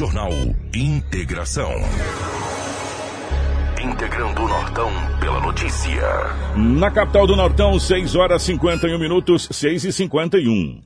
Jornal 0.00 0.32
Integração. 0.74 1.70
Integrando 3.84 4.44
o 4.44 4.48
Nortão 4.48 4.90
pela 5.20 5.38
notícia. 5.40 6.00
Na 6.56 6.90
capital 6.90 7.26
do 7.26 7.36
Nortão, 7.36 7.78
6 7.78 8.14
horas 8.14 8.42
51 8.44 8.98
minutos, 8.98 9.46
6 9.52 9.84
e 9.84 9.92
51. 9.92 10.80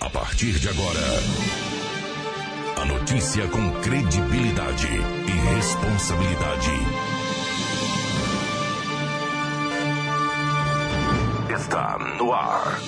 A 0.00 0.10
partir 0.10 0.58
de 0.58 0.68
agora, 0.68 0.98
a 2.82 2.84
notícia 2.86 3.46
com 3.46 3.70
credibilidade 3.82 4.88
e 5.28 5.54
responsabilidade. 5.54 6.72
Está 11.54 11.98
no 12.18 12.32
ar. 12.32 12.80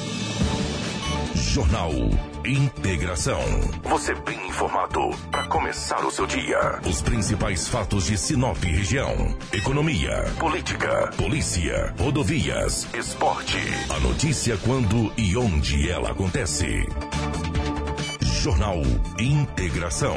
Jornal 1.37 2.32
Integração. 2.45 3.41
Você 3.85 4.15
bem 4.15 4.49
informado 4.49 5.11
para 5.31 5.45
começar 5.45 6.05
o 6.05 6.11
seu 6.11 6.27
dia. 6.27 6.81
Os 6.85 7.01
principais 7.01 7.69
fatos 7.69 8.07
de 8.07 8.19
Sinop 8.19 8.59
região: 8.65 9.37
economia, 9.53 10.25
política, 10.41 11.13
polícia, 11.17 11.95
rodovias, 11.97 12.89
esporte. 12.95 13.59
A 13.89 14.01
notícia 14.01 14.57
quando 14.65 15.13
e 15.17 15.37
onde 15.37 15.89
ela 15.89 16.11
acontece. 16.11 16.85
Jornal 18.21 18.83
Integração. 19.21 20.17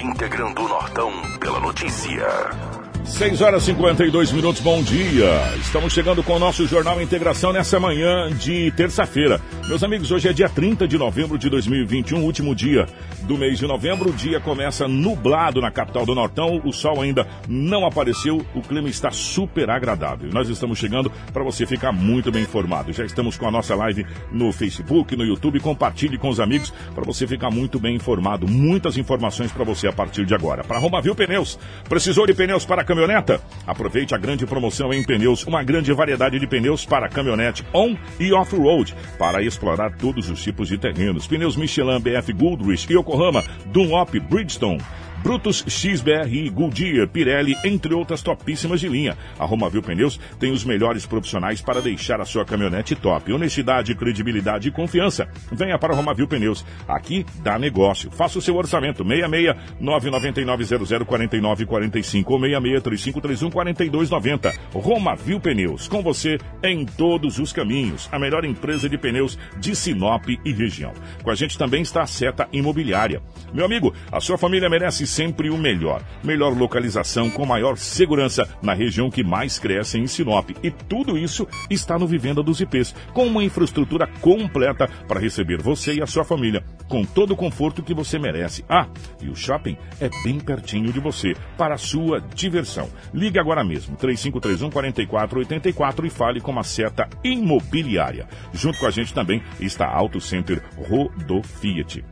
Integrando 0.00 0.62
o 0.62 0.68
Nortão 0.68 1.10
pela 1.40 1.58
notícia. 1.58 2.72
6 3.04 3.42
horas 3.42 3.62
e 3.64 3.66
52 3.66 4.32
minutos, 4.32 4.62
bom 4.62 4.82
dia. 4.82 5.28
Estamos 5.60 5.92
chegando 5.92 6.22
com 6.22 6.34
o 6.34 6.38
nosso 6.38 6.66
Jornal 6.66 7.00
Integração 7.02 7.52
nessa 7.52 7.78
manhã 7.78 8.30
de 8.30 8.70
terça-feira. 8.72 9.40
Meus 9.68 9.84
amigos, 9.84 10.10
hoje 10.10 10.28
é 10.28 10.32
dia 10.32 10.48
30 10.48 10.88
de 10.88 10.98
novembro 10.98 11.38
de 11.38 11.48
2021, 11.48 12.24
último 12.24 12.52
dia 12.52 12.84
do 13.22 13.38
mês 13.38 13.60
de 13.60 13.66
novembro. 13.66 14.10
O 14.10 14.12
dia 14.12 14.40
começa 14.40 14.88
nublado 14.88 15.60
na 15.60 15.70
capital 15.70 16.04
do 16.04 16.16
Nortão, 16.16 16.60
o 16.64 16.72
sol 16.72 17.00
ainda 17.00 17.26
não 17.48 17.86
apareceu, 17.86 18.44
o 18.54 18.60
clima 18.60 18.88
está 18.88 19.12
super 19.12 19.70
agradável. 19.70 20.28
Nós 20.32 20.48
estamos 20.48 20.78
chegando 20.78 21.10
para 21.32 21.44
você 21.44 21.64
ficar 21.64 21.92
muito 21.92 22.32
bem 22.32 22.42
informado. 22.42 22.92
Já 22.92 23.04
estamos 23.04 23.38
com 23.38 23.46
a 23.46 23.52
nossa 23.52 23.74
live 23.76 24.04
no 24.32 24.52
Facebook, 24.52 25.14
no 25.14 25.24
YouTube. 25.24 25.60
Compartilhe 25.60 26.18
com 26.18 26.28
os 26.28 26.40
amigos 26.40 26.74
para 26.92 27.04
você 27.04 27.24
ficar 27.24 27.50
muito 27.50 27.78
bem 27.78 27.94
informado. 27.94 28.48
Muitas 28.48 28.96
informações 28.96 29.52
para 29.52 29.64
você 29.64 29.86
a 29.86 29.92
partir 29.92 30.26
de 30.26 30.34
agora. 30.34 30.64
Para 30.64 30.78
Romavil 30.78 31.14
Pneus, 31.14 31.56
precisou 31.88 32.26
de 32.26 32.34
pneus 32.34 32.66
para 32.66 32.84
caminhoneta? 32.84 33.40
Aproveite 33.64 34.12
a 34.12 34.18
grande 34.18 34.44
promoção 34.44 34.92
em 34.92 35.04
pneus, 35.04 35.46
uma 35.46 35.62
grande 35.62 35.92
variedade 35.92 36.38
de 36.38 36.46
pneus 36.48 36.84
para 36.84 37.08
caminhonete 37.08 37.64
on 37.72 37.96
e 38.18 38.32
off-road, 38.32 38.94
para 39.16 39.40
explorar 39.52 39.96
todos 39.96 40.28
os 40.30 40.42
tipos 40.42 40.68
de 40.68 40.78
terrenos. 40.78 41.26
Pneus 41.26 41.56
Michelin, 41.56 42.00
BF 42.00 42.32
Goodrich 42.32 42.90
Yokohama, 42.92 43.42
Dunlop, 43.66 44.18
Bridgestone. 44.18 44.80
Brutus, 45.22 45.64
XBRI, 45.68 46.50
Goodyear, 46.50 47.08
Pirelli, 47.08 47.54
entre 47.64 47.94
outras 47.94 48.22
topíssimas 48.22 48.80
de 48.80 48.88
linha. 48.88 49.16
A 49.38 49.44
Romavil 49.44 49.80
Pneus 49.80 50.18
tem 50.38 50.50
os 50.50 50.64
melhores 50.64 51.06
profissionais 51.06 51.60
para 51.60 51.80
deixar 51.80 52.20
a 52.20 52.24
sua 52.24 52.44
caminhonete 52.44 52.96
top. 52.96 53.32
Honestidade, 53.32 53.94
credibilidade 53.94 54.68
e 54.68 54.72
confiança. 54.72 55.28
Venha 55.50 55.78
para 55.78 55.92
a 55.92 55.96
Romavil 55.96 56.26
Pneus. 56.26 56.64
Aqui 56.88 57.24
dá 57.40 57.56
negócio. 57.56 58.10
Faça 58.10 58.38
o 58.38 58.42
seu 58.42 58.56
orçamento. 58.56 59.04
66 59.04 59.54
999 59.78 61.04
0049 61.06 61.66
45 61.66 62.32
ou 62.32 62.40
66 62.40 62.82
3531 62.82 63.50
4290. 63.50 64.52
Romavil 64.74 65.38
Pneus. 65.38 65.86
Com 65.86 66.02
você 66.02 66.38
em 66.64 66.84
todos 66.84 67.38
os 67.38 67.52
caminhos. 67.52 68.08
A 68.10 68.18
melhor 68.18 68.44
empresa 68.44 68.88
de 68.88 68.98
pneus 68.98 69.38
de 69.58 69.76
Sinop 69.76 70.28
e 70.28 70.52
região. 70.52 70.92
Com 71.22 71.30
a 71.30 71.34
gente 71.34 71.56
também 71.56 71.82
está 71.82 72.02
a 72.02 72.06
Seta 72.06 72.48
Imobiliária. 72.52 73.22
Meu 73.54 73.64
amigo, 73.64 73.94
a 74.10 74.20
sua 74.20 74.36
família 74.36 74.68
merece 74.68 75.06
sempre 75.12 75.50
o 75.50 75.58
melhor. 75.58 76.02
Melhor 76.24 76.56
localização 76.56 77.30
com 77.30 77.44
maior 77.44 77.76
segurança 77.76 78.48
na 78.62 78.72
região 78.72 79.10
que 79.10 79.22
mais 79.22 79.58
cresce 79.58 79.98
em 79.98 80.06
Sinop. 80.06 80.50
E 80.62 80.70
tudo 80.70 81.18
isso 81.18 81.46
está 81.68 81.98
no 81.98 82.06
Vivenda 82.06 82.42
dos 82.42 82.60
IPs, 82.60 82.94
com 83.12 83.26
uma 83.26 83.44
infraestrutura 83.44 84.06
completa 84.20 84.88
para 85.06 85.20
receber 85.20 85.60
você 85.60 85.94
e 85.94 86.02
a 86.02 86.06
sua 86.06 86.24
família, 86.24 86.64
com 86.88 87.04
todo 87.04 87.32
o 87.32 87.36
conforto 87.36 87.82
que 87.82 87.94
você 87.94 88.18
merece. 88.18 88.64
Ah, 88.68 88.86
e 89.20 89.28
o 89.28 89.36
shopping 89.36 89.76
é 90.00 90.08
bem 90.24 90.40
pertinho 90.40 90.92
de 90.92 91.00
você, 91.00 91.34
para 91.58 91.74
a 91.74 91.78
sua 91.78 92.20
diversão. 92.34 92.88
Ligue 93.12 93.38
agora 93.38 93.62
mesmo, 93.62 93.96
3531 93.96 94.70
4484 94.70 96.06
e 96.06 96.10
fale 96.10 96.40
com 96.40 96.58
a 96.58 96.62
seta 96.62 97.08
imobiliária. 97.22 98.26
Junto 98.52 98.78
com 98.78 98.86
a 98.86 98.90
gente 98.90 99.12
também 99.12 99.42
está 99.60 99.86
Auto 99.86 100.20
Center 100.20 100.62
Rodo 100.76 101.42
Fiat. 101.42 102.02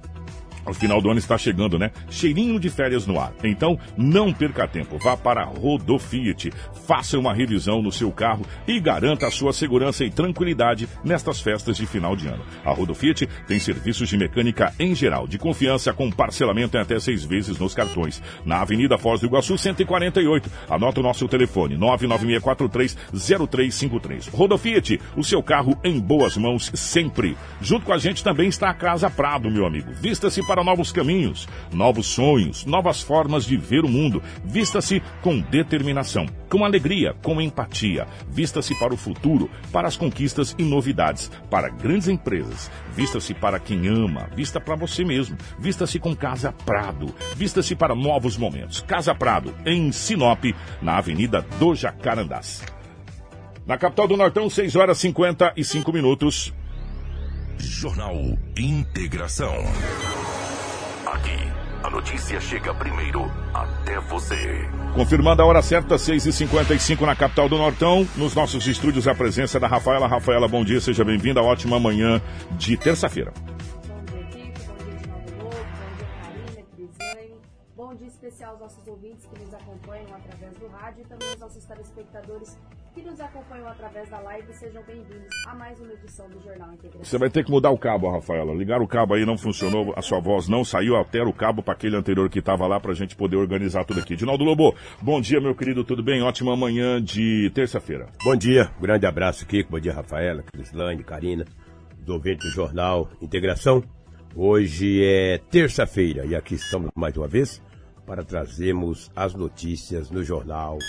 O 0.66 0.74
final 0.74 1.00
do 1.00 1.10
ano 1.10 1.18
está 1.18 1.38
chegando, 1.38 1.78
né? 1.78 1.90
Cheirinho 2.10 2.60
de 2.60 2.68
férias 2.68 3.06
no 3.06 3.18
ar. 3.18 3.32
Então, 3.42 3.78
não 3.96 4.30
perca 4.32 4.68
tempo. 4.68 4.98
Vá 4.98 5.16
para 5.16 5.42
a 5.42 5.44
Rodo 5.44 5.98
Fiat. 5.98 6.52
Faça 6.86 7.18
uma 7.18 7.32
revisão 7.32 7.80
no 7.82 7.90
seu 7.90 8.12
carro 8.12 8.44
e 8.66 8.78
garanta 8.78 9.26
a 9.26 9.30
sua 9.30 9.52
segurança 9.52 10.04
e 10.04 10.10
tranquilidade 10.10 10.88
nestas 11.04 11.40
festas 11.40 11.76
de 11.76 11.86
final 11.86 12.14
de 12.14 12.28
ano. 12.28 12.44
A 12.64 12.72
Rodo 12.72 12.94
Fiat 12.94 13.28
tem 13.46 13.58
serviços 13.58 14.08
de 14.08 14.16
mecânica 14.16 14.72
em 14.78 14.94
geral, 14.94 15.26
de 15.26 15.36
confiança, 15.38 15.92
com 15.92 16.10
parcelamento 16.10 16.76
em 16.76 16.80
até 16.80 17.00
seis 17.00 17.24
vezes 17.24 17.58
nos 17.58 17.74
cartões. 17.74 18.22
Na 18.44 18.60
Avenida 18.60 18.98
Foz 18.98 19.20
do 19.20 19.26
Iguaçu, 19.26 19.56
148. 19.56 20.50
Anota 20.68 21.00
o 21.00 21.02
nosso 21.02 21.26
telefone, 21.28 21.76
996430353. 21.76 24.30
Rodo 24.32 24.58
Fiat, 24.58 25.00
o 25.16 25.24
seu 25.24 25.42
carro 25.42 25.78
em 25.82 25.98
boas 25.98 26.36
mãos 26.36 26.70
sempre. 26.74 27.36
Junto 27.60 27.86
com 27.86 27.92
a 27.92 27.98
gente 27.98 28.22
também 28.22 28.48
está 28.48 28.70
a 28.70 28.74
Casa 28.74 29.10
Prado, 29.10 29.50
meu 29.50 29.66
amigo. 29.66 29.90
Vista-se 29.92 30.42
para 30.50 30.64
novos 30.64 30.90
caminhos, 30.90 31.46
novos 31.72 32.08
sonhos, 32.08 32.64
novas 32.64 33.00
formas 33.00 33.44
de 33.44 33.56
ver 33.56 33.84
o 33.84 33.88
mundo. 33.88 34.20
Vista-se 34.44 35.00
com 35.22 35.38
determinação, 35.38 36.26
com 36.48 36.64
alegria, 36.64 37.14
com 37.22 37.40
empatia. 37.40 38.04
Vista-se 38.28 38.74
para 38.74 38.92
o 38.92 38.96
futuro, 38.96 39.48
para 39.70 39.86
as 39.86 39.96
conquistas 39.96 40.52
e 40.58 40.64
novidades, 40.64 41.30
para 41.48 41.68
grandes 41.68 42.08
empresas. 42.08 42.68
Vista-se 42.96 43.32
para 43.32 43.60
quem 43.60 43.86
ama, 43.86 44.28
vista 44.34 44.60
para 44.60 44.74
você 44.74 45.04
mesmo. 45.04 45.38
Vista-se 45.56 46.00
com 46.00 46.16
Casa 46.16 46.50
Prado. 46.50 47.14
Vista-se 47.36 47.76
para 47.76 47.94
novos 47.94 48.36
momentos. 48.36 48.80
Casa 48.80 49.14
Prado, 49.14 49.54
em 49.64 49.92
Sinop, 49.92 50.46
na 50.82 50.98
Avenida 50.98 51.46
do 51.60 51.76
Jacarandás. 51.76 52.60
Na 53.64 53.78
capital 53.78 54.08
do 54.08 54.16
Nortão, 54.16 54.50
6 54.50 54.74
horas 54.74 54.98
e 54.98 55.02
55 55.02 55.92
minutos. 55.92 56.52
Jornal 57.60 58.16
Integração. 58.56 59.54
Aqui, 61.10 61.52
a 61.82 61.90
notícia 61.90 62.40
chega 62.40 62.72
primeiro 62.72 63.28
até 63.52 63.98
você. 63.98 64.68
Confirmando 64.94 65.42
a 65.42 65.44
hora 65.44 65.60
certa, 65.60 65.96
6h55 65.96 67.00
na 67.00 67.16
capital 67.16 67.48
do 67.48 67.58
Nortão. 67.58 68.06
Nos 68.16 68.32
nossos 68.32 68.64
estúdios, 68.68 69.08
a 69.08 69.14
presença 69.14 69.58
da 69.58 69.66
Rafaela. 69.66 70.06
Rafaela, 70.06 70.46
bom 70.46 70.64
dia, 70.64 70.80
seja 70.80 71.04
bem-vinda. 71.04 71.42
Ótima 71.42 71.80
manhã 71.80 72.22
de 72.52 72.76
terça-feira. 72.76 73.32
Rádio 80.80 81.02
e 81.02 81.04
também 81.04 81.28
aos 81.28 81.38
nossos 81.38 81.64
telespectadores 81.64 82.58
que 82.94 83.02
nos 83.02 83.20
acompanham 83.20 83.68
através 83.68 84.08
da 84.08 84.18
live. 84.20 84.52
Sejam 84.54 84.82
bem-vindos 84.82 85.28
a 85.46 85.54
mais 85.54 85.78
uma 85.78 85.92
edição 85.92 86.28
do 86.28 86.40
Jornal 86.42 86.72
Integração. 86.72 87.04
Você 87.04 87.18
vai 87.18 87.28
ter 87.28 87.44
que 87.44 87.50
mudar 87.50 87.70
o 87.70 87.78
cabo, 87.78 88.10
Rafaela. 88.10 88.54
Ligar 88.54 88.80
o 88.80 88.88
cabo 88.88 89.14
aí 89.14 89.26
não 89.26 89.36
funcionou, 89.36 89.92
a 89.94 90.00
sua 90.00 90.20
voz 90.20 90.48
não 90.48 90.64
saiu, 90.64 90.96
altera 90.96 91.28
o 91.28 91.32
cabo 91.32 91.62
para 91.62 91.74
aquele 91.74 91.96
anterior 91.96 92.28
que 92.30 92.38
estava 92.38 92.66
lá 92.66 92.80
para 92.80 92.92
a 92.92 92.94
gente 92.94 93.14
poder 93.14 93.36
organizar 93.36 93.84
tudo 93.84 94.00
aqui. 94.00 94.16
Dinaldo 94.16 94.42
Lobo, 94.42 94.74
bom 95.02 95.20
dia, 95.20 95.40
meu 95.40 95.54
querido, 95.54 95.84
tudo 95.84 96.02
bem? 96.02 96.22
Ótima 96.22 96.56
manhã 96.56 97.00
de 97.00 97.50
terça-feira. 97.54 98.08
Bom 98.24 98.34
dia, 98.34 98.70
um 98.78 98.82
grande 98.82 99.06
abraço, 99.06 99.46
Kiko. 99.46 99.72
Bom 99.72 99.80
dia, 99.80 99.92
Rafaela, 99.92 100.42
Crislane, 100.42 101.04
Karina, 101.04 101.44
os 102.02 102.08
ouvintes 102.08 102.48
do 102.48 102.54
Jornal 102.54 103.10
Integração. 103.20 103.84
Hoje 104.34 105.04
é 105.04 105.38
terça-feira 105.50 106.24
e 106.24 106.34
aqui 106.34 106.54
estamos 106.54 106.90
mais 106.96 107.16
uma 107.16 107.28
vez 107.28 107.60
para 108.10 108.24
trazermos 108.24 109.08
as 109.14 109.34
notícias 109.34 110.10
no 110.10 110.24
Jornal 110.24 110.80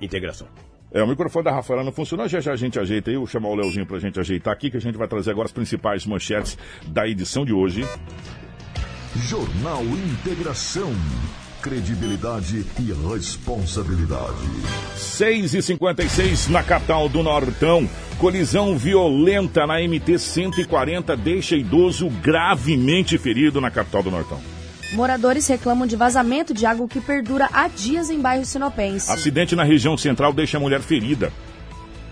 Integração. 0.00 0.46
É, 0.92 1.02
o 1.02 1.08
microfone 1.08 1.44
da 1.44 1.50
Rafaela 1.50 1.82
não 1.82 1.90
funcionou, 1.90 2.28
já 2.28 2.38
já 2.38 2.52
a 2.52 2.56
gente 2.56 2.78
ajeita 2.78 3.10
aí, 3.10 3.16
vou 3.16 3.26
chamar 3.26 3.48
o 3.48 3.56
Leozinho 3.56 3.84
pra 3.84 3.98
gente 3.98 4.20
ajeitar 4.20 4.54
aqui, 4.54 4.70
que 4.70 4.76
a 4.76 4.80
gente 4.80 4.96
vai 4.96 5.08
trazer 5.08 5.32
agora 5.32 5.46
as 5.46 5.52
principais 5.52 6.06
manchetes 6.06 6.56
da 6.86 7.08
edição 7.08 7.44
de 7.44 7.52
hoje. 7.52 7.84
Jornal 9.16 9.82
Integração. 9.82 10.92
Credibilidade 11.60 12.64
e 12.78 13.12
responsabilidade. 13.12 14.46
6 14.96 15.54
e 15.54 15.62
56 15.62 16.46
na 16.46 16.62
capital 16.62 17.08
do 17.08 17.24
Nortão. 17.24 17.90
Colisão 18.18 18.78
violenta 18.78 19.66
na 19.66 19.80
MT-140 19.80 21.16
deixa 21.16 21.56
idoso 21.56 22.08
gravemente 22.08 23.18
ferido 23.18 23.60
na 23.60 23.70
capital 23.70 24.04
do 24.04 24.12
Nortão. 24.12 24.61
Moradores 24.92 25.46
reclamam 25.48 25.86
de 25.86 25.96
vazamento 25.96 26.52
de 26.52 26.66
água 26.66 26.86
que 26.86 27.00
perdura 27.00 27.48
há 27.50 27.66
dias 27.66 28.10
em 28.10 28.20
bairro 28.20 28.44
Sinopense. 28.44 29.10
Acidente 29.10 29.56
na 29.56 29.64
região 29.64 29.96
central 29.96 30.34
deixa 30.34 30.58
a 30.58 30.60
mulher 30.60 30.82
ferida. 30.82 31.32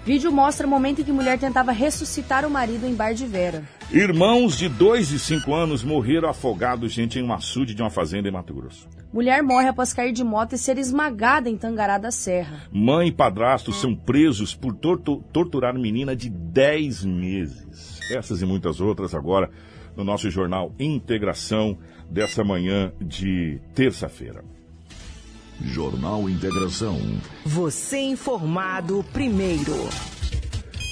Vídeo 0.03 0.33
mostra 0.33 0.67
o 0.67 0.71
momento 0.71 1.03
em 1.03 1.05
que 1.05 1.13
mulher 1.13 1.39
tentava 1.39 1.73
ressuscitar 1.73 2.47
o 2.47 2.51
marido 2.51 2.87
em 2.87 2.95
bar 2.95 3.13
de 3.13 3.27
Vera. 3.27 3.63
Irmãos 3.93 4.57
de 4.57 4.67
2 4.67 5.13
e 5.13 5.19
5 5.19 5.53
anos 5.53 5.85
morreram 5.85 6.31
afogados, 6.31 6.91
gente, 6.91 7.19
em 7.19 7.23
um 7.23 7.35
açude 7.35 7.75
de 7.75 7.83
uma 7.83 7.91
fazenda 7.91 8.27
em 8.27 8.33
Mato 8.33 8.55
Grosso. 8.55 8.89
Mulher 9.13 9.43
morre 9.43 9.69
após 9.69 9.93
cair 9.93 10.13
de 10.13 10.25
moto 10.25 10.55
e 10.55 10.59
ser 10.59 10.79
esmagada 10.79 11.51
em 11.51 11.57
Tangará 11.57 11.99
da 11.99 12.11
Serra. 12.11 12.63
Mãe 12.73 13.09
e 13.09 13.13
padrasto 13.13 13.75
são 13.75 13.95
presos 13.95 14.55
por 14.55 14.75
tortu 14.75 15.23
torturar 15.33 15.75
menina 15.79 16.17
de 16.17 16.31
10 16.31 17.05
meses. 17.05 18.01
Essas 18.11 18.41
e 18.41 18.47
muitas 18.47 18.81
outras 18.81 19.15
agora 19.15 19.51
no 19.97 20.05
nosso 20.05 20.31
jornal 20.31 20.73
Integração 20.79 21.77
dessa 22.11 22.43
manhã 22.43 22.93
de 23.01 23.61
terça-feira. 23.75 24.45
Jornal 25.63 26.29
Integração. 26.29 26.99
Você 27.45 27.99
informado 27.99 29.05
primeiro. 29.13 29.75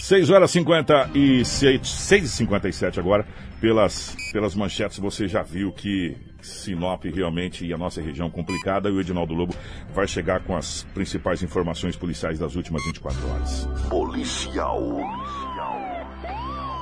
6 0.02 0.30
horas 0.30 0.50
56, 0.50 1.86
6 1.86 2.24
e 2.24 2.28
57 2.28 3.00
agora. 3.00 3.26
Pelas, 3.60 4.16
pelas 4.32 4.54
manchetes 4.54 4.98
você 4.98 5.26
já 5.26 5.42
viu 5.42 5.72
que 5.72 6.16
Sinop 6.40 7.04
realmente 7.04 7.66
e 7.66 7.72
a 7.72 7.78
nossa 7.78 8.00
região 8.00 8.30
complicada. 8.30 8.88
E 8.88 8.92
o 8.92 9.00
Edinaldo 9.00 9.34
Lobo 9.34 9.54
vai 9.92 10.06
chegar 10.06 10.40
com 10.44 10.56
as 10.56 10.84
principais 10.94 11.42
informações 11.42 11.96
policiais 11.96 12.38
das 12.38 12.54
últimas 12.54 12.84
24 12.84 13.28
horas. 13.28 13.68
Policial. 13.88 14.80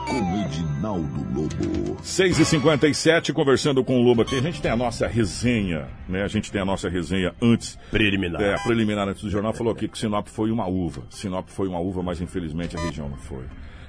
Com 0.06 0.44
Edinaldo 0.44 1.26
Lobo. 1.34 1.98
6 2.02 2.38
e 2.38 2.44
57 2.44 3.32
conversando 3.32 3.82
com 3.82 3.98
o 3.98 4.02
Lobo 4.02 4.22
aqui. 4.22 4.36
A 4.36 4.40
gente 4.40 4.62
tem 4.62 4.70
a 4.70 4.76
nossa 4.76 5.06
resenha, 5.08 5.88
né? 6.08 6.22
A 6.22 6.28
gente 6.28 6.52
tem 6.52 6.60
a 6.60 6.64
nossa 6.64 6.88
resenha 6.88 7.34
antes. 7.42 7.76
Preliminar. 7.90 8.40
É, 8.40 8.56
preliminar 8.62 9.08
antes 9.08 9.22
do 9.22 9.30
jornal. 9.30 9.52
Falou 9.52 9.72
aqui 9.72 9.88
que 9.88 9.98
Sinop 9.98 10.28
foi 10.28 10.52
uma 10.52 10.66
uva. 10.66 11.02
Sinop 11.10 11.48
foi 11.48 11.66
uma 11.66 11.80
uva, 11.80 12.02
mas 12.02 12.20
infelizmente 12.20 12.76
a 12.76 12.80
região 12.80 13.08
não 13.08 13.16
foi. 13.16 13.44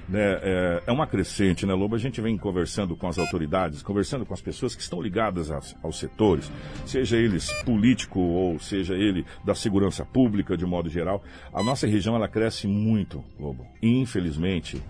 Né, 0.08 0.20
é, 0.42 0.82
é, 0.86 0.92
uma 0.92 1.06
crescente, 1.06 1.66
né, 1.66 1.74
Lobo? 1.74 1.94
A 1.94 1.98
gente 1.98 2.20
vem 2.20 2.36
conversando 2.36 2.96
com 2.96 3.06
as 3.06 3.18
autoridades, 3.18 3.82
conversando 3.82 4.24
com 4.24 4.32
as 4.32 4.40
pessoas 4.40 4.74
que 4.74 4.80
estão 4.80 5.02
ligadas 5.02 5.50
aos, 5.50 5.76
aos 5.82 5.98
setores, 5.98 6.50
seja 6.86 7.18
eles 7.18 7.52
político 7.62 8.18
ou 8.18 8.58
seja 8.58 8.94
ele 8.94 9.26
da 9.44 9.54
segurança 9.54 10.06
pública 10.06 10.56
de 10.56 10.64
modo 10.64 10.88
geral. 10.88 11.22
A 11.52 11.62
nossa 11.62 11.86
região 11.86 12.16
ela 12.16 12.26
cresce 12.26 12.66
muito, 12.66 13.22
Lobo. 13.38 13.66
E, 13.82 14.00
infelizmente, 14.00 14.82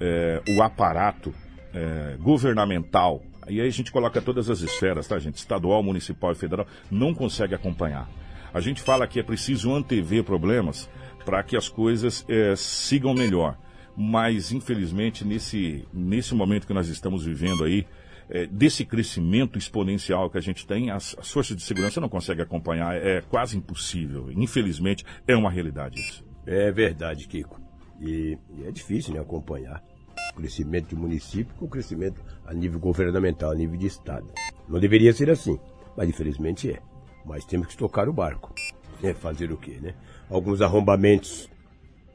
é, 0.00 0.42
o 0.56 0.62
aparato 0.62 1.34
é, 1.74 2.16
governamental, 2.18 3.22
e 3.48 3.60
aí 3.60 3.66
a 3.68 3.70
gente 3.70 3.92
coloca 3.92 4.20
todas 4.20 4.50
as 4.50 4.60
esferas, 4.60 5.06
tá, 5.06 5.18
gente? 5.18 5.36
Estadual, 5.36 5.82
municipal 5.82 6.32
e 6.32 6.34
federal, 6.34 6.66
não 6.90 7.14
consegue 7.14 7.54
acompanhar. 7.54 8.08
A 8.52 8.60
gente 8.60 8.82
fala 8.82 9.06
que 9.06 9.20
é 9.20 9.22
preciso 9.22 9.72
antever 9.74 10.24
problemas 10.24 10.88
para 11.24 11.42
que 11.42 11.56
as 11.56 11.68
coisas 11.68 12.24
é, 12.28 12.54
sigam 12.56 13.14
melhor 13.14 13.56
mas 13.96 14.52
infelizmente 14.52 15.24
nesse, 15.24 15.88
nesse 15.92 16.34
momento 16.34 16.66
que 16.66 16.74
nós 16.74 16.88
estamos 16.88 17.24
vivendo 17.24 17.64
aí, 17.64 17.86
é, 18.28 18.46
desse 18.46 18.84
crescimento 18.84 19.58
exponencial 19.58 20.28
que 20.28 20.36
a 20.36 20.40
gente 20.40 20.66
tem, 20.66 20.90
as, 20.90 21.16
as, 21.18 21.30
forças 21.30 21.56
de 21.56 21.62
segurança 21.62 22.00
não 22.00 22.08
conseguem 22.08 22.42
acompanhar, 22.42 22.94
é 22.94 23.22
quase 23.22 23.56
impossível. 23.56 24.30
Infelizmente, 24.32 25.04
é 25.26 25.36
uma 25.36 25.50
realidade 25.50 26.00
isso. 26.00 26.24
É 26.44 26.70
verdade, 26.70 27.26
Kiko. 27.26 27.65
E, 28.00 28.38
e 28.56 28.64
é 28.64 28.70
difícil 28.70 29.14
né, 29.14 29.20
acompanhar 29.20 29.82
o 30.32 30.36
crescimento 30.36 30.88
de 30.88 30.96
município 30.96 31.54
com 31.56 31.66
o 31.66 31.68
crescimento 31.68 32.22
a 32.44 32.52
nível 32.52 32.78
governamental, 32.78 33.50
a 33.50 33.54
nível 33.54 33.76
de 33.76 33.86
Estado. 33.86 34.26
Não 34.68 34.78
deveria 34.78 35.12
ser 35.12 35.30
assim, 35.30 35.58
mas 35.96 36.08
infelizmente 36.08 36.70
é. 36.70 36.80
Mas 37.24 37.44
temos 37.44 37.68
que 37.68 37.76
tocar 37.76 38.08
o 38.08 38.12
barco. 38.12 38.54
É 39.02 39.12
fazer 39.12 39.52
o 39.52 39.58
quê, 39.58 39.78
né? 39.78 39.94
Alguns 40.30 40.62
arrombamentos 40.62 41.50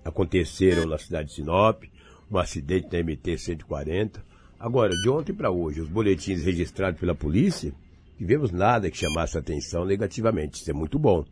aconteceram 0.04 0.88
na 0.88 0.98
cidade 0.98 1.30
de 1.30 1.36
Sinop, 1.36 1.84
um 2.30 2.40
acidente 2.40 2.88
na 2.92 3.04
MT-140. 3.04 4.20
Agora, 4.60 4.90
de 4.90 5.08
ontem 5.08 5.32
para 5.32 5.52
hoje, 5.52 5.80
os 5.80 5.88
boletins 5.88 6.44
registrados 6.44 7.00
pela 7.00 7.14
polícia, 7.14 7.72
tivemos 8.18 8.52
nada 8.52 8.90
que 8.90 8.98
chamasse 8.98 9.38
atenção 9.38 9.86
negativamente. 9.86 10.60
Isso 10.60 10.72
é 10.72 10.74
muito 10.74 10.98
bom. 10.98 11.24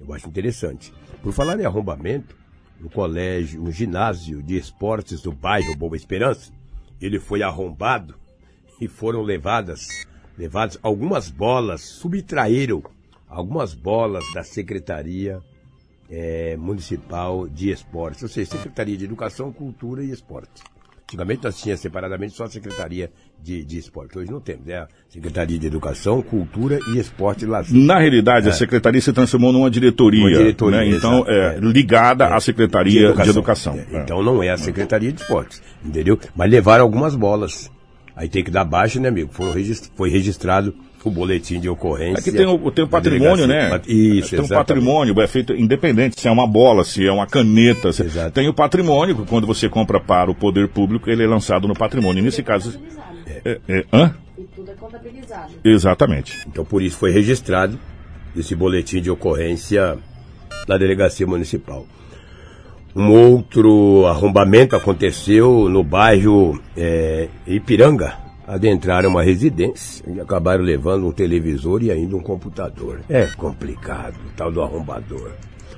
Eu 0.00 0.12
acho 0.12 0.28
interessante. 0.28 0.92
Por 1.22 1.32
falar 1.32 1.60
em 1.60 1.64
arrombamento, 1.64 2.36
no 2.80 2.88
colégio, 2.88 3.62
um 3.62 3.70
ginásio 3.70 4.42
de 4.42 4.56
esportes 4.56 5.20
do 5.20 5.30
bairro 5.30 5.76
Boa 5.76 5.96
Esperança, 5.96 6.50
ele 7.00 7.20
foi 7.20 7.42
arrombado 7.42 8.14
e 8.80 8.88
foram 8.88 9.22
levadas, 9.22 9.86
levadas 10.36 10.78
algumas 10.82 11.30
bolas, 11.30 11.82
subtraíram 11.82 12.82
algumas 13.28 13.74
bolas 13.74 14.24
da 14.32 14.42
secretaria 14.42 15.40
é, 16.10 16.56
Municipal 16.56 17.46
de 17.46 17.70
Esportes, 17.70 18.22
ou 18.22 18.28
seja, 18.28 18.50
Secretaria 18.52 18.96
de 18.96 19.04
Educação, 19.04 19.52
Cultura 19.52 20.02
e 20.02 20.10
Esporte. 20.10 20.62
Antigamente 21.04 21.44
nós 21.44 21.60
tínhamos 21.60 21.80
separadamente 21.80 22.34
só 22.34 22.44
a 22.44 22.50
Secretaria 22.50 23.12
de, 23.42 23.64
de 23.64 23.78
Esporte. 23.78 24.18
Hoje 24.18 24.30
não 24.30 24.40
temos, 24.40 24.66
né? 24.66 24.86
Secretaria 25.08 25.58
de 25.58 25.66
Educação, 25.66 26.22
Cultura 26.22 26.78
e 26.92 26.98
Esporte 26.98 27.44
e 27.44 27.48
Lazer. 27.48 27.76
Na 27.76 27.98
realidade, 27.98 28.46
é. 28.46 28.50
a 28.50 28.52
Secretaria 28.52 29.00
se 29.00 29.12
transformou 29.12 29.52
numa 29.52 29.70
diretoria. 29.70 30.20
Uma 30.20 30.30
diretoria 30.30 30.80
né? 30.80 30.88
Então, 30.88 31.24
é, 31.26 31.56
é, 31.56 31.58
ligada 31.60 32.24
é, 32.24 32.32
à 32.32 32.40
Secretaria 32.40 32.92
de 32.92 33.04
Educação. 33.06 33.24
De 33.24 33.30
educação. 33.30 33.78
É, 33.92 34.02
então 34.02 34.22
não 34.22 34.42
é 34.42 34.50
a 34.50 34.56
Secretaria 34.56 35.12
de 35.12 35.20
Esportes, 35.20 35.62
entendeu? 35.84 36.18
Mas 36.34 36.50
levaram 36.50 36.84
algumas 36.84 37.14
bolas. 37.14 37.70
Aí 38.14 38.28
tem 38.28 38.44
que 38.44 38.50
dar 38.50 38.64
baixa, 38.64 39.00
né, 39.00 39.08
amigo? 39.08 39.30
Foram 39.32 39.52
regist... 39.52 39.90
Foi 39.96 40.10
registrado 40.10 40.74
o 41.02 41.10
boletim 41.10 41.58
de 41.58 41.68
ocorrência. 41.68 42.18
Aqui 42.18 42.32
tem 42.32 42.46
o, 42.46 42.70
tem 42.70 42.84
o 42.84 42.88
patrimônio, 42.88 43.46
né? 43.46 43.80
Isso, 43.86 44.30
Tem 44.30 44.40
um 44.40 44.48
patrimônio, 44.48 45.18
é 45.20 45.26
feito 45.26 45.54
independente, 45.54 46.20
se 46.20 46.28
é 46.28 46.30
uma 46.30 46.46
bola, 46.46 46.84
se 46.84 47.06
é 47.06 47.12
uma 47.12 47.26
caneta. 47.26 47.92
Se... 47.92 48.04
Tem 48.32 48.48
o 48.48 48.54
patrimônio, 48.54 49.24
quando 49.26 49.46
você 49.46 49.68
compra 49.68 49.98
para 49.98 50.30
o 50.30 50.34
poder 50.34 50.68
público, 50.68 51.08
ele 51.08 51.24
é 51.24 51.26
lançado 51.26 51.66
no 51.66 51.74
patrimônio. 51.74 52.22
Nesse 52.22 52.42
caso. 52.42 52.78
É, 53.44 53.60
é, 53.68 53.84
hã? 53.92 54.14
E 54.38 54.42
tudo 54.54 54.70
é 54.70 54.74
contabilizado. 54.74 55.52
Exatamente. 55.64 56.38
Então 56.46 56.64
por 56.64 56.82
isso 56.82 56.96
foi 56.96 57.10
registrado 57.10 57.78
esse 58.36 58.54
boletim 58.54 59.00
de 59.00 59.10
ocorrência 59.10 59.98
na 60.68 60.76
delegacia 60.76 61.26
municipal. 61.26 61.86
Um 62.94 63.10
outro 63.12 64.06
arrombamento 64.06 64.74
aconteceu 64.74 65.68
no 65.68 65.84
bairro 65.84 66.60
é, 66.76 67.28
Ipiranga, 67.46 68.14
adentraram 68.46 69.10
uma 69.10 69.22
residência 69.22 70.04
e 70.12 70.20
acabaram 70.20 70.64
levando 70.64 71.06
um 71.06 71.12
televisor 71.12 71.84
e 71.84 71.90
ainda 71.92 72.16
um 72.16 72.20
computador. 72.20 73.00
É 73.08 73.26
complicado, 73.36 74.16
o 74.16 74.32
tal 74.36 74.50
do 74.50 74.60
arrombador. 74.60 75.30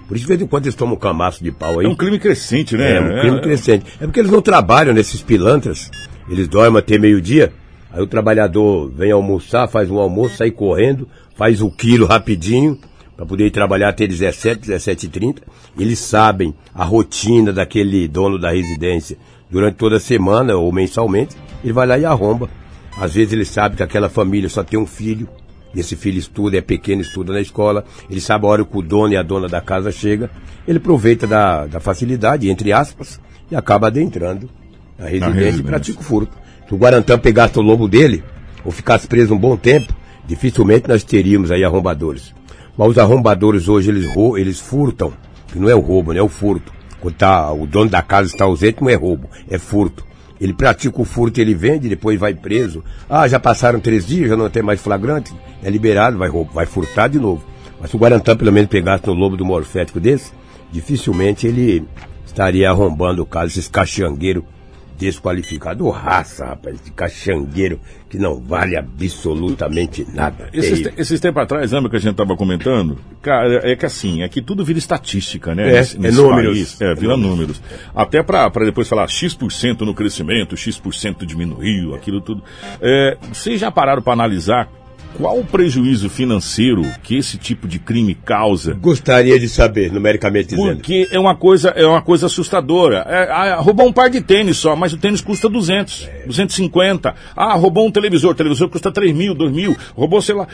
Por 0.08 0.16
isso, 0.16 0.24
de 0.24 0.28
vez 0.28 0.42
em 0.42 0.46
quando, 0.46 0.64
eles 0.66 0.74
tomam 0.74 0.94
um 0.94 0.98
camaço 0.98 1.44
de 1.44 1.52
pau 1.52 1.80
aí. 1.80 1.86
É 1.86 1.88
um 1.88 1.94
crime 1.94 2.18
crescente, 2.18 2.76
né? 2.76 2.96
É, 2.96 3.00
um 3.00 3.20
crime 3.20 3.38
é, 3.38 3.40
crescente. 3.40 3.86
É 4.00 4.04
porque 4.04 4.20
eles 4.20 4.30
não 4.30 4.42
trabalham 4.42 4.94
nesses 4.94 5.22
pilantras. 5.22 5.90
Eles 6.32 6.48
dormem 6.48 6.78
até 6.78 6.96
meio-dia. 6.96 7.52
Aí 7.90 8.02
o 8.02 8.06
trabalhador 8.06 8.90
vem 8.90 9.12
almoçar, 9.12 9.68
faz 9.68 9.90
um 9.90 9.98
almoço, 9.98 10.38
sai 10.38 10.50
correndo, 10.50 11.06
faz 11.36 11.60
o 11.60 11.70
quilo 11.70 12.06
rapidinho, 12.06 12.78
para 13.14 13.26
poder 13.26 13.44
ir 13.44 13.50
trabalhar 13.50 13.90
até 13.90 14.06
17, 14.06 14.62
17 14.62 15.04
e 15.04 15.08
30. 15.10 15.42
Eles 15.78 15.98
sabem 15.98 16.54
a 16.74 16.84
rotina 16.84 17.52
daquele 17.52 18.08
dono 18.08 18.38
da 18.38 18.50
residência 18.50 19.18
durante 19.50 19.74
toda 19.74 19.98
a 19.98 20.00
semana 20.00 20.56
ou 20.56 20.72
mensalmente. 20.72 21.36
Ele 21.62 21.74
vai 21.74 21.86
lá 21.86 21.98
e 21.98 22.06
arromba. 22.06 22.48
Às 22.96 23.12
vezes 23.12 23.34
ele 23.34 23.44
sabe 23.44 23.76
que 23.76 23.82
aquela 23.82 24.08
família 24.08 24.48
só 24.48 24.64
tem 24.64 24.80
um 24.80 24.86
filho, 24.86 25.28
e 25.74 25.80
esse 25.80 25.96
filho 25.96 26.18
estuda, 26.18 26.56
é 26.56 26.62
pequeno, 26.62 27.02
estuda 27.02 27.34
na 27.34 27.42
escola, 27.42 27.84
ele 28.08 28.22
sabe 28.22 28.46
a 28.46 28.48
hora 28.48 28.64
que 28.64 28.78
o 28.78 28.80
dono 28.80 29.12
e 29.12 29.18
a 29.18 29.22
dona 29.22 29.48
da 29.48 29.60
casa 29.60 29.92
chega, 29.92 30.30
ele 30.66 30.78
aproveita 30.78 31.26
da, 31.26 31.66
da 31.66 31.78
facilidade, 31.78 32.48
entre 32.48 32.72
aspas, 32.72 33.20
e 33.50 33.56
acaba 33.56 33.88
adentrando 33.88 34.48
a 35.02 35.08
residência 35.08 35.60
e 35.60 35.62
pratica 35.62 36.00
o 36.00 36.02
furto. 36.02 36.36
Se 36.68 36.74
o 36.74 36.78
Guarantã 36.78 37.18
pegasse 37.18 37.58
o 37.58 37.62
lobo 37.62 37.88
dele, 37.88 38.22
ou 38.64 38.70
ficasse 38.70 39.06
preso 39.06 39.34
um 39.34 39.38
bom 39.38 39.56
tempo, 39.56 39.92
dificilmente 40.26 40.88
nós 40.88 41.02
teríamos 41.04 41.50
aí 41.50 41.64
arrombadores. 41.64 42.32
Mas 42.76 42.88
os 42.88 42.98
arrombadores 42.98 43.68
hoje, 43.68 43.90
eles, 43.90 44.08
eles 44.36 44.60
furtam, 44.60 45.12
que 45.48 45.58
não 45.58 45.68
é 45.68 45.74
o 45.74 45.80
roubo, 45.80 46.12
né? 46.12 46.20
É 46.20 46.22
o 46.22 46.28
furto. 46.28 46.72
Quando 47.00 47.14
tá, 47.14 47.52
o 47.52 47.66
dono 47.66 47.90
da 47.90 48.00
casa 48.00 48.28
está 48.28 48.44
ausente, 48.44 48.80
não 48.80 48.88
é 48.88 48.94
roubo, 48.94 49.28
é 49.50 49.58
furto. 49.58 50.06
Ele 50.40 50.52
pratica 50.52 51.00
o 51.00 51.04
furto, 51.04 51.40
ele 51.40 51.54
vende, 51.54 51.88
depois 51.88 52.18
vai 52.18 52.34
preso. 52.34 52.82
Ah, 53.08 53.28
já 53.28 53.38
passaram 53.38 53.78
três 53.78 54.06
dias, 54.06 54.28
já 54.28 54.36
não 54.36 54.48
tem 54.48 54.62
mais 54.62 54.80
flagrante. 54.80 55.32
É 55.62 55.70
liberado, 55.70 56.16
vai, 56.16 56.30
vai 56.30 56.66
furtar 56.66 57.08
de 57.08 57.18
novo. 57.18 57.44
Mas 57.80 57.90
se 57.90 57.96
o 57.96 57.98
Guarantã 57.98 58.36
pelo 58.36 58.52
menos 58.52 58.70
pegasse 58.70 59.06
no 59.06 59.12
lobo 59.12 59.36
do 59.36 59.44
morfético 59.44 60.00
desse, 60.00 60.32
dificilmente 60.72 61.46
ele 61.46 61.84
estaria 62.24 62.70
arrombando 62.70 63.22
o 63.22 63.26
caso, 63.26 63.48
esses 63.48 63.68
caxangueiros 63.68 64.44
desqualificado. 64.98 65.88
raça, 65.90 66.46
rapaz, 66.46 66.80
de 66.82 66.90
caxangueiro 66.90 67.80
que 68.08 68.18
não 68.18 68.38
vale 68.38 68.76
absolutamente 68.76 70.06
nada. 70.12 70.50
Esses, 70.52 70.80
te, 70.82 70.92
esses 70.98 71.18
tempos 71.18 71.42
atrás, 71.42 71.72
lembra 71.72 71.90
que 71.90 71.96
a 71.96 71.98
gente 71.98 72.12
estava 72.12 72.36
comentando? 72.36 72.98
Cara, 73.22 73.66
é 73.66 73.74
que 73.74 73.86
assim, 73.86 74.22
é 74.22 74.28
que 74.28 74.42
tudo 74.42 74.64
vira 74.64 74.78
estatística, 74.78 75.54
né? 75.54 75.70
É, 75.70 75.72
nesse, 75.78 75.96
é 75.96 76.00
nesse 76.00 76.18
é 76.18 76.22
números. 76.22 76.52
País. 76.52 76.80
É, 76.80 76.94
vira 76.94 77.14
é 77.14 77.16
números. 77.16 77.62
Até 77.94 78.22
para 78.22 78.50
depois 78.64 78.88
falar 78.88 79.08
X% 79.08 79.80
no 79.80 79.94
crescimento, 79.94 80.56
X% 80.56 81.24
diminuiu, 81.24 81.94
aquilo 81.94 82.20
tudo. 82.20 82.42
É, 82.80 83.16
vocês 83.32 83.58
já 83.58 83.70
pararam 83.70 84.02
para 84.02 84.12
analisar 84.12 84.68
qual 85.16 85.38
o 85.38 85.44
prejuízo 85.44 86.08
financeiro 86.08 86.84
que 87.02 87.16
esse 87.16 87.38
tipo 87.38 87.66
de 87.68 87.78
crime 87.78 88.14
causa? 88.14 88.74
Gostaria 88.74 89.38
de 89.38 89.48
saber, 89.48 89.92
numericamente 89.92 90.50
dizendo. 90.50 90.76
Porque 90.76 91.08
é 91.10 91.18
uma 91.18 91.34
coisa, 91.34 91.70
é 91.70 91.86
uma 91.86 92.02
coisa 92.02 92.26
assustadora. 92.26 93.04
É, 93.08 93.30
ah, 93.30 93.56
roubou 93.56 93.86
um 93.86 93.92
par 93.92 94.10
de 94.10 94.20
tênis 94.20 94.56
só, 94.56 94.74
mas 94.74 94.92
o 94.92 94.98
tênis 94.98 95.20
custa 95.20 95.48
200, 95.48 96.08
250. 96.26 97.14
Ah, 97.36 97.54
roubou 97.54 97.86
um 97.86 97.90
televisor, 97.90 98.32
o 98.32 98.34
televisor 98.34 98.68
custa 98.68 98.90
3 98.90 99.14
mil, 99.14 99.34
2 99.34 99.52
mil. 99.52 99.76
Roubou, 99.94 100.22
sei 100.22 100.34
lá, 100.34 100.46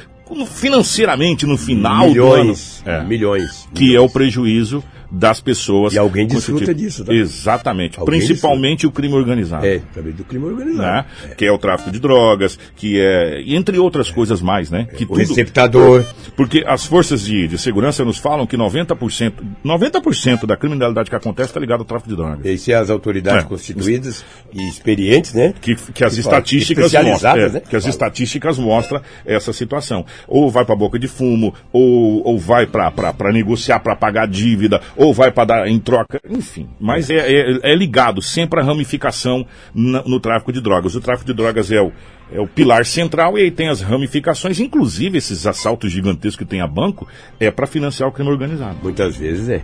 financeiramente 0.47 1.47
no 1.47 1.57
final 1.57 2.09
milhões, 2.09 2.83
do 2.85 2.91
ano. 2.91 3.01
É. 3.01 3.05
Milhões. 3.05 3.69
Que 3.75 3.95
é 3.95 4.01
o 4.01 4.09
prejuízo 4.09 4.83
das 5.11 5.41
pessoas. 5.41 5.95
E 5.95 5.99
alguém 5.99 6.27
desfruta 6.27 6.67
tipo. 6.67 6.75
disso, 6.79 7.05
tá? 7.05 7.13
Exatamente. 7.15 7.99
Alguém 7.99 8.19
Principalmente 8.21 8.87
o 8.87 8.91
crime 8.91 9.15
organizado. 9.15 9.65
É, 9.67 9.81
também 9.95 10.13
do 10.13 10.25
crime 10.25 10.45
Né? 10.47 10.53
organizado. 10.53 11.07
Que 11.37 11.45
é 11.47 11.53
o 11.53 11.59
tráfico 11.59 11.91
de 11.91 11.99
drogas, 11.99 12.59
que 12.77 13.01
é. 13.01 13.43
Entre 13.47 13.79
outras 13.79 14.11
coisas 14.11 14.41
mais, 14.43 14.71
né? 14.71 14.87
Que 14.97 15.05
O 15.09 15.15
receptador. 15.15 16.05
Porque 16.37 16.65
as 16.67 16.85
forças 16.85 17.23
de, 17.25 17.49
de 17.49 17.59
segurança 17.59 18.05
nos 18.05 18.19
falam 18.19 18.47
que 18.47 18.57
90%, 18.57 19.33
90% 19.65 20.47
da 20.47 20.57
criminalidade 20.57 21.09
que 21.11 21.17
acontece 21.17 21.49
está 21.51 21.61
ligada 21.61 21.83
ao 21.83 21.87
tráfico 21.87 22.11
de 22.11 22.17
drogas. 22.17 22.45
E 22.45 22.59
se 22.59 22.73
as 22.73 22.91
autoridades 22.91 23.45
É. 23.45 23.49
constituídas 23.49 24.25
e 24.53 24.69
experientes, 24.69 25.33
né? 25.35 25.55
Que, 25.61 25.75
que 25.75 26.05
as 26.05 26.15
Que 26.15 26.21
estatísticas 26.21 26.93
mostram, 26.93 27.37
é, 27.37 27.49
né? 27.49 27.61
que 27.61 27.77
as 27.77 27.83
Fala. 27.85 27.91
estatísticas 27.91 28.59
mostram 28.59 29.01
essa 29.25 29.53
situação. 29.53 30.05
Ou 30.27 30.51
vai 30.51 30.65
para 30.65 30.75
boca 30.77 30.99
de 30.99 31.09
fumo, 31.09 31.55
ou, 31.73 32.23
ou 32.27 32.39
vai 32.39 32.67
para 32.67 33.33
negociar 33.33 33.81
para 33.81 33.95
pagar 33.97 34.27
dívida, 34.29 34.81
ou 34.99 35.15
vai 35.15 35.31
para 35.31 35.45
dar 35.45 35.69
em 35.69 35.79
troca, 35.79 36.21
enfim. 36.29 36.69
Mas 36.79 37.09
é, 37.09 37.15
é, 37.17 37.73
é 37.73 37.75
ligado 37.75 38.21
sempre 38.21 38.61
à 38.61 38.63
ramificação 38.63 39.47
na- 39.75 40.03
no 40.03 40.19
tráfico 40.21 40.53
de 40.53 40.61
drogas. 40.61 40.95
O 40.95 41.01
tráfico 41.01 41.27
de 41.27 41.33
drogas 41.35 41.71
é 41.73 41.81
o, 41.81 41.91
é 42.33 42.41
o 42.41 42.47
pilar 42.47 42.85
central 42.85 43.39
e 43.39 43.43
aí 43.43 43.51
tem 43.51 43.69
as 43.69 43.81
ramificações, 43.81 44.59
inclusive 44.61 45.17
esses 45.17 45.47
assaltos 45.47 45.91
gigantescos 45.93 46.37
que 46.37 46.45
tem 46.45 46.61
a 46.61 46.67
banco, 46.67 47.07
é 47.41 47.51
para 47.51 47.67
financiar 47.67 48.09
o 48.09 48.13
crime 48.13 48.29
organizado. 48.31 48.77
Muitas 48.83 49.17
vezes 49.17 49.49
é. 49.49 49.63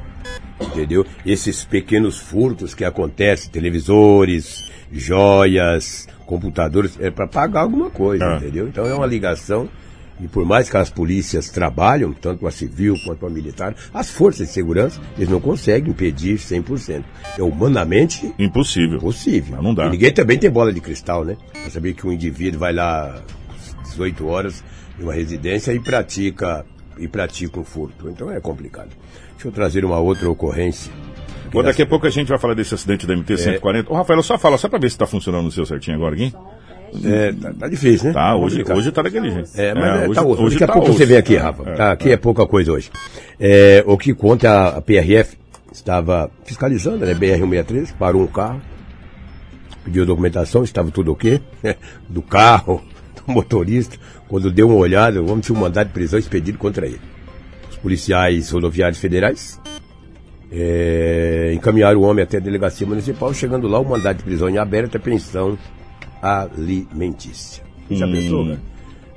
Entendeu? 0.61 1.05
Esses 1.27 1.65
pequenos 1.65 2.17
furtos 2.17 2.73
que 2.75 2.85
acontecem, 2.85 3.51
televisores, 3.51 4.71
joias, 4.93 6.07
computadores, 6.27 6.99
é 7.01 7.11
para 7.11 7.27
pagar 7.27 7.61
alguma 7.63 7.91
coisa, 7.91 8.25
É. 8.25 8.37
entendeu? 8.37 8.69
Então 8.69 8.87
é 8.87 8.95
uma 8.95 9.07
ligação. 9.07 9.69
E 10.21 10.29
por 10.29 10.45
mais 10.45 10.71
que 10.71 10.77
as 10.77 10.91
polícias 10.91 11.51
trabalham, 11.51 12.13
tanto 12.13 12.47
a 12.47 12.51
civil 12.51 12.95
quanto 13.05 13.27
a 13.27 13.31
militar, 13.31 13.75
as 13.93 14.11
forças 14.11 14.47
de 14.47 14.53
segurança, 14.53 15.01
eles 15.17 15.29
não 15.29 15.41
conseguem 15.41 15.91
impedir 15.91 16.37
100%. 16.39 17.03
É 17.37 17.43
humanamente 17.43 18.33
Impossível. 18.39 18.99
possível. 19.01 19.55
Mas 19.57 19.65
não 19.65 19.75
dá. 19.75 19.87
E 19.87 19.91
ninguém 19.91 20.13
também 20.13 20.39
tem 20.39 20.49
bola 20.51 20.73
de 20.73 20.81
cristal, 20.81 21.25
né? 21.25 21.37
Pra 21.53 21.69
saber 21.71 21.95
que 21.95 22.07
um 22.07 22.13
indivíduo 22.13 22.61
vai 22.61 22.73
lá 22.73 23.23
às 23.83 23.89
18 23.91 24.27
horas 24.27 24.63
em 24.99 25.03
uma 25.03 25.13
residência 25.13 25.73
e 25.73 25.81
pratica 25.81 26.65
e 26.97 27.09
pratica 27.09 27.59
um 27.59 27.65
furto. 27.65 28.09
Então 28.09 28.31
é 28.31 28.39
complicado. 28.39 28.91
Deixa 29.33 29.49
eu 29.49 29.53
trazer 29.53 29.85
uma 29.85 29.99
outra 29.99 30.31
ocorrência. 30.31 30.93
Bom, 31.53 31.63
daqui 31.63 31.83
a 31.83 31.87
pouco 31.87 32.07
a 32.07 32.11
gente 32.11 32.29
vai 32.29 32.39
falar 32.39 32.55
desse 32.55 32.75
acidente 32.75 33.07
da 33.07 33.15
É. 33.15 33.17
MT-140. 33.17 33.87
Ô, 33.89 33.95
Rafael, 33.95 34.23
só 34.23 34.39
fala, 34.39 34.57
só 34.59 34.69
para 34.69 34.79
ver 34.79 34.91
se 34.91 34.95
está 34.95 35.07
funcionando 35.07 35.45
no 35.45 35.51
seu 35.53 35.67
certinho 35.67 35.97
agora 35.97 36.15
aqui. 36.15 36.33
É, 37.03 37.33
tá, 37.33 37.53
tá 37.53 37.69
difícil, 37.69 38.09
né? 38.09 38.13
Tá, 38.13 38.37
hoje, 38.37 38.63
hoje 38.71 38.93
tá 38.93 39.03
daquele 39.03 39.31
jeito. 39.31 39.51
É, 39.57 39.75
mas 39.75 39.85
é, 39.85 40.09
hoje, 40.09 40.15
tá 40.15 40.27
osso. 40.27 40.43
hoje 40.43 40.55
Daqui 40.55 40.65
a 40.65 40.67
tá 40.67 40.73
pouco 40.73 40.89
osso. 40.89 40.99
você 40.99 41.07
vem 41.07 41.17
aqui, 41.17 41.37
Rafa. 41.37 41.71
É, 41.71 41.75
tá, 41.75 41.93
aqui 41.93 42.11
é 42.11 42.17
pouca 42.17 42.47
coisa 42.47 42.73
hoje. 42.73 42.91
É, 43.41 43.83
o 43.87 43.99
que 43.99 44.15
conta 44.15 44.51
a, 44.51 44.79
a 44.79 44.83
PRF 44.83 45.37
estava 45.73 46.31
fiscalizando, 46.45 47.05
né? 47.05 47.15
BR-163, 47.15 47.95
parou 47.99 48.23
um 48.23 48.27
carro, 48.27 48.61
pediu 49.85 50.07
documentação, 50.07 50.63
estava 50.63 50.91
tudo 50.91 51.13
ok, 51.13 51.41
do 52.09 52.23
carro, 52.23 52.83
do 53.27 53.33
motorista. 53.33 53.97
Quando 54.29 54.51
deu 54.51 54.69
uma 54.69 54.77
olhada, 54.77 55.21
o 55.21 55.27
homem 55.27 55.41
tinha 55.41 55.57
um 55.57 55.61
mandado 55.61 55.89
de 55.89 55.93
prisão 55.93 56.19
expedido 56.19 56.59
contra 56.59 56.87
ele. 56.87 57.01
Os 57.71 57.77
policiais 57.77 58.51
rodoviários 58.51 58.99
federais 59.01 59.61
é, 60.51 61.53
encaminharam 61.55 62.01
o 62.01 62.05
homem 62.05 62.23
até 62.23 62.37
a 62.37 62.41
delegacia 62.41 62.87
municipal, 62.87 63.35
chegando 63.35 63.67
lá, 63.67 63.81
o 63.81 63.89
mandado 63.89 64.19
de 64.19 64.25
prisão 64.25 64.49
em 64.49 64.59
aberto 64.59 64.97
é 64.97 64.99
pensão 65.01 65.59
alimentícia. 66.25 67.63
Já 67.91 68.07
Hum. 68.07 68.13
pensou? 68.13 68.57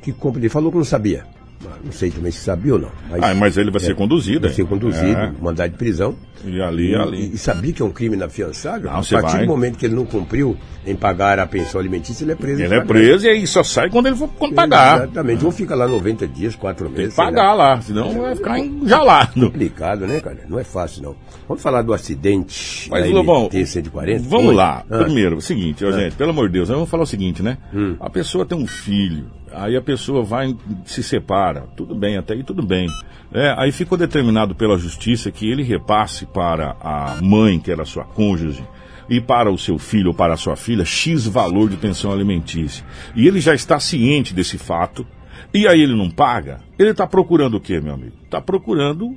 Que 0.01 0.11
compra 0.11 0.39
ele 0.41 0.49
falou 0.49 0.71
que 0.71 0.77
não 0.77 0.85
sabia. 0.85 1.25
Ah, 1.65 1.69
Não 1.83 1.91
sei 1.91 2.11
também 2.11 2.31
se 2.31 2.39
sabia 2.39 2.73
ou 2.73 2.79
não. 2.79 2.91
Ah, 3.21 3.33
mas 3.33 3.57
ele 3.57 3.71
vai 3.71 3.79
ser 3.81 3.95
conduzido, 3.95 4.41
Vai 4.41 4.49
hein? 4.49 4.55
ser 4.55 4.65
conduzido, 4.65 5.07
É. 5.19 5.31
mandado 5.41 5.71
de 5.71 5.77
prisão. 5.77 6.15
E 6.45 6.61
ali, 6.61 6.91
E, 6.91 6.95
ali. 6.95 7.31
e 7.33 7.37
sabia 7.37 7.73
que 7.73 7.81
é 7.81 7.85
um 7.85 7.89
crime 7.89 8.15
inafiançável? 8.15 8.91
Não, 8.91 8.99
a 8.99 9.03
partir 9.03 9.21
vai. 9.21 9.41
do 9.41 9.47
momento 9.47 9.75
que 9.77 9.85
ele 9.87 9.95
não 9.95 10.05
cumpriu 10.05 10.55
em 10.85 10.95
pagar 10.95 11.39
a 11.39 11.47
pensão 11.47 11.79
alimentícia, 11.81 12.23
ele 12.23 12.33
é 12.33 12.35
preso. 12.35 12.61
Ele 12.61 12.75
é 12.75 12.81
preso 12.81 13.25
e 13.25 13.29
aí 13.29 13.47
só 13.47 13.63
sai 13.63 13.89
quando 13.89 14.05
ele 14.05 14.15
for 14.15 14.29
quando 14.37 14.53
pagar. 14.53 14.97
Exatamente. 15.03 15.43
Ou 15.43 15.51
fica 15.51 15.73
lá 15.73 15.87
90 15.87 16.27
dias, 16.27 16.55
4 16.55 16.85
Tem 16.89 16.93
meses. 16.95 17.09
que 17.09 17.15
sei 17.15 17.25
pagar 17.25 17.53
lá, 17.55 17.81
senão 17.81 18.21
vai 18.21 18.35
ficar 18.35 18.59
enjalado. 18.59 19.33
Complicado, 19.47 20.05
né, 20.05 20.19
cara? 20.21 20.37
Não 20.47 20.59
é 20.59 20.63
fácil, 20.63 21.01
não. 21.01 21.15
Vamos 21.47 21.63
falar 21.63 21.81
do 21.81 21.91
acidente 21.93 22.87
Mas, 22.91 23.03
da 23.05 23.09
Lobão, 23.11 23.49
MT-140? 23.49 24.19
vamos 24.29 24.49
Oi. 24.49 24.55
lá. 24.55 24.83
Ah. 24.89 25.03
Primeiro, 25.03 25.37
o 25.37 25.41
seguinte, 25.41 25.83
ó, 25.83 25.91
gente, 25.91 26.15
pelo 26.15 26.29
amor 26.29 26.47
de 26.49 26.53
Deus, 26.53 26.69
vamos 26.69 26.87
falar 26.89 27.03
o 27.03 27.07
seguinte, 27.07 27.41
né? 27.41 27.57
Hum. 27.73 27.95
A 27.99 28.09
pessoa 28.11 28.45
tem 28.45 28.57
um 28.57 28.67
filho, 28.67 29.25
aí 29.57 29.75
a 29.75 29.81
pessoa 29.81 30.23
vai, 30.23 30.55
se 30.85 31.03
separa, 31.03 31.67
tudo 31.75 31.95
bem, 31.95 32.17
até 32.17 32.33
aí 32.33 32.43
tudo 32.43 32.65
bem. 32.65 32.87
É, 33.33 33.53
aí 33.57 33.71
ficou 33.71 33.97
determinado 33.97 34.55
pela 34.55 34.77
justiça 34.77 35.31
que 35.31 35.49
ele 35.49 35.63
repasse 35.63 36.25
para 36.25 36.75
a 36.79 37.17
mãe, 37.21 37.59
que 37.59 37.71
era 37.71 37.83
sua 37.83 38.05
cônjuge, 38.05 38.63
e 39.09 39.19
para 39.19 39.51
o 39.51 39.57
seu 39.57 39.77
filho 39.77 40.09
ou 40.09 40.13
para 40.13 40.33
a 40.33 40.37
sua 40.37 40.55
filha, 40.55 40.85
X 40.85 41.25
valor 41.25 41.69
de 41.69 41.77
pensão 41.77 42.11
alimentícia. 42.11 42.85
E 43.15 43.27
ele 43.27 43.39
já 43.39 43.53
está 43.53 43.79
ciente 43.79 44.33
desse 44.33 44.57
fato, 44.57 45.05
e 45.53 45.67
aí 45.67 45.81
ele 45.81 45.95
não 45.95 46.09
paga, 46.09 46.59
ele 46.77 46.91
está 46.91 47.07
procurando 47.07 47.55
o 47.55 47.61
quê, 47.61 47.79
meu 47.79 47.93
amigo? 47.93 48.15
Está 48.23 48.39
procurando 48.39 49.15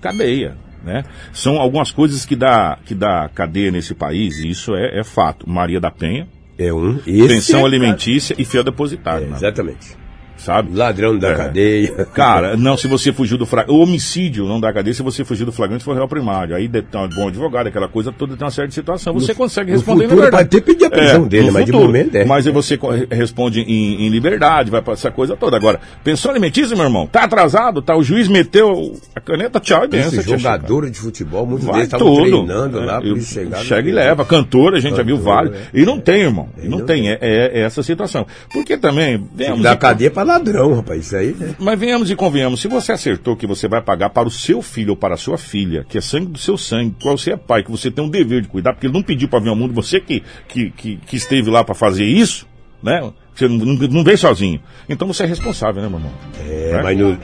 cadeia. 0.00 0.56
Né? 0.82 1.04
São 1.32 1.58
algumas 1.58 1.90
coisas 1.90 2.24
que 2.24 2.34
dá, 2.34 2.78
que 2.84 2.94
dá 2.94 3.28
cadeia 3.28 3.70
nesse 3.70 3.94
país, 3.94 4.38
e 4.38 4.48
isso 4.48 4.74
é, 4.74 4.98
é 5.00 5.04
fato. 5.04 5.48
Maria 5.48 5.80
da 5.80 5.90
Penha, 5.90 6.26
É 6.60 6.72
um. 6.72 6.98
Esse 7.06 7.26
pensão 7.28 7.64
alimentícia 7.64 8.36
e 8.38 8.44
fiel 8.44 8.62
depositário, 8.62 9.26
É, 9.32 9.36
exatamente. 9.36 9.96
Sabe? 10.44 10.74
Ladrão 10.76 11.18
da 11.18 11.28
É. 11.30 11.34
cadeia. 11.34 12.04
Cara, 12.14 12.56
não, 12.56 12.76
se 12.76 12.86
você 12.88 13.12
fugiu 13.12 13.36
do 13.38 13.46
flagrante. 13.46 13.76
O 13.78 13.82
homicídio 13.82 14.46
não 14.46 14.60
dá 14.60 14.72
cadeia 14.72 14.94
se 14.94 15.02
você 15.02 15.24
fugiu 15.24 15.46
do 15.46 15.52
flagrante 15.52 15.84
for 15.84 15.94
réu 15.94 16.08
primário. 16.08 16.54
Aí 16.56 16.66
de- 16.68 16.82
tem 16.82 17.00
um 17.00 17.08
bom 17.08 17.28
advogado, 17.28 17.66
aquela 17.68 17.88
coisa 17.88 18.10
toda, 18.12 18.36
tem 18.36 18.44
uma 18.44 18.50
série 18.50 18.68
de 18.68 18.74
situação. 18.74 19.12
Você 19.14 19.34
consegue 19.34 19.70
no 19.70 19.76
responder 19.76 20.04
futuro 20.04 20.16
liberdade. 20.24 20.48
pode 20.50 20.56
até 20.62 20.72
pedir 20.72 20.84
a 20.86 20.90
prisão 20.90 21.26
dele, 21.28 21.46
no 21.48 21.52
mas 21.52 21.64
de 21.66 21.72
futuro. 21.72 21.86
momento 21.88 22.14
é. 22.16 22.24
Mas 22.24 22.46
aí 22.46 22.52
você 22.52 22.78
responde 23.10 23.60
em, 23.60 24.06
em 24.06 24.08
liberdade, 24.08 24.70
vai 24.70 24.82
pra 24.82 24.94
essa 24.94 25.10
coisa 25.10 25.36
toda. 25.36 25.56
Agora, 25.56 25.80
pensão 26.02 26.30
alimentícia, 26.30 26.74
meu 26.76 26.84
irmão, 26.86 27.06
tá 27.06 27.24
atrasado, 27.24 27.82
tá? 27.82 27.96
O 27.96 28.02
juiz 28.02 28.28
meteu 28.28 28.94
a 29.14 29.20
caneta, 29.20 29.60
tchau 29.60 29.84
e 29.84 29.88
benção. 29.88 30.18
Esse 30.20 30.28
jogador 30.28 30.90
de 30.90 30.98
futebol, 30.98 31.46
muitos 31.46 31.66
Vai 31.66 31.74
deles 31.74 31.88
estavam 31.92 32.14
treinando 32.16 32.80
lá, 32.80 32.96
É, 32.96 33.00
por 33.00 33.06
eu- 33.06 33.16
isso 33.16 33.32
chegaram. 33.34 33.64
Chega 33.64 33.88
e 33.88 33.92
leva. 33.92 34.24
Cantora, 34.24 34.76
a 34.78 34.80
gente 34.80 34.96
já 34.96 35.02
viu 35.02 35.16
Cantora, 35.16 35.34
vários. 35.36 35.56
é. 35.56 35.60
E 35.74 35.84
não 35.84 36.00
tem, 36.00 36.22
irmão. 36.22 36.48
E 36.62 36.68
não, 36.68 36.78
não 36.78 36.86
tem. 36.86 37.08
É, 37.10 37.18
é- 37.20 37.50
é 37.54 37.60
essa 37.60 37.82
situação. 37.82 38.26
Porque 38.52 38.76
também. 38.76 39.22
venhamos 39.34 39.62
Da 39.62 39.76
cadeia 39.76 40.10
pra 40.10 40.24
ladrão, 40.30 40.74
rapaz. 40.74 41.06
Isso 41.06 41.16
aí, 41.16 41.34
né? 41.38 41.54
Mas 41.58 41.78
venhamos 41.78 42.10
e 42.10 42.16
convenhamos, 42.16 42.60
se 42.60 42.68
você 42.68 42.92
acertou 42.92 43.36
que 43.36 43.46
você 43.46 43.68
vai 43.68 43.82
pagar 43.82 44.10
para 44.10 44.28
o 44.28 44.30
seu 44.30 44.62
filho 44.62 44.90
ou 44.90 44.96
para 44.96 45.14
a 45.14 45.18
sua 45.18 45.36
filha, 45.36 45.84
que 45.88 45.98
é 45.98 46.00
sangue 46.00 46.26
do 46.26 46.38
seu 46.38 46.56
sangue, 46.56 46.94
qual 47.00 47.16
você 47.16 47.32
é 47.32 47.36
pai, 47.36 47.62
que 47.62 47.70
você 47.70 47.90
tem 47.90 48.04
um 48.04 48.08
dever 48.08 48.42
de 48.42 48.48
cuidar, 48.48 48.72
porque 48.72 48.86
ele 48.86 48.94
não 48.94 49.02
pediu 49.02 49.28
para 49.28 49.40
vir 49.40 49.48
ao 49.48 49.56
mundo, 49.56 49.74
você 49.74 50.00
que, 50.00 50.22
que, 50.48 50.70
que, 50.70 50.96
que 50.96 51.16
esteve 51.16 51.50
lá 51.50 51.62
para 51.64 51.74
fazer 51.74 52.04
isso, 52.04 52.46
né? 52.82 53.12
Você 53.34 53.48
não, 53.48 53.56
não, 53.56 53.74
não 53.74 54.04
veio 54.04 54.18
sozinho. 54.18 54.60
Então 54.88 55.06
você 55.06 55.22
é 55.22 55.26
responsável, 55.26 55.82
né, 55.82 55.88
meu 55.88 55.98
irmão? 55.98 56.12
É, 56.48 56.72
Né? 56.72 56.82
mas 56.82 56.98
no, 56.98 57.12
é 57.12 57.18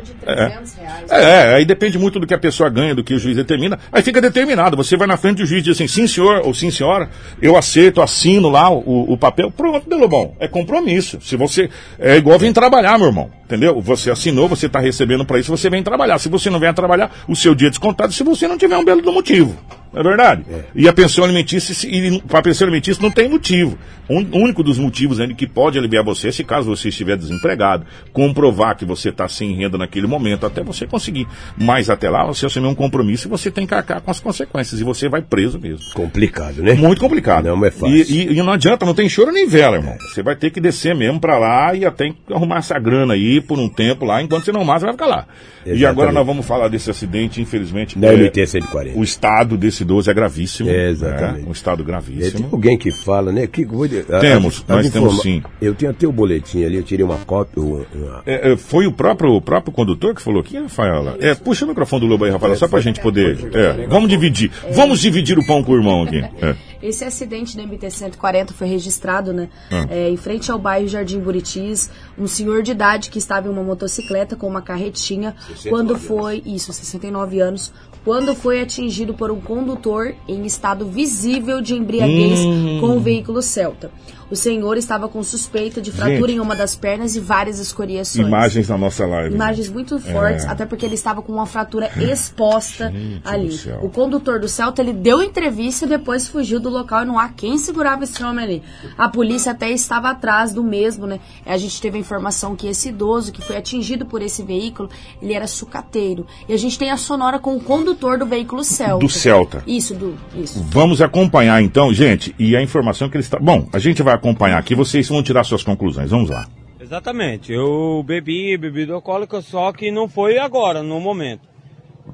valor 0.00 0.02
de 0.02 0.12
300 0.14 0.74
reais. 0.74 1.10
É, 1.10 1.54
aí 1.54 1.64
depende 1.64 1.98
muito 1.98 2.18
do 2.18 2.26
que 2.26 2.34
a 2.34 2.38
pessoa 2.38 2.68
ganha, 2.68 2.94
do 2.94 3.04
que 3.04 3.14
o 3.14 3.18
juiz 3.18 3.36
determina. 3.36 3.78
Aí 3.92 4.02
fica 4.02 4.20
determinado. 4.20 4.76
Você 4.76 4.96
vai 4.96 5.06
na 5.06 5.16
frente 5.16 5.38
do 5.38 5.46
juiz 5.46 5.60
e 5.60 5.64
diz 5.64 5.76
assim, 5.76 5.86
sim 5.86 6.06
senhor 6.06 6.42
ou 6.44 6.54
sim 6.54 6.70
senhora, 6.70 7.10
eu 7.40 7.56
aceito, 7.56 8.02
assino 8.02 8.48
lá 8.48 8.70
o, 8.70 9.12
o 9.12 9.16
papel. 9.16 9.50
Pronto, 9.50 9.88
Belo 9.88 10.08
Bom. 10.08 10.36
É 10.40 10.48
compromisso. 10.48 11.20
Se 11.20 11.36
você. 11.36 11.70
É 11.98 12.16
igual 12.16 12.38
vir 12.38 12.52
trabalhar, 12.52 12.98
meu 12.98 13.08
irmão. 13.08 13.30
Entendeu? 13.44 13.80
Você 13.80 14.10
assinou, 14.10 14.48
você 14.48 14.66
está 14.66 14.78
recebendo 14.78 15.24
para 15.24 15.38
isso, 15.38 15.50
você 15.50 15.68
vem 15.68 15.82
trabalhar. 15.82 16.18
Se 16.18 16.28
você 16.28 16.48
não 16.48 16.60
vem 16.60 16.72
trabalhar, 16.72 17.10
o 17.28 17.34
seu 17.34 17.54
dia 17.54 17.68
é 17.68 17.70
descontado 17.70 18.12
se 18.12 18.22
você 18.22 18.46
não 18.46 18.56
tiver 18.56 18.76
um 18.76 18.84
belo 18.84 19.02
do 19.02 19.12
motivo. 19.12 19.58
Não 19.92 20.00
é 20.00 20.04
verdade? 20.04 20.44
E 20.74 20.86
a 20.88 20.92
pensão 20.92 21.24
alimentícia, 21.24 21.74
e 21.88 22.20
para 22.22 22.38
a 22.38 22.42
pensão 22.42 22.64
alimentícia 22.66 23.02
não 23.02 23.10
tem 23.10 23.28
motivo. 23.28 23.76
Um- 24.08 24.26
O 24.32 24.38
único 24.38 24.62
dos 24.62 24.78
motivos 24.78 25.20
ainda 25.20 25.34
que 25.34 25.46
pode 25.46 25.78
aliviar 25.78 26.02
você, 26.04 26.28
é 26.28 26.32
se 26.32 26.42
caso 26.44 26.68
você 26.68 26.88
estiver 26.88 27.16
desempregado, 27.16 27.84
comprovar 28.12 28.76
que 28.76 28.84
você 28.84 29.08
está 29.10 29.28
sem 29.28 29.54
renda 29.54 29.78
naquele 29.78 30.06
momento, 30.06 30.44
até 30.46 30.62
você 30.62 30.86
conseguir. 30.86 31.26
Mas 31.56 31.88
até 31.88 32.10
lá, 32.10 32.24
você 32.24 32.46
assumir 32.46 32.66
um 32.66 32.74
compromisso 32.74 33.28
e 33.28 33.30
você 33.30 33.50
tem 33.50 33.66
que 33.66 33.74
arcar 33.74 34.00
com 34.00 34.10
as 34.10 34.18
consequências. 34.20 34.80
E 34.80 34.84
você 34.84 35.08
vai 35.08 35.22
preso 35.22 35.58
mesmo. 35.58 35.80
complicado, 35.94 36.62
né? 36.62 36.74
Muito 36.74 37.00
complicado. 37.00 37.44
Não 37.44 37.64
é 37.64 37.70
fácil. 37.70 37.96
E, 37.96 38.02
e- 38.02 38.32
e 38.38 38.42
não 38.42 38.52
adianta, 38.52 38.84
não 38.86 38.94
tem 38.94 39.08
choro 39.08 39.30
nem 39.32 39.46
vela, 39.48 39.76
irmão. 39.76 39.96
Você 40.12 40.22
vai 40.22 40.34
ter 40.36 40.50
que 40.50 40.60
descer 40.60 40.94
mesmo 40.94 41.20
pra 41.20 41.38
lá 41.38 41.74
e 41.74 41.84
até 41.84 42.12
arrumar 42.32 42.58
essa 42.58 42.78
grana 42.78 43.14
aí 43.14 43.40
por 43.40 43.58
um 43.58 43.68
tempo 43.68 44.04
lá, 44.04 44.20
enquanto 44.22 44.44
você 44.44 44.52
não 44.52 44.64
mais, 44.64 44.82
vai 44.82 44.92
ficar 44.92 45.06
lá. 45.06 45.26
E 45.64 45.70
Exatamente. 45.70 45.86
agora 45.86 46.12
nós 46.12 46.26
vamos 46.26 46.46
falar 46.46 46.68
desse 46.68 46.90
acidente, 46.90 47.40
infelizmente. 47.40 47.98
Da 47.98 48.08
é, 48.08 48.16
MT-140. 48.16 48.92
o 48.96 49.02
estado 49.02 49.56
desse 49.56 49.79
desse 49.80 49.82
idoso 49.82 50.10
é 50.10 50.14
gravíssimo. 50.14 50.68
É, 50.70 50.90
exatamente. 50.90 51.42
né? 51.42 51.48
Um 51.48 51.52
estado 51.52 51.74
É, 51.82 51.84
tem 51.84 51.86
gravíssimo. 51.86 52.48
alguém 52.52 52.76
que 52.78 52.90
fala, 52.92 53.32
né? 53.32 53.46
Que, 53.46 53.64
vou- 53.64 53.84
a- 53.84 54.20
Temos, 54.20 54.64
a- 54.68 54.76
nós 54.76 54.90
temos 54.90 55.20
sim. 55.22 55.42
Eu 55.60 55.74
tenho 55.74 55.90
até 55.90 56.06
o 56.06 56.12
boletim 56.12 56.64
ali, 56.64 56.76
eu 56.76 56.82
tirei 56.82 57.04
uma 57.04 57.16
cópia. 57.18 57.62
uma- 57.62 57.84
É, 58.26 58.52
é, 58.52 58.56
foi 58.56 58.86
o 58.86 58.92
próprio, 58.92 59.32
o 59.34 59.40
próprio 59.40 59.72
condutor 59.72 60.14
que 60.14 60.22
falou 60.22 60.40
aqui, 60.40 60.58
Rafaela? 60.58 61.16
É, 61.20 61.34
puxa 61.34 61.64
o 61.64 61.68
microfone 61.68 62.00
do 62.02 62.06
Lobo 62.06 62.24
aí, 62.24 62.30
Rafaela, 62.30 62.56
só 62.56 62.68
pra 62.68 62.80
gente 62.80 63.00
poder. 63.00 63.38
É, 63.54 63.86
vamos 63.86 64.08
dividir. 64.08 64.50
Vamos 64.72 65.00
dividir 65.00 65.38
o 65.38 65.44
pão 65.46 65.62
com 65.62 65.72
o 65.72 65.76
irmão 65.76 66.02
aqui. 66.02 66.18
É. 66.42 66.54
Esse 66.82 67.04
acidente 67.04 67.56
da 67.56 67.62
MT-140 67.62 68.52
foi 68.52 68.66
registrado, 68.66 69.32
né? 69.32 69.48
Ah. 69.70 69.86
é, 69.90 70.08
em 70.10 70.16
frente 70.16 70.50
ao 70.50 70.58
bairro 70.58 70.88
Jardim 70.88 71.18
Buritis. 71.20 71.90
Um 72.18 72.26
senhor 72.26 72.62
de 72.62 72.70
idade 72.70 73.10
que 73.10 73.18
estava 73.18 73.48
em 73.48 73.50
uma 73.50 73.62
motocicleta 73.62 74.34
com 74.36 74.46
uma 74.46 74.62
carretinha. 74.62 75.34
quando 75.68 75.96
foi. 75.98 76.42
Isso, 76.46 76.72
69 76.72 77.40
anos. 77.40 77.72
Quando 78.04 78.34
foi 78.34 78.60
atingido 78.62 79.12
por 79.12 79.30
um 79.30 79.40
condutor 79.40 80.14
em 80.26 80.46
estado 80.46 80.86
visível 80.86 81.60
de 81.60 81.74
embriaguez 81.74 82.40
Hum. 82.40 82.78
com 82.80 82.96
o 82.96 83.00
veículo 83.00 83.42
Celta. 83.42 83.90
O 84.30 84.36
senhor 84.36 84.76
estava 84.76 85.08
com 85.08 85.22
suspeita 85.22 85.80
de 85.80 85.90
fratura 85.90 86.28
Gente. 86.28 86.36
em 86.36 86.40
uma 86.40 86.54
das 86.54 86.74
pernas 86.74 87.16
e 87.16 87.20
várias 87.20 87.58
escoriações. 87.58 88.26
Imagens 88.26 88.68
na 88.68 88.78
nossa 88.78 89.06
live. 89.06 89.34
Imagens 89.34 89.68
muito 89.68 89.98
fortes, 89.98 90.44
até 90.46 90.64
porque 90.64 90.86
ele 90.86 90.94
estava 90.94 91.22
com 91.22 91.32
uma 91.32 91.46
fratura 91.46 91.90
exposta 92.00 92.84
É. 92.86 92.90
Gente 93.00 93.20
ali. 93.24 93.50
O 93.82 93.88
condutor 93.88 94.40
do 94.40 94.48
Celta, 94.48 94.82
ele 94.82 94.92
deu 94.92 95.22
entrevista 95.22 95.84
e 95.84 95.88
depois 95.88 96.28
fugiu 96.28 96.60
do 96.60 96.68
local 96.68 97.02
e 97.02 97.06
não 97.06 97.18
há 97.18 97.28
quem 97.28 97.58
segurava 97.58 98.04
esse 98.04 98.22
homem 98.22 98.44
ali. 98.44 98.62
A 98.96 99.08
polícia 99.08 99.52
até 99.52 99.70
estava 99.70 100.10
atrás 100.10 100.52
do 100.52 100.62
mesmo, 100.62 101.06
né? 101.06 101.20
A 101.44 101.56
gente 101.56 101.80
teve 101.80 101.96
a 101.98 102.00
informação 102.00 102.54
que 102.54 102.68
esse 102.68 102.88
idoso 102.88 103.32
que 103.32 103.42
foi 103.42 103.56
atingido 103.56 104.06
por 104.06 104.22
esse 104.22 104.42
veículo, 104.42 104.88
ele 105.20 105.32
era 105.32 105.46
sucateiro. 105.46 106.26
E 106.48 106.52
a 106.52 106.56
gente 106.56 106.78
tem 106.78 106.90
a 106.90 106.96
sonora 106.96 107.38
com 107.38 107.56
o 107.56 107.60
condutor 107.60 108.18
do 108.18 108.26
veículo 108.26 108.64
Celta. 108.64 109.04
Do 109.04 109.10
Celta. 109.10 109.62
Isso, 109.66 109.94
do, 109.94 110.16
isso. 110.34 110.64
Vamos 110.70 111.00
acompanhar 111.00 111.62
então, 111.62 111.92
gente, 111.92 112.34
e 112.38 112.56
a 112.56 112.62
informação 112.62 113.08
que 113.08 113.16
ele 113.16 113.24
está. 113.24 113.38
Bom, 113.38 113.68
a 113.72 113.78
gente 113.78 114.02
vai 114.02 114.14
acompanhar 114.20 114.58
aqui, 114.58 114.74
vocês 114.74 115.08
vão 115.08 115.22
tirar 115.22 115.44
suas 115.44 115.64
conclusões. 115.64 116.10
Vamos 116.10 116.30
lá. 116.30 116.46
Exatamente. 116.78 117.52
Eu 117.52 118.02
bebi 118.06 118.56
bebida 118.56 118.92
alcoólica, 118.92 119.40
só 119.40 119.72
que 119.72 119.90
não 119.90 120.08
foi 120.08 120.38
agora, 120.38 120.82
no 120.82 121.00
momento. 121.00 121.48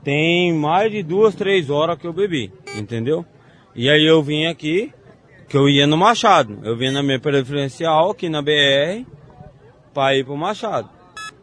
Tem 0.03 0.53
mais 0.53 0.91
de 0.91 1.03
duas, 1.03 1.35
três 1.35 1.69
horas 1.69 1.99
que 1.99 2.07
eu 2.07 2.13
bebi, 2.13 2.53
entendeu? 2.77 3.25
E 3.75 3.91
aí 3.91 4.05
eu 4.05 4.23
vim 4.23 4.47
aqui, 4.47 4.93
que 5.49 5.57
eu 5.57 5.69
ia 5.69 5.87
no 5.87 5.97
Machado. 5.97 6.59
Eu 6.63 6.77
vim 6.77 6.91
na 6.91 7.03
minha 7.03 7.19
preferencial 7.19 8.11
aqui 8.11 8.29
na 8.29 8.43
BR 8.43 9.05
pra 9.93 10.17
ir 10.17 10.25
pro 10.25 10.37
Machado. 10.37 10.89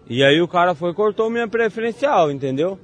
E 0.10 0.24
aí 0.24 0.42
o 0.42 0.48
cara 0.48 0.76
foi 0.76 0.92
e 0.92 0.94
cortou 0.94 1.30
minha 1.30 1.48
preferencial, 1.48 2.32
entendeu? 2.32 2.80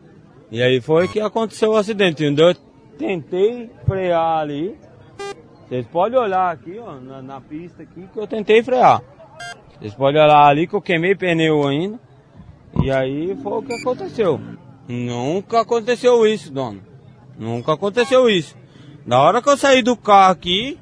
E 0.51 0.61
aí 0.61 0.81
foi 0.81 1.07
que 1.07 1.19
aconteceu 1.19 1.71
o 1.71 1.75
acidente? 1.75 2.23
Eu 2.23 2.55
tentei 2.97 3.69
frear 3.85 4.39
ali. 4.39 4.75
Vocês 5.69 5.85
podem 5.87 6.19
olhar 6.19 6.51
aqui, 6.51 6.79
ó, 6.79 6.95
na, 6.95 7.21
na 7.21 7.39
pista 7.39 7.83
aqui, 7.83 8.07
que 8.11 8.19
eu 8.19 8.25
tentei 8.25 8.63
frear. 8.63 9.01
Vocês 9.79 9.93
podem 9.93 10.21
olhar 10.21 10.45
ali 10.47 10.67
que 10.67 10.73
eu 10.73 10.81
queimei 10.81 11.15
pneu 11.15 11.67
ainda. 11.67 11.99
E 12.83 12.91
aí 12.91 13.35
foi 13.43 13.53
o 13.59 13.61
que 13.61 13.73
aconteceu. 13.73 14.39
Nunca 14.87 15.61
aconteceu 15.61 16.25
isso, 16.25 16.51
dono. 16.51 16.81
Nunca 17.37 17.73
aconteceu 17.73 18.27
isso. 18.29 18.55
Na 19.05 19.21
hora 19.21 19.41
que 19.41 19.49
eu 19.49 19.57
saí 19.57 19.81
do 19.83 19.95
carro 19.95 20.31
aqui, 20.31 20.79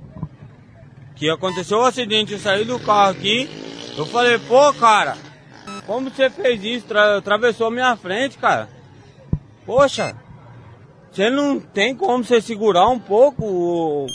que 1.16 1.30
aconteceu 1.30 1.80
o 1.80 1.86
acidente, 1.86 2.34
eu 2.34 2.40
saí 2.40 2.64
do 2.64 2.80
carro 2.80 3.12
aqui, 3.12 3.50
eu 3.98 4.06
falei, 4.06 4.40
pô, 4.40 4.74
cara, 4.74 5.18
como 5.86 6.10
você 6.10 6.30
fez 6.30 6.64
isso? 6.64 6.88
Tra 6.88 7.18
atravessou 7.18 7.70
minha 7.70 7.96
frente, 7.98 8.38
cara. 8.38 8.70
Poxa, 9.66 10.16
você 11.12 11.30
não 11.30 11.60
tem 11.60 11.94
como 11.96 12.24
você 12.24 12.40
segurar 12.42 12.88
um 12.88 13.00
pouco? 13.00 13.44
o- 13.46 14.08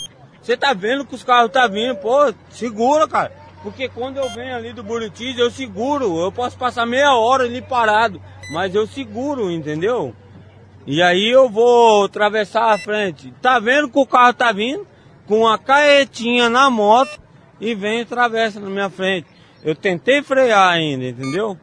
Você 0.42 0.56
tá 0.56 0.72
vendo 0.74 1.04
que 1.04 1.14
os 1.14 1.22
carros 1.22 1.52
tá 1.52 1.68
vindo, 1.68 1.96
pô, 1.96 2.34
segura, 2.50 3.06
cara. 3.06 3.32
Porque 3.62 3.88
quando 3.88 4.16
eu 4.16 4.28
venho 4.30 4.56
ali 4.56 4.72
do 4.72 4.82
Buritis, 4.82 5.38
eu 5.38 5.50
seguro. 5.50 6.18
Eu 6.18 6.32
posso 6.32 6.58
passar 6.58 6.84
meia 6.84 7.14
hora 7.14 7.44
ali 7.44 7.62
parado, 7.62 8.20
mas 8.50 8.74
eu 8.74 8.86
seguro, 8.86 9.52
entendeu? 9.52 10.14
E 10.84 11.00
aí 11.00 11.28
eu 11.28 11.48
vou 11.48 12.06
atravessar 12.06 12.72
a 12.72 12.78
frente. 12.78 13.32
Tá 13.40 13.60
vendo 13.60 13.88
que 13.88 13.98
o 13.98 14.06
carro 14.06 14.34
tá 14.34 14.50
vindo 14.50 14.84
com 15.28 15.42
uma 15.42 15.56
caetinha 15.56 16.48
na 16.50 16.68
moto 16.68 17.20
e 17.60 17.72
vem 17.72 18.00
e 18.00 18.02
atravessa 18.02 18.58
na 18.58 18.68
minha 18.68 18.90
frente. 18.90 19.28
Eu 19.62 19.76
tentei 19.76 20.22
frear 20.22 20.72
ainda, 20.72 21.04
entendeu? 21.04 21.56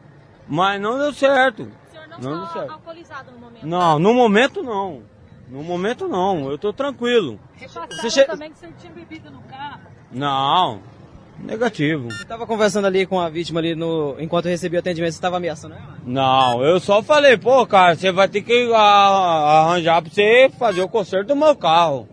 Mas 0.48 0.80
não 0.80 0.96
deu 0.96 1.12
certo. 1.12 1.64
O 1.64 1.92
senhor 1.92 2.08
não, 2.08 2.18
Não 2.18 2.44
está 2.44 2.72
alcoolizado 2.72 3.30
no 3.30 3.38
momento? 3.38 3.66
Não, 3.66 3.98
no 3.98 4.14
momento 4.14 4.62
não. 4.62 5.02
No 5.50 5.62
momento 5.62 6.06
não, 6.06 6.48
eu 6.50 6.56
tô 6.56 6.72
tranquilo. 6.72 7.38
Você 7.58 8.08
che- 8.10 8.24
também 8.24 8.50
que 8.52 8.58
senhor 8.58 8.72
tinha 8.78 8.92
bebido 8.92 9.30
no 9.30 9.40
carro. 9.42 9.80
Não, 10.12 10.80
negativo. 11.38 12.08
Você 12.10 12.24
tava 12.24 12.46
conversando 12.46 12.86
ali 12.86 13.04
com 13.04 13.18
a 13.18 13.28
vítima 13.28 13.58
ali 13.58 13.74
no. 13.74 14.14
Enquanto 14.20 14.46
eu 14.46 14.50
recebi 14.52 14.76
o 14.76 14.78
atendimento, 14.78 15.12
você 15.12 15.20
tava 15.20 15.38
ameaçando 15.38 15.74
ela? 15.74 15.96
Não, 16.06 16.62
eu 16.62 16.78
só 16.78 17.02
falei, 17.02 17.36
pô, 17.36 17.66
cara, 17.66 17.96
você 17.96 18.12
vai 18.12 18.28
ter 18.28 18.42
que 18.42 18.72
a- 18.72 18.78
arranjar 19.66 20.00
pra 20.02 20.10
você 20.12 20.50
fazer 20.58 20.82
o 20.82 20.88
conserto 20.88 21.28
do 21.28 21.36
meu 21.36 21.56
carro. 21.56 22.08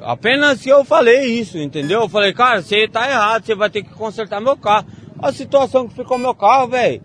Apenas 0.00 0.60
que 0.60 0.68
eu 0.68 0.84
falei 0.84 1.24
isso, 1.38 1.58
entendeu? 1.58 2.02
Eu 2.02 2.08
falei, 2.08 2.32
cara, 2.32 2.60
você 2.60 2.88
tá 2.88 3.08
errado, 3.08 3.44
você 3.46 3.54
vai 3.54 3.70
ter 3.70 3.84
que 3.84 3.90
consertar 3.94 4.40
meu 4.40 4.56
carro. 4.56 4.86
A 5.20 5.30
situação 5.32 5.86
que 5.86 5.94
ficou 5.94 6.18
meu 6.18 6.34
carro, 6.34 6.66
velho. 6.66 7.00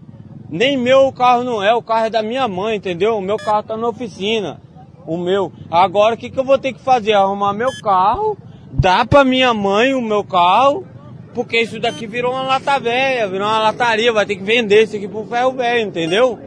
Nem 0.49 0.75
meu 0.77 1.11
carro 1.11 1.43
não 1.43 1.61
é, 1.61 1.75
o 1.75 1.81
carro 1.83 2.05
é 2.05 2.09
da 2.09 2.23
minha 2.23 2.47
mãe, 2.47 2.77
entendeu? 2.77 3.17
O 3.17 3.21
meu 3.21 3.37
carro 3.37 3.61
tá 3.63 3.77
na 3.77 3.87
oficina. 3.89 4.59
O 5.07 5.17
meu. 5.17 5.51
Agora 5.71 6.13
o 6.13 6.17
que, 6.17 6.29
que 6.29 6.39
eu 6.39 6.43
vou 6.43 6.59
ter 6.59 6.73
que 6.73 6.81
fazer? 6.81 7.13
Arrumar 7.13 7.53
meu 7.53 7.71
carro, 7.81 8.37
dar 8.71 9.07
pra 9.07 9.23
minha 9.23 9.53
mãe 9.53 9.93
o 9.93 10.01
meu 10.01 10.23
carro, 10.23 10.85
porque 11.33 11.61
isso 11.61 11.79
daqui 11.79 12.05
virou 12.05 12.33
uma 12.33 12.43
lata 12.43 12.77
velha, 12.77 13.27
virou 13.27 13.47
uma 13.47 13.57
lataria, 13.57 14.11
vai 14.11 14.25
ter 14.25 14.35
que 14.35 14.43
vender 14.43 14.83
isso 14.83 14.97
aqui 14.97 15.07
pro 15.07 15.25
ferro 15.25 15.53
velho, 15.53 15.87
entendeu? 15.87 16.37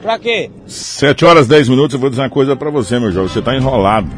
Pra 0.00 0.18
quê? 0.18 0.50
7 0.66 1.24
horas 1.24 1.48
10 1.48 1.68
minutos, 1.68 1.94
eu 1.94 2.00
vou 2.00 2.08
dizer 2.08 2.22
uma 2.22 2.30
coisa 2.30 2.54
pra 2.54 2.70
você, 2.70 2.98
meu 2.98 3.10
jovem. 3.10 3.28
Você 3.28 3.42
tá 3.42 3.56
enrolado. 3.56 4.08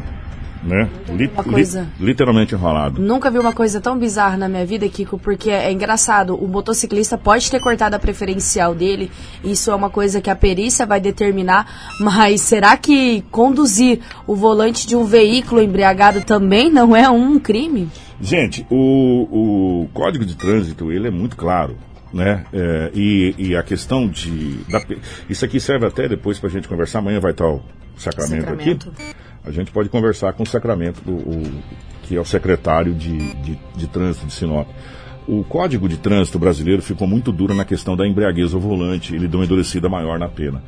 Né? 0.69 0.87
Li- 1.09 1.27
coisa. 1.27 1.87
li- 1.99 2.05
literalmente 2.07 2.53
enrolado. 2.53 3.01
Nunca 3.01 3.31
vi 3.31 3.39
uma 3.39 3.51
coisa 3.51 3.81
tão 3.81 3.97
bizarra 3.97 4.37
na 4.37 4.47
minha 4.47 4.65
vida, 4.65 4.87
Kiko, 4.87 5.17
porque 5.17 5.49
é 5.49 5.71
engraçado. 5.71 6.35
O 6.35 6.47
motociclista 6.47 7.17
pode 7.17 7.49
ter 7.49 7.59
cortado 7.59 7.95
a 7.95 7.99
preferencial 7.99 8.75
dele, 8.75 9.09
isso 9.43 9.71
é 9.71 9.75
uma 9.75 9.89
coisa 9.89 10.21
que 10.21 10.29
a 10.29 10.35
perícia 10.35 10.85
vai 10.85 10.99
determinar, 11.01 11.65
mas 11.99 12.41
será 12.41 12.77
que 12.77 13.23
conduzir 13.31 13.99
o 14.27 14.35
volante 14.35 14.85
de 14.85 14.95
um 14.95 15.03
veículo 15.05 15.61
embriagado 15.61 16.21
também 16.21 16.71
não 16.71 16.95
é 16.95 17.09
um 17.09 17.39
crime? 17.39 17.89
Gente, 18.21 18.65
o, 18.69 19.83
o 19.83 19.87
código 19.93 20.23
de 20.25 20.35
trânsito 20.35 20.91
ele 20.91 21.07
é 21.07 21.11
muito 21.11 21.35
claro. 21.35 21.75
Né? 22.13 22.43
É, 22.51 22.91
e, 22.93 23.35
e 23.37 23.55
a 23.55 23.61
questão 23.61 24.07
de. 24.07 24.61
da 24.67 24.81
isso 25.29 25.45
aqui 25.45 25.59
serve 25.59 25.85
até 25.85 26.07
depois 26.07 26.39
para 26.39 26.49
a 26.49 26.51
gente 26.51 26.67
conversar. 26.67 26.99
Amanhã 26.99 27.19
vai 27.19 27.31
estar 27.31 27.47
o 27.47 27.61
Sacramento, 27.95 28.45
Sacramento. 28.45 28.89
aqui. 28.97 29.15
A 29.49 29.51
gente 29.51 29.71
pode 29.71 29.89
conversar 29.89 30.31
com 30.33 30.43
o 30.43 30.45
Sacramento, 30.45 31.01
o- 31.09 31.41
que 32.03 32.15
é 32.15 32.21
o 32.21 32.25
secretário 32.25 32.93
de, 32.93 33.17
de, 33.17 33.59
de 33.75 33.87
trânsito 33.87 34.27
de 34.27 34.33
Sinop. 34.33 34.67
O 35.27 35.43
código 35.43 35.89
de 35.89 35.97
trânsito 35.97 36.37
brasileiro 36.37 36.83
ficou 36.83 37.07
muito 37.07 37.31
duro 37.31 37.55
na 37.55 37.65
questão 37.65 37.95
da 37.97 38.07
embriaguez 38.07 38.53
ao 38.53 38.59
volante, 38.59 39.15
ele 39.15 39.27
deu 39.27 39.39
uma 39.39 39.45
endurecida 39.45 39.89
maior 39.89 40.19
na 40.19 40.29
pena. 40.29 40.61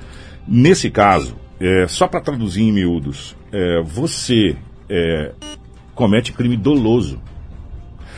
Nesse 0.47 0.89
caso, 0.89 1.35
é, 1.59 1.87
só 1.87 2.07
para 2.07 2.21
traduzir 2.21 2.63
em 2.63 2.71
miúdos, 2.71 3.35
é, 3.51 3.81
você 3.83 4.55
é, 4.89 5.31
comete 5.93 6.33
crime 6.33 6.57
doloso. 6.57 7.21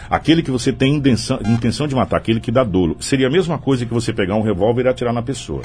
Aquele 0.10 0.42
que 0.42 0.52
você 0.52 0.72
tem 0.72 0.96
intenção, 0.96 1.40
intenção 1.46 1.88
de 1.88 1.96
matar, 1.96 2.18
aquele 2.18 2.40
que 2.40 2.52
dá 2.52 2.64
dolo. 2.64 2.96
Seria 3.02 3.28
a 3.28 3.32
mesma 3.32 3.58
coisa 3.58 3.86
que 3.86 3.94
você 3.94 4.14
pegar 4.14 4.36
um 4.36 4.42
revólver 4.44 4.86
e 4.86 4.88
atirar 4.88 5.14
na 5.14 5.22
pessoa. 5.22 5.62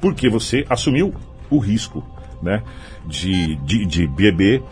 Porque 0.00 0.28
você 0.28 0.64
assumiu 0.68 1.12
o 1.50 1.58
risco 1.58 2.04
né, 2.42 2.62
de, 3.06 3.56
de, 3.56 3.86
de 3.86 4.06
beber 4.06 4.62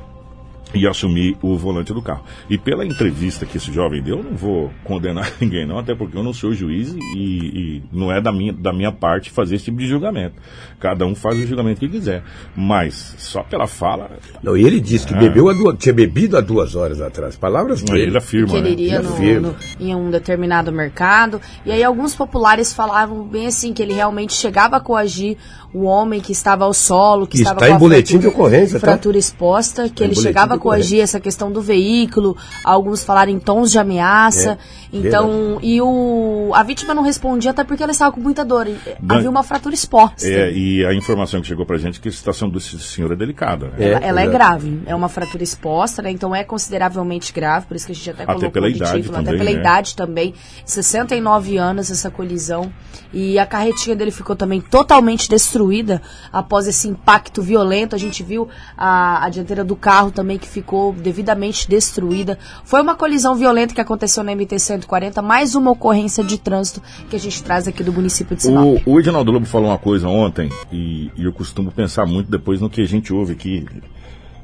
e 0.74 0.86
assumir 0.86 1.36
o 1.42 1.56
volante 1.56 1.92
do 1.92 2.00
carro. 2.00 2.24
E 2.48 2.56
pela 2.56 2.84
entrevista 2.86 3.44
que 3.44 3.56
esse 3.56 3.72
jovem 3.72 4.00
deu, 4.02 4.18
eu 4.18 4.22
não 4.24 4.36
vou 4.36 4.70
condenar 4.84 5.32
ninguém 5.40 5.66
não, 5.66 5.78
até 5.78 5.94
porque 5.94 6.16
eu 6.16 6.22
não 6.22 6.32
sou 6.32 6.52
juiz 6.52 6.94
e, 7.14 7.18
e 7.18 7.82
não 7.92 8.12
é 8.12 8.20
da 8.20 8.30
minha, 8.32 8.52
da 8.52 8.72
minha 8.72 8.92
parte 8.92 9.30
fazer 9.30 9.56
esse 9.56 9.64
tipo 9.66 9.78
de 9.78 9.86
julgamento. 9.88 10.34
Cada 10.78 11.04
um 11.06 11.14
faz 11.14 11.38
o 11.38 11.46
julgamento 11.46 11.80
que 11.80 11.88
quiser. 11.88 12.22
Mas, 12.56 13.14
só 13.18 13.42
pela 13.42 13.66
fala, 13.66 14.10
Não, 14.42 14.56
e 14.56 14.64
ele 14.64 14.80
disse 14.80 15.06
que 15.06 15.14
bebeu 15.14 15.48
há 15.48 15.52
duas, 15.52 15.76
tinha 15.78 15.92
bebido 15.92 16.36
há 16.36 16.40
duas 16.40 16.74
horas 16.74 17.00
atrás. 17.00 17.36
Palavras 17.36 17.82
dele. 17.82 18.02
ele 18.02 18.16
afirma, 18.18 18.48
que 18.48 18.56
ele 18.56 18.62
né? 18.64 18.70
iria 18.70 18.94
Ele 18.96 19.02
no- 19.02 19.12
afirma. 19.14 19.48
no- 19.48 19.86
em 19.86 19.94
um 19.94 20.10
determinado 20.10 20.70
mercado. 20.72 21.40
E 21.66 21.72
aí 21.72 21.82
alguns 21.82 22.14
populares 22.14 22.72
falavam 22.72 23.22
bem 23.24 23.46
assim, 23.46 23.72
que 23.72 23.82
ele 23.82 23.92
realmente 23.92 24.32
chegava 24.34 24.76
a 24.76 24.80
coagir 24.80 25.36
o 25.72 25.84
homem 25.84 26.20
que 26.20 26.32
estava 26.32 26.64
ao 26.64 26.74
solo, 26.74 27.26
que 27.26 27.36
Isso 27.36 27.42
estava 27.44 27.60
tá 27.60 27.66
com 27.66 27.72
em 27.72 27.76
a 27.76 27.78
boletim 27.78 28.14
fratura, 28.14 28.30
de 28.30 28.36
ocorrência, 28.36 28.80
tá? 28.80 28.86
fratura 28.88 29.18
exposta, 29.18 29.88
que 29.88 29.94
Tá 30.00 30.04
ele 30.04 30.14
chegava 30.16 30.54
a 30.54 30.58
coagir 30.60 31.00
essa 31.00 31.18
questão 31.18 31.50
do 31.50 31.60
veículo, 31.60 32.36
alguns 32.64 33.02
falaram 33.04 33.32
em 33.32 33.38
tons 33.38 33.70
de 33.70 33.78
ameaça. 33.78 34.52
É, 34.52 34.96
então, 34.96 35.58
e 35.62 35.80
o 35.80 36.52
a 36.54 36.62
vítima 36.62 36.94
não 36.94 37.02
respondia 37.02 37.50
até 37.52 37.64
porque 37.64 37.82
ela 37.82 37.92
estava 37.92 38.12
com 38.12 38.20
muita 38.20 38.44
dor. 38.44 38.66
e 38.66 38.76
Não- 39.00 39.16
Havia 39.16 39.30
uma 39.30 39.42
fratura 39.42 39.74
exposta. 39.74 40.26
É, 40.26 40.52
e 40.52 40.84
a 40.84 40.92
informação 40.94 41.40
que 41.40 41.46
chegou 41.46 41.64
pra 41.66 41.78
gente 41.78 41.98
é 41.98 42.02
que 42.02 42.08
a 42.08 42.12
situação 42.12 42.48
do 42.48 42.60
senhor 42.60 43.12
é 43.12 43.16
delicada. 43.16 43.68
Né? 43.68 43.74
Ela, 43.90 43.98
ela 43.98 44.20
é 44.20 44.24
exato. 44.24 44.38
grave, 44.38 44.82
é 44.86 44.94
uma 44.94 45.08
fratura 45.08 45.42
exposta, 45.42 46.02
né? 46.02 46.10
Então 46.10 46.34
é 46.34 46.44
consideravelmente 46.44 47.32
grave, 47.32 47.66
por 47.66 47.76
isso 47.76 47.86
que 47.86 47.92
a 47.92 47.94
gente 47.94 48.10
até, 48.10 48.22
Até 48.24 48.32
colocou 48.32 48.50
pela 48.50 48.70
de 48.70 48.76
idade 48.76 48.96
título, 48.96 49.14
até 49.16 49.24
também, 49.24 49.38
pela 49.38 49.50
né? 49.56 49.60
idade 49.60 49.96
também. 49.96 50.34
69 50.64 51.56
anos 51.56 51.90
essa 51.90 52.10
colisão. 52.10 52.72
E 53.12 53.38
a 53.38 53.46
carretinha 53.46 53.96
dele 53.96 54.10
ficou 54.12 54.36
também 54.36 54.60
totalmente 54.60 55.28
destruída 55.28 56.00
após 56.32 56.66
esse 56.68 56.86
impacto 56.88 57.42
violento. 57.42 57.94
A 57.96 57.98
gente 57.98 58.22
viu 58.22 58.48
a, 58.76 59.24
a 59.24 59.28
dianteira 59.28 59.64
do 59.64 59.74
carro 59.74 60.10
também 60.12 60.38
que 60.38 60.46
ficou 60.50 60.92
devidamente 60.92 61.68
destruída. 61.68 62.38
Foi 62.64 62.82
uma 62.82 62.94
colisão 62.94 63.34
violenta 63.36 63.74
que 63.74 63.80
aconteceu 63.80 64.22
na 64.22 64.32
MT-140, 64.32 65.22
mais 65.22 65.54
uma 65.54 65.70
ocorrência 65.70 66.22
de 66.24 66.36
trânsito 66.36 66.82
que 67.08 67.16
a 67.16 67.18
gente 67.18 67.42
traz 67.42 67.66
aqui 67.68 67.82
do 67.82 67.92
município 67.92 68.36
de 68.36 68.42
Sinop. 68.42 68.82
O, 68.86 68.94
o 68.94 69.00
Edinaldo 69.00 69.30
Lobo 69.30 69.46
falou 69.46 69.68
uma 69.68 69.78
coisa 69.78 70.08
ontem, 70.08 70.50
e, 70.72 71.10
e 71.16 71.24
eu 71.24 71.32
costumo 71.32 71.70
pensar 71.70 72.04
muito 72.06 72.30
depois 72.30 72.60
no 72.60 72.68
que 72.68 72.80
a 72.82 72.86
gente 72.86 73.12
ouve 73.12 73.32
aqui. 73.32 73.64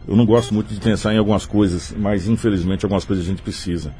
Eu 0.07 0.15
não 0.15 0.25
gosto 0.25 0.55
muito 0.55 0.73
de 0.73 0.81
pensar 0.81 1.13
em 1.13 1.19
algumas 1.19 1.45
coisas, 1.45 1.93
mas 1.99 2.29
infelizmente 2.29 2.85
algumas 2.85 3.05
coisas 3.05 3.25
a 3.25 3.29
gente 3.29 3.43
precisa. 3.43 3.93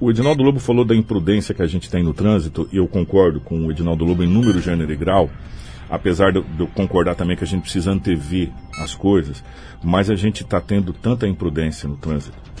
O 0.00 0.10
Edinaldo 0.10 0.42
Lobo 0.42 0.58
falou 0.58 0.84
da 0.84 0.96
imprudência 0.96 1.54
que 1.54 1.62
a 1.62 1.66
gente 1.66 1.88
tem 1.88 2.02
no 2.02 2.12
trânsito, 2.12 2.68
e 2.72 2.76
eu 2.76 2.88
concordo 2.88 3.40
com 3.40 3.66
o 3.66 3.70
Edinaldo 3.70 4.04
Lobo 4.04 4.24
em 4.24 4.26
número, 4.26 4.60
gênero 4.60 4.92
e 4.92 4.96
grau, 4.96 5.30
apesar 5.92 6.32
de 6.32 6.38
eu, 6.38 6.66
concordar 6.68 7.14
também 7.14 7.36
que 7.36 7.44
a 7.44 7.46
gente 7.46 7.60
precisa 7.64 7.92
antever 7.92 8.48
as 8.78 8.94
coisas, 8.94 9.44
mas 9.84 10.08
a 10.08 10.16
gente 10.16 10.42
está 10.42 10.58
tendo 10.58 10.90
tanta 10.90 11.28
imprudência 11.28 11.86
no 11.86 11.98
trânsito 11.98 12.51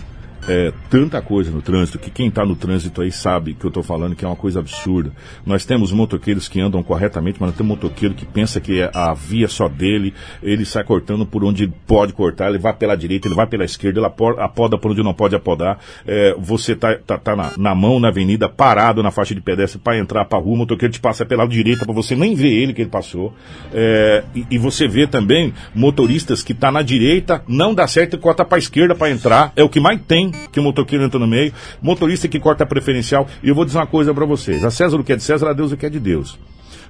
é, 0.48 0.72
tanta 0.90 1.20
coisa 1.22 1.50
no 1.50 1.62
trânsito 1.62 1.98
que 1.98 2.10
quem 2.10 2.28
está 2.28 2.44
no 2.44 2.56
trânsito 2.56 3.02
aí 3.02 3.12
sabe 3.12 3.54
que 3.54 3.64
eu 3.64 3.68
estou 3.68 3.82
falando 3.82 4.16
que 4.16 4.24
é 4.24 4.28
uma 4.28 4.36
coisa 4.36 4.58
absurda. 4.58 5.12
Nós 5.46 5.64
temos 5.64 5.92
motoqueiros 5.92 6.48
que 6.48 6.60
andam 6.60 6.82
corretamente, 6.82 7.38
mas 7.40 7.54
temos 7.54 7.76
motoqueiro 7.76 8.14
que 8.14 8.26
pensa 8.26 8.60
que 8.60 8.80
é 8.80 8.90
a 8.92 9.14
via 9.14 9.46
só 9.46 9.68
dele, 9.68 10.12
ele 10.42 10.64
sai 10.64 10.82
cortando 10.84 11.24
por 11.24 11.44
onde 11.44 11.68
pode 11.86 12.12
cortar, 12.12 12.48
ele 12.48 12.58
vai 12.58 12.72
pela 12.72 12.96
direita, 12.96 13.28
ele 13.28 13.34
vai 13.34 13.46
pela 13.46 13.64
esquerda, 13.64 14.00
ele 14.00 14.06
apo- 14.06 14.40
apoda 14.40 14.76
por 14.76 14.90
onde 14.90 15.02
não 15.02 15.14
pode 15.14 15.36
apodar. 15.36 15.78
É, 16.06 16.34
você 16.38 16.74
tá, 16.74 16.96
tá, 16.96 17.18
tá 17.18 17.36
na, 17.36 17.52
na 17.56 17.74
mão 17.74 18.00
na 18.00 18.08
avenida, 18.08 18.48
parado 18.48 19.02
na 19.02 19.10
faixa 19.10 19.34
de 19.34 19.40
pedestre 19.40 19.78
para 19.78 19.98
entrar 19.98 20.24
para 20.24 20.38
rua, 20.38 20.54
o 20.54 20.56
motoqueiro 20.56 20.92
te 20.92 21.00
passa 21.00 21.24
pela 21.24 21.46
direita 21.46 21.84
para 21.84 21.94
você 21.94 22.16
nem 22.16 22.34
ver 22.34 22.52
ele 22.52 22.72
que 22.72 22.82
ele 22.82 22.90
passou. 22.90 23.32
É, 23.72 24.24
e, 24.34 24.46
e 24.50 24.58
você 24.58 24.88
vê 24.88 25.06
também 25.06 25.54
motoristas 25.74 26.42
que 26.42 26.52
tá 26.52 26.72
na 26.72 26.82
direita, 26.82 27.42
não 27.46 27.72
dá 27.74 27.86
certo 27.86 28.14
e 28.14 28.18
corta 28.18 28.44
para 28.44 28.58
esquerda 28.58 28.94
para 28.94 29.10
entrar, 29.10 29.52
é 29.54 29.62
o 29.62 29.68
que 29.68 29.78
mais 29.78 30.00
tem 30.02 30.31
que 30.50 30.60
o 30.60 30.62
motoqueiro 30.62 31.04
entra 31.04 31.18
no 31.18 31.26
meio. 31.26 31.52
Motorista 31.80 32.28
que 32.28 32.40
corta 32.40 32.66
preferencial. 32.66 33.26
E 33.42 33.48
eu 33.48 33.54
vou 33.54 33.64
dizer 33.64 33.78
uma 33.78 33.86
coisa 33.86 34.12
para 34.12 34.24
vocês: 34.24 34.64
a 34.64 34.70
César 34.70 34.96
o 34.96 35.04
que 35.04 35.12
é 35.12 35.16
de 35.16 35.22
César, 35.22 35.48
a 35.48 35.52
Deus 35.52 35.72
o 35.72 35.76
que 35.76 35.86
é 35.86 35.90
de 35.90 36.00
Deus. 36.00 36.38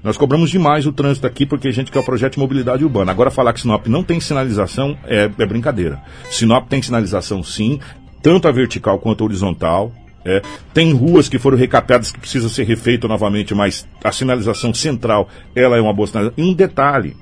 Nós 0.03 0.17
cobramos 0.17 0.49
demais 0.49 0.85
o 0.85 0.91
trânsito 0.91 1.25
aqui 1.25 1.45
porque 1.45 1.69
a 1.69 1.71
gente 1.71 1.89
quer 1.89 1.99
o 1.99 2.03
projeto 2.03 2.33
de 2.33 2.39
mobilidade 2.39 2.83
urbana. 2.83 3.11
Agora, 3.11 3.31
falar 3.31 3.53
que 3.53 3.61
Sinop 3.61 3.87
não 3.87 4.03
tem 4.03 4.19
sinalização 4.19 4.97
é, 5.05 5.31
é 5.37 5.45
brincadeira. 5.45 6.01
Sinop 6.29 6.67
tem 6.67 6.81
sinalização 6.81 7.41
sim, 7.41 7.79
tanto 8.21 8.47
a 8.47 8.51
vertical 8.51 8.99
quanto 8.99 9.23
a 9.23 9.25
horizontal. 9.25 9.93
é. 10.25 10.41
Tem 10.73 10.93
ruas 10.93 11.29
que 11.29 11.39
foram 11.39 11.57
recapeadas 11.57 12.11
que 12.11 12.19
precisam 12.19 12.49
ser 12.49 12.65
refeitas 12.65 13.09
novamente, 13.09 13.55
mas 13.55 13.87
a 14.03 14.11
sinalização 14.11 14.73
central 14.73 15.29
ela 15.55 15.77
é 15.77 15.81
uma 15.81 15.93
boa 15.93 16.07
sinalização. 16.07 16.43
E 16.43 16.49
um 16.49 16.53
detalhe: 16.53 17.15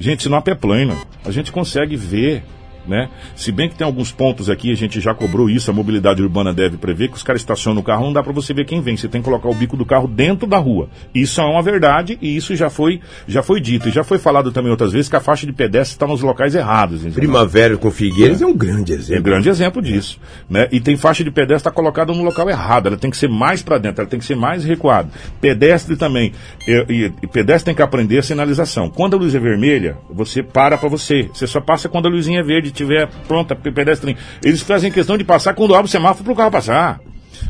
Gente, 0.00 0.22
Sinop 0.22 0.48
é 0.48 0.54
plana. 0.54 0.96
A 1.24 1.30
gente 1.30 1.52
consegue 1.52 1.94
ver, 1.94 2.42
né? 2.86 3.08
Se 3.36 3.52
bem 3.52 3.68
que 3.68 3.74
tem 3.74 3.84
alguns 3.86 4.10
pontos 4.12 4.48
aqui, 4.50 4.70
a 4.72 4.76
gente 4.76 5.00
já 5.00 5.14
cobrou 5.14 5.48
isso, 5.48 5.70
a 5.70 5.74
mobilidade 5.74 6.22
urbana 6.22 6.52
deve 6.52 6.76
prever 6.76 7.08
que 7.08 7.16
os 7.16 7.22
caras 7.22 7.42
estacionam 7.42 7.80
o 7.80 7.84
carro, 7.84 8.04
não 8.04 8.12
dá 8.12 8.22
para 8.22 8.32
você 8.32 8.52
ver 8.54 8.64
quem 8.64 8.80
vem. 8.80 8.96
Você 8.96 9.08
tem 9.08 9.20
que 9.20 9.24
colocar 9.24 9.48
o 9.48 9.54
bico 9.54 9.76
do 9.76 9.84
carro 9.84 10.06
dentro 10.08 10.46
da 10.46 10.58
rua. 10.58 10.88
Isso 11.14 11.40
é 11.40 11.44
uma 11.44 11.62
verdade 11.62 12.18
e 12.20 12.36
isso 12.36 12.54
já 12.56 12.68
foi, 12.70 13.00
já 13.26 13.42
foi 13.42 13.60
dito. 13.60 13.88
E 13.88 13.92
já 13.92 14.02
foi 14.04 14.18
falado 14.18 14.52
também 14.52 14.70
outras 14.70 14.92
vezes 14.92 15.08
que 15.08 15.16
a 15.16 15.20
faixa 15.20 15.46
de 15.46 15.52
pedestre 15.52 15.94
está 15.94 16.06
nos 16.06 16.20
locais 16.22 16.54
errados. 16.54 17.00
entendeu? 17.00 17.14
Primavera 17.16 17.76
com 17.76 17.90
Figueiras 17.90 18.40
é, 18.42 18.46
um 18.46 18.56
grande 18.56 18.92
É 18.92 18.96
um 18.96 18.98
exemplo. 18.98 19.22
grande 19.22 19.48
exemplo 19.48 19.82
disso. 19.82 20.18
Né? 20.48 20.68
E 20.72 20.80
tem 20.80 20.96
faixa 20.96 21.22
de 21.24 21.30
pedestre 21.30 21.56
está 21.60 21.70
colocada 21.70 22.12
no 22.12 22.22
local 22.22 22.48
errado. 22.48 22.86
Ela 22.86 22.96
tem 22.96 23.10
que 23.10 23.16
ser 23.16 23.28
mais 23.28 23.62
para 23.62 23.78
dentro, 23.78 24.00
ela 24.00 24.10
tem 24.10 24.18
que 24.18 24.24
ser 24.24 24.36
mais 24.36 24.64
recuada. 24.64 25.08
Pedestre 25.40 25.96
também. 25.96 26.32
E, 26.66 27.12
e- 27.22 27.26
pedestre 27.28 27.66
tem 27.66 27.74
que 27.74 27.82
aprender 27.82 28.18
a 28.18 28.22
sinalização. 28.22 28.88
Quando 28.88 29.14
a 29.14 29.18
luz 29.18 29.34
é 29.34 29.38
vermelha, 29.38 29.96
você 30.10 30.42
para 30.42 30.76
para 30.78 30.88
você. 30.88 31.28
Você 31.32 31.46
só 31.46 31.60
passa 31.60 31.88
quando 31.88 32.06
a 32.06 32.10
luzinha 32.10 32.42
verde 32.42 32.69
estiver 32.70 33.08
pronta 33.26 33.54
pedestre. 33.54 34.16
Eles 34.42 34.62
fazem 34.62 34.90
questão 34.90 35.16
de 35.16 35.24
passar 35.24 35.54
quando 35.54 35.74
abre 35.74 35.86
o 35.86 35.90
semáforo 35.90 36.24
para 36.24 36.32
o 36.32 36.36
carro 36.36 36.50
passar. 36.50 37.00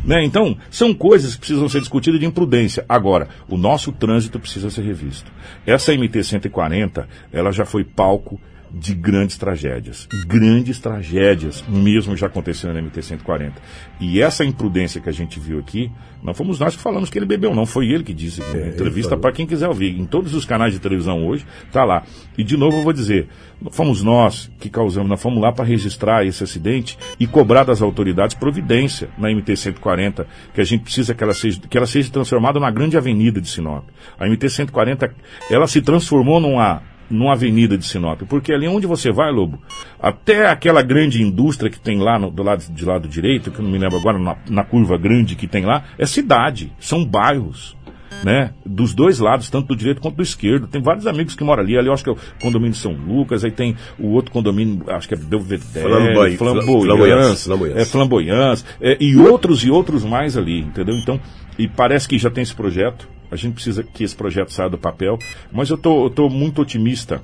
Né? 0.05 0.25
Então, 0.25 0.57
são 0.71 0.95
coisas 0.95 1.35
que 1.35 1.41
precisam 1.41 1.69
ser 1.69 1.81
discutidas 1.81 2.21
de 2.21 2.27
imprudência. 2.27 2.85
Agora, 2.89 3.29
o 3.49 3.57
nosso 3.57 3.93
trânsito 3.93 4.39
precisa 4.39 4.71
ser 4.71 4.83
revisto. 4.83 5.31
Essa 5.67 5.93
MT-140, 5.93 7.07
ela 7.33 7.53
já 7.53 7.65
foi 7.65 7.85
palco 7.85 8.41
de 8.73 8.95
grandes 8.95 9.37
tragédias. 9.37 10.09
Grandes 10.27 10.79
tragédias 10.79 11.65
mesmo 11.69 12.17
já 12.17 12.27
aconteceram 12.27 12.75
na 12.75 12.83
MT-140. 12.83 13.53
E 14.01 14.23
essa 14.23 14.45
imprudência 14.45 15.01
que 15.01 15.09
a 15.09 15.13
gente 15.13 15.41
viu 15.41 15.59
aqui, 15.59 15.91
não 16.23 16.35
fomos 16.35 16.61
nós 16.61 16.77
que 16.77 16.83
falamos 16.83 17.11
que 17.11 17.19
ele 17.19 17.27
bebeu, 17.27 17.55
não 17.55 17.67
foi 17.67 17.89
ele 17.89 18.05
que 18.05 18.15
disse. 18.15 18.43
aqui. 18.43 18.69
entrevista 18.69 19.17
para 19.17 19.33
quem 19.33 19.47
quiser 19.47 19.69
ouvir. 19.69 19.99
Em 19.99 20.05
todos 20.05 20.35
os 20.35 20.45
canais 20.45 20.73
de 20.73 20.79
televisão 20.79 21.27
hoje, 21.27 21.45
tá 21.73 21.85
lá. 21.85 22.05
E 22.37 22.45
de 22.45 22.57
novo 22.57 22.79
eu 22.79 22.83
vou 22.83 22.93
dizer, 22.93 23.29
não 23.61 23.71
fomos 23.71 24.03
nós 24.03 24.51
que 24.61 24.71
causamos, 24.71 25.09
nós 25.09 25.21
fomos 25.21 25.41
lá 25.43 25.53
para 25.53 25.65
registrar 25.65 26.25
esse 26.25 26.45
acidente 26.45 26.99
e 27.19 27.27
cobrar 27.27 27.65
das 27.65 27.83
autoridades 27.83 28.35
providência 28.35 29.09
na 29.19 29.29
MT-140, 29.29 30.27
que 30.55 30.61
a 30.61 30.65
gente 30.65 30.83
precisa 30.83 31.15
que 31.15 31.25
ela 31.25 31.35
seja, 31.35 31.61
que 31.61 31.77
ela 31.77 31.87
seja 31.87 32.11
transformada 32.11 32.59
numa 32.61 32.71
grande 32.71 32.97
avenida 32.97 33.41
de 33.41 33.49
Sinop. 33.49 33.85
A 34.19 34.27
MT-140, 34.27 35.11
ela 35.51 35.67
se 35.67 35.83
transformou 35.83 36.41
numa 36.41 36.83
numa 37.11 37.33
avenida 37.33 37.77
de 37.77 37.85
Sinop, 37.85 38.23
porque 38.29 38.53
ali 38.53 38.69
onde 38.69 38.87
você 38.87 39.11
vai, 39.11 39.31
Lobo, 39.33 39.59
até 40.01 40.49
aquela 40.49 40.81
grande 40.83 41.23
indústria 41.23 41.71
que 41.71 41.81
tem 41.81 41.99
lá 41.99 42.19
no- 42.19 42.31
do 42.31 42.43
lado 42.43 42.63
de 42.73 42.85
lado 42.85 43.09
direito, 43.09 43.51
que 43.51 43.59
eu 43.59 43.65
não 43.65 43.71
me 43.71 43.79
lembro 43.79 43.99
agora, 43.99 44.19
na, 44.19 44.37
na 44.49 44.65
curva 44.65 44.97
grande 44.97 45.35
que 45.35 45.47
tem 45.47 45.65
lá, 45.65 45.85
é 45.99 46.07
cidade, 46.07 46.73
são 46.79 47.05
bairros. 47.05 47.77
Né? 48.25 48.51
Dos 48.67 48.93
dois 48.93 49.19
lados, 49.19 49.49
tanto 49.49 49.69
do 49.69 49.77
direito 49.77 50.01
quanto 50.01 50.17
do 50.17 50.23
esquerdo. 50.23 50.67
Tem 50.67 50.83
vários 50.83 51.07
amigos 51.07 51.35
que 51.35 51.45
moram 51.45 51.63
ali. 51.63 51.79
Ali 51.79 51.87
eu 51.87 51.93
acho 51.93 52.03
que 52.05 52.11
é 52.11 52.13
o 52.13 52.19
condomínio 52.41 52.73
de 52.73 52.79
São 52.79 52.93
Lucas, 52.93 53.45
aí 53.45 53.51
tem 53.51 53.77
o 53.99 54.09
outro 54.09 54.31
condomínio, 54.33 54.83
acho 54.89 55.09
que 55.09 55.15
é 55.15 55.17
Belvedere, 55.17 55.87
Flamboy- 55.89 56.37
Flamboyance, 56.37 56.37
Flamboyance, 56.37 57.45
Flamboyance. 57.45 57.81
é 57.81 57.85
Flamboyance, 57.85 58.65
é, 58.81 58.97
e 59.01 59.17
outros 59.17 59.65
e 59.65 59.71
outros 59.71 60.05
mais 60.05 60.37
ali, 60.37 60.61
entendeu? 60.61 60.97
Então, 60.97 61.21
e 61.59 61.67
parece 61.69 62.09
que 62.09 62.19
já 62.19 62.29
tem 62.31 62.43
esse 62.43 62.55
projeto. 62.55 63.09
A 63.31 63.37
gente 63.37 63.55
precisa 63.55 63.85
que 63.85 64.03
esse 64.03 64.15
projeto 64.17 64.53
saia 64.53 64.69
do 64.69 64.77
papel. 64.77 65.17
Mas 65.53 65.71
eu 65.71 65.79
tô, 65.79 66.07
eu 66.07 66.11
tô 66.11 66.29
muito 66.29 66.61
otimista 66.61 67.23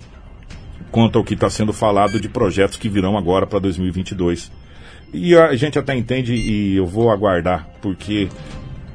quanto 0.93 1.19
ao 1.19 1.25
que 1.25 1.35
está 1.35 1.51
sendo 1.51 1.73
falado 1.73 2.21
de 2.21 2.29
projetos 2.29 2.77
que 2.79 2.89
virão 2.89 3.19
agora 3.19 3.45
para 3.47 3.59
2022. 3.59 4.53
E 5.13 5.35
a 5.37 5.55
gente 5.57 5.79
até 5.79 5.97
entende 5.97 6.33
e 6.35 6.77
eu 6.77 6.87
vou 6.87 7.11
aguardar, 7.11 7.69
porque 7.83 8.29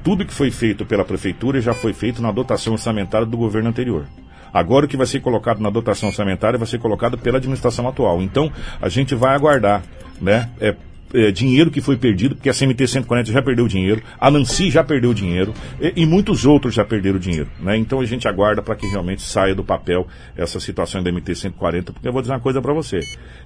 tudo 0.04 0.26
que 0.26 0.34
foi 0.34 0.52
feito 0.52 0.86
pela 0.86 1.06
prefeitura 1.06 1.62
já 1.62 1.74
foi 1.74 1.94
feito 1.94 2.22
na 2.22 2.32
dotação 2.32 2.74
orçamentária 2.74 3.26
do 3.26 3.38
governo 3.38 3.70
anterior. 3.70 4.06
Agora 4.54 4.86
o 4.86 4.90
que 4.90 4.98
vai 4.98 5.08
ser 5.08 5.22
colocado 5.22 5.62
na 5.62 5.70
dotação 5.70 6.10
orçamentária 6.10 6.60
vai 6.60 6.68
ser 6.68 6.80
colocado 6.80 7.18
pela 7.18 7.38
administração 7.38 7.88
atual. 7.88 8.22
Então 8.22 8.52
a 8.82 8.90
gente 8.90 9.16
vai 9.16 9.34
aguardar, 9.34 9.84
né? 10.20 10.50
É, 10.60 10.76
é, 11.14 11.32
dinheiro 11.32 11.70
que 11.72 11.82
foi 11.82 11.98
perdido, 11.98 12.36
porque 12.36 12.50
a 12.50 12.54
CMT 12.54 12.88
140 12.88 13.32
já 13.32 13.42
perdeu 13.42 13.68
dinheiro, 13.68 14.02
a 14.20 14.30
Nancy 14.32 14.70
já 14.70 14.84
perdeu 14.84 15.14
dinheiro 15.14 15.54
e, 15.80 16.02
e 16.02 16.06
muitos 16.06 16.46
outros 16.46 16.74
já 16.74 16.84
perderam 16.86 17.20
dinheiro. 17.20 17.50
Né? 17.60 17.78
Então 17.78 18.00
a 18.00 18.06
gente 18.06 18.28
aguarda 18.28 18.62
para 18.62 18.76
que 18.76 18.88
realmente 18.88 19.22
saia 19.22 19.54
do 19.56 19.64
papel 19.64 20.08
essa 20.36 20.60
situação 20.60 21.02
da 21.04 21.12
MT 21.12 21.36
140, 21.36 21.94
porque 21.94 22.08
eu 22.08 22.14
vou 22.14 22.22
dizer 22.22 22.34
uma 22.34 22.40
coisa 22.40 22.62
para 22.62 22.74
você: 22.74 23.00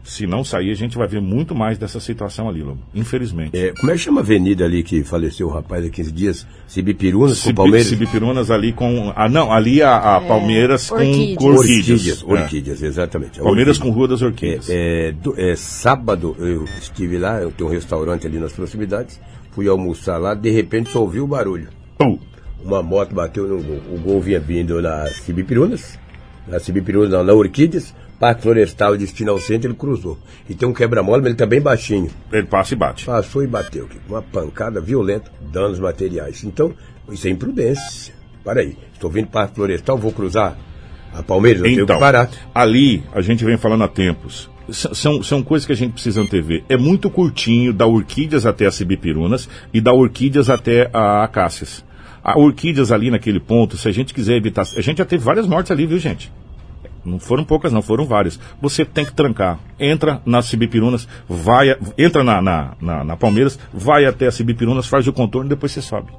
se 0.04 0.26
não 0.28 0.44
sair, 0.44 0.72
a 0.72 0.76
gente 0.76 0.98
vai 0.98 1.08
ver 1.08 1.22
muito 1.22 1.54
mais 1.56 1.78
dessa 1.78 2.00
situação 2.00 2.48
ali, 2.50 2.62
Lobo. 2.62 2.80
Infelizmente. 2.94 3.56
É, 3.58 3.72
como 3.80 3.92
é 3.92 3.96
que 3.96 4.00
chama 4.02 4.22
a 4.22 4.24
avenida 4.24 4.66
ali 4.66 4.84
que 4.84 5.04
faleceu 5.04 5.48
o 5.48 5.52
rapaz 5.52 5.86
há 5.86 5.90
15 5.90 6.12
dias? 6.12 6.48
Cibipirunas 6.68 7.38
com 7.40 7.44
Cibi- 7.48 7.56
Palmeiras? 7.56 7.88
Cibipirunas 7.88 8.52
ali 8.52 8.72
com. 8.74 9.14
Ah, 9.16 9.30
não, 9.30 9.52
ali 9.52 9.82
a, 9.82 9.96
a 10.18 10.22
Palmeiras 10.22 10.92
Orquídeas. 10.92 11.36
com 11.38 11.46
Orquídeas. 11.50 11.90
Orquídeas, 11.90 12.24
É. 12.24 12.26
Orquídeas, 12.44 12.84
exatamente. 12.84 13.40
Palmeiras 13.40 13.78
com 13.78 13.88
Orquídeas. 13.90 13.96
Rua 13.96 14.08
das 14.08 14.22
Orquídeas. 14.22 14.70
É, 14.70 15.12
do- 15.14 15.40
é, 15.40 15.56
sábado 15.56 16.36
eu 16.40 16.66
estive 16.82 17.18
lá, 17.18 17.40
eu 17.42 17.52
tenho 17.58 17.70
um 17.70 17.74
restaurante 17.74 18.28
ali 18.28 18.40
nas 18.40 18.54
proximidades, 18.54 19.20
fui 19.52 19.68
almoçar 19.68 20.18
lá, 20.18 20.34
de 20.34 20.50
repente 20.50 20.90
só 20.90 21.02
ouvi 21.02 21.20
o 21.20 21.28
barulho. 21.28 21.70
Pum. 21.98 22.20
Uma 22.64 22.82
moto 22.82 23.14
bateu 23.14 23.48
no 23.48 23.62
gol. 23.62 23.82
O 23.94 24.00
gol 24.00 24.20
vinha 24.22 24.40
vindo 24.40 24.82
na 24.82 25.06
Cibipirunas, 25.08 26.00
na 26.48 26.60
Cibipirunas, 26.60 27.12
não, 27.12 27.24
na 27.24 27.34
Orquídeas, 27.34 27.94
Parque 28.20 28.42
Florestal, 28.42 28.98
destino 28.98 29.32
ao 29.32 29.40
centro, 29.40 29.70
ele 29.70 29.78
cruzou. 29.78 30.18
E 30.50 30.56
tem 30.56 30.68
um 30.68 30.74
quebra-mola, 30.74 31.18
mas 31.20 31.28
ele 31.28 31.36
tá 31.36 31.46
bem 31.46 31.62
baixinho. 31.62 32.10
Ele 32.32 32.48
passa 32.48 32.74
e 32.74 32.78
bate. 32.78 33.06
Passou 33.06 33.44
e 33.44 33.48
bateu, 33.48 33.88
uma 34.10 34.22
pancada 34.22 34.82
violenta, 34.82 35.32
danos 35.52 35.80
materiais. 35.80 36.44
Então, 36.44 36.74
isso 37.12 37.28
é 37.28 37.30
imprudência. 37.30 38.14
Para 38.44 38.62
aí, 38.62 38.78
estou 38.94 39.10
vindo 39.12 39.28
Parque 39.28 39.56
Florestal, 39.56 39.98
vou 39.98 40.12
cruzar 40.12 40.58
a 41.14 41.22
Palmeiras, 41.22 41.60
eu 41.62 41.66
tenho 41.66 41.84
Então, 41.84 41.96
que 41.98 42.00
parar. 42.02 42.30
ali 42.54 43.04
a 43.14 43.22
gente 43.22 43.44
vem 43.46 43.58
falando 43.58 43.84
há 43.84 43.88
tempos. 43.88 44.50
São, 44.70 45.22
são 45.22 45.44
coisas 45.44 45.66
que 45.66 45.74
a 45.74 45.76
gente 45.76 45.94
precisa 45.94 46.22
antever. 46.22 46.64
É 46.70 46.78
muito 46.78 47.10
curtinho 47.10 47.74
da 47.74 47.86
Orquídeas 47.86 48.46
até 48.46 48.66
a 48.66 48.72
Cibipirunas 48.72 49.50
e 49.74 49.80
da 49.80 49.94
Orquídeas 49.94 50.50
até 50.50 50.90
a 50.94 51.24
Acácias. 51.24 51.84
A 52.24 52.38
Orquídeas 52.40 52.92
ali 52.92 53.12
naquele 53.12 53.40
ponto, 53.40 53.78
se 53.78 53.88
a 53.88 53.92
gente 53.92 54.14
quiser 54.14 54.36
evitar. 54.36 54.64
A 54.76 54.82
gente 54.82 54.98
já 54.98 55.06
teve 55.06 55.24
várias 55.24 55.48
mortes 55.48 55.72
ali, 55.72 55.86
viu, 55.86 56.00
gente? 56.00 56.32
Não 57.06 57.20
foram 57.20 57.44
poucas, 57.44 57.72
não, 57.72 57.84
foram 57.84 58.06
várias. 58.06 58.40
Você 58.60 58.84
tem 58.84 59.06
que 59.06 59.14
trancar. 59.14 59.60
Entra 59.80 60.22
nas 60.26 60.46
Cibipirunas, 60.46 61.08
vai, 61.30 61.78
entra 61.98 62.24
na, 62.24 62.42
na, 62.42 62.74
na, 62.82 63.04
na 63.04 63.16
Palmeiras, 63.16 63.60
vai 63.72 64.06
até 64.06 64.26
a 64.26 64.32
Cibipirunas, 64.32 64.88
faz 64.88 65.08
o 65.08 65.14
contorno 65.14 65.48
e 65.48 65.50
depois 65.50 65.72
você 65.72 65.82
sobe. 65.84 66.12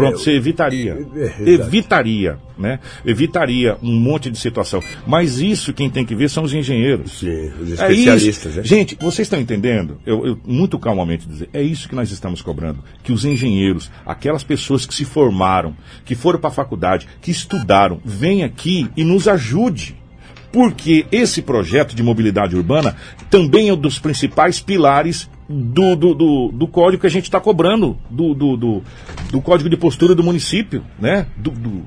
Pronto, 0.00 0.18
você 0.18 0.32
evitaria. 0.32 0.96
Evitaria, 1.46 2.38
né? 2.58 2.78
Evitaria 3.04 3.76
um 3.82 3.92
monte 3.92 4.30
de 4.30 4.38
situação. 4.38 4.82
Mas 5.06 5.38
isso 5.38 5.72
quem 5.72 5.88
tem 5.90 6.04
que 6.04 6.14
ver 6.14 6.28
são 6.30 6.42
os 6.44 6.52
engenheiros. 6.54 7.18
Sim, 7.20 7.50
os 7.60 7.70
É 7.78 7.92
especialistas, 7.92 8.52
isso. 8.52 8.60
né? 8.60 8.64
Gente, 8.64 8.96
vocês 9.00 9.26
estão 9.26 9.40
entendendo? 9.40 9.98
Eu, 10.04 10.26
eu 10.26 10.38
muito 10.46 10.78
calmamente 10.78 11.26
dizer, 11.28 11.48
é 11.52 11.62
isso 11.62 11.88
que 11.88 11.94
nós 11.94 12.10
estamos 12.10 12.42
cobrando, 12.42 12.78
que 13.02 13.12
os 13.12 13.24
engenheiros, 13.24 13.90
aquelas 14.04 14.42
pessoas 14.44 14.86
que 14.86 14.94
se 14.94 15.04
formaram, 15.04 15.76
que 16.04 16.14
foram 16.14 16.38
para 16.38 16.48
a 16.48 16.52
faculdade, 16.52 17.06
que 17.20 17.30
estudaram, 17.30 18.00
venham 18.04 18.46
aqui 18.46 18.88
e 18.96 19.04
nos 19.04 19.26
ajude. 19.28 19.96
Porque 20.52 21.06
esse 21.12 21.42
projeto 21.42 21.94
de 21.94 22.02
mobilidade 22.02 22.56
urbana 22.56 22.96
também 23.30 23.68
é 23.68 23.72
um 23.72 23.76
dos 23.76 24.00
principais 24.00 24.58
pilares 24.58 25.30
do, 25.50 25.96
do, 25.96 26.14
do, 26.14 26.48
do 26.52 26.66
código 26.68 27.00
que 27.00 27.06
a 27.06 27.10
gente 27.10 27.24
está 27.24 27.40
cobrando, 27.40 27.98
do, 28.08 28.34
do, 28.34 28.56
do, 28.56 28.82
do 29.32 29.40
código 29.40 29.68
de 29.68 29.76
postura 29.76 30.14
do 30.14 30.22
município, 30.22 30.84
né? 30.98 31.26
Do, 31.36 31.50
do- 31.50 31.82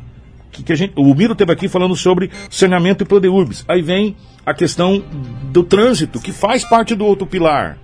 que, 0.52 0.62
que 0.62 0.72
a 0.72 0.76
gente, 0.76 0.94
o 0.96 1.16
Miro 1.16 1.34
teve 1.34 1.52
aqui 1.52 1.68
falando 1.68 1.96
sobre 1.96 2.30
saneamento 2.50 3.04
e 3.04 3.08
prodeurbis. 3.08 3.66
Aí 3.68 3.82
vem 3.82 4.16
a 4.46 4.54
questão 4.54 5.04
do 5.52 5.64
trânsito, 5.64 6.20
que 6.20 6.32
faz 6.32 6.64
parte 6.64 6.94
do 6.94 7.06
outro 7.06 7.26
pilar. 7.26 7.78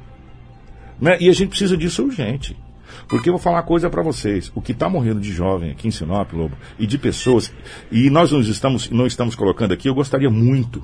Né? 1.02 1.18
E 1.20 1.30
a 1.30 1.34
gente 1.34 1.50
precisa 1.50 1.76
disso 1.76 2.04
urgente. 2.04 2.56
Porque 3.08 3.30
eu 3.30 3.34
vou 3.34 3.42
falar 3.42 3.58
uma 3.58 3.64
coisa 3.64 3.90
para 3.90 4.04
vocês. 4.04 4.52
O 4.54 4.62
que 4.62 4.72
está 4.72 4.88
morrendo 4.88 5.20
de 5.20 5.32
jovem 5.32 5.72
aqui 5.72 5.88
em 5.88 5.92
Sinop, 5.92 6.32
Lobo, 6.32 6.56
e 6.78 6.86
de 6.86 7.00
pessoas, 7.00 7.52
e 7.92 8.08
nós 8.12 8.32
não 8.32 8.40
estamos, 8.42 8.88
não 8.92 9.08
estamos 9.08 9.34
colocando 9.36 9.74
aqui, 9.74 9.90
eu 9.90 9.96
gostaria 9.96 10.30
muito 10.30 10.84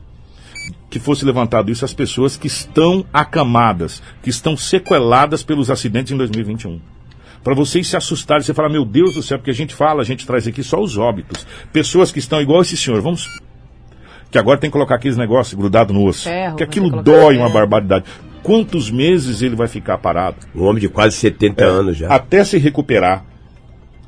que 0.89 0.99
fosse 0.99 1.25
levantado 1.25 1.71
isso 1.71 1.83
às 1.83 1.93
pessoas 1.93 2.37
que 2.37 2.47
estão 2.47 3.05
acamadas, 3.13 4.01
que 4.23 4.29
estão 4.29 4.55
sequeladas 4.55 5.43
pelos 5.43 5.69
acidentes 5.69 6.13
em 6.13 6.17
2021. 6.17 6.79
Para 7.43 7.53
vocês 7.53 7.87
se 7.87 7.95
assustarem, 7.95 8.43
você 8.43 8.53
falar, 8.53 8.69
meu 8.69 8.83
Deus 8.83 9.13
do 9.13 9.21
céu, 9.21 9.37
porque 9.37 9.51
a 9.51 9.53
gente 9.53 9.75
fala, 9.75 10.01
a 10.01 10.05
gente 10.05 10.25
traz 10.25 10.47
aqui 10.47 10.63
só 10.63 10.81
os 10.81 10.97
óbitos. 10.97 11.45
Pessoas 11.71 12.11
que 12.11 12.17
estão 12.17 12.41
igual 12.41 12.61
esse 12.61 12.75
senhor, 12.75 13.01
vamos. 13.01 13.39
Que 14.31 14.39
agora 14.39 14.57
tem 14.57 14.69
que 14.69 14.73
colocar 14.73 14.95
aqueles 14.95 15.15
negócios 15.15 15.53
grudados 15.53 15.93
no 15.93 16.05
osso. 16.05 16.23
Ferro, 16.23 16.55
que 16.55 16.63
aquilo 16.63 16.89
colocar 16.89 17.03
dói 17.03 17.35
ferro. 17.35 17.45
uma 17.45 17.49
barbaridade. 17.49 18.05
Quantos 18.41 18.89
meses 18.89 19.41
ele 19.41 19.55
vai 19.55 19.67
ficar 19.67 19.97
parado? 19.99 20.37
Um 20.55 20.63
homem 20.63 20.81
de 20.81 20.89
quase 20.89 21.17
70 21.17 21.63
anos 21.63 21.97
já. 21.97 22.07
Até 22.09 22.43
se 22.43 22.57
recuperar. 22.57 23.23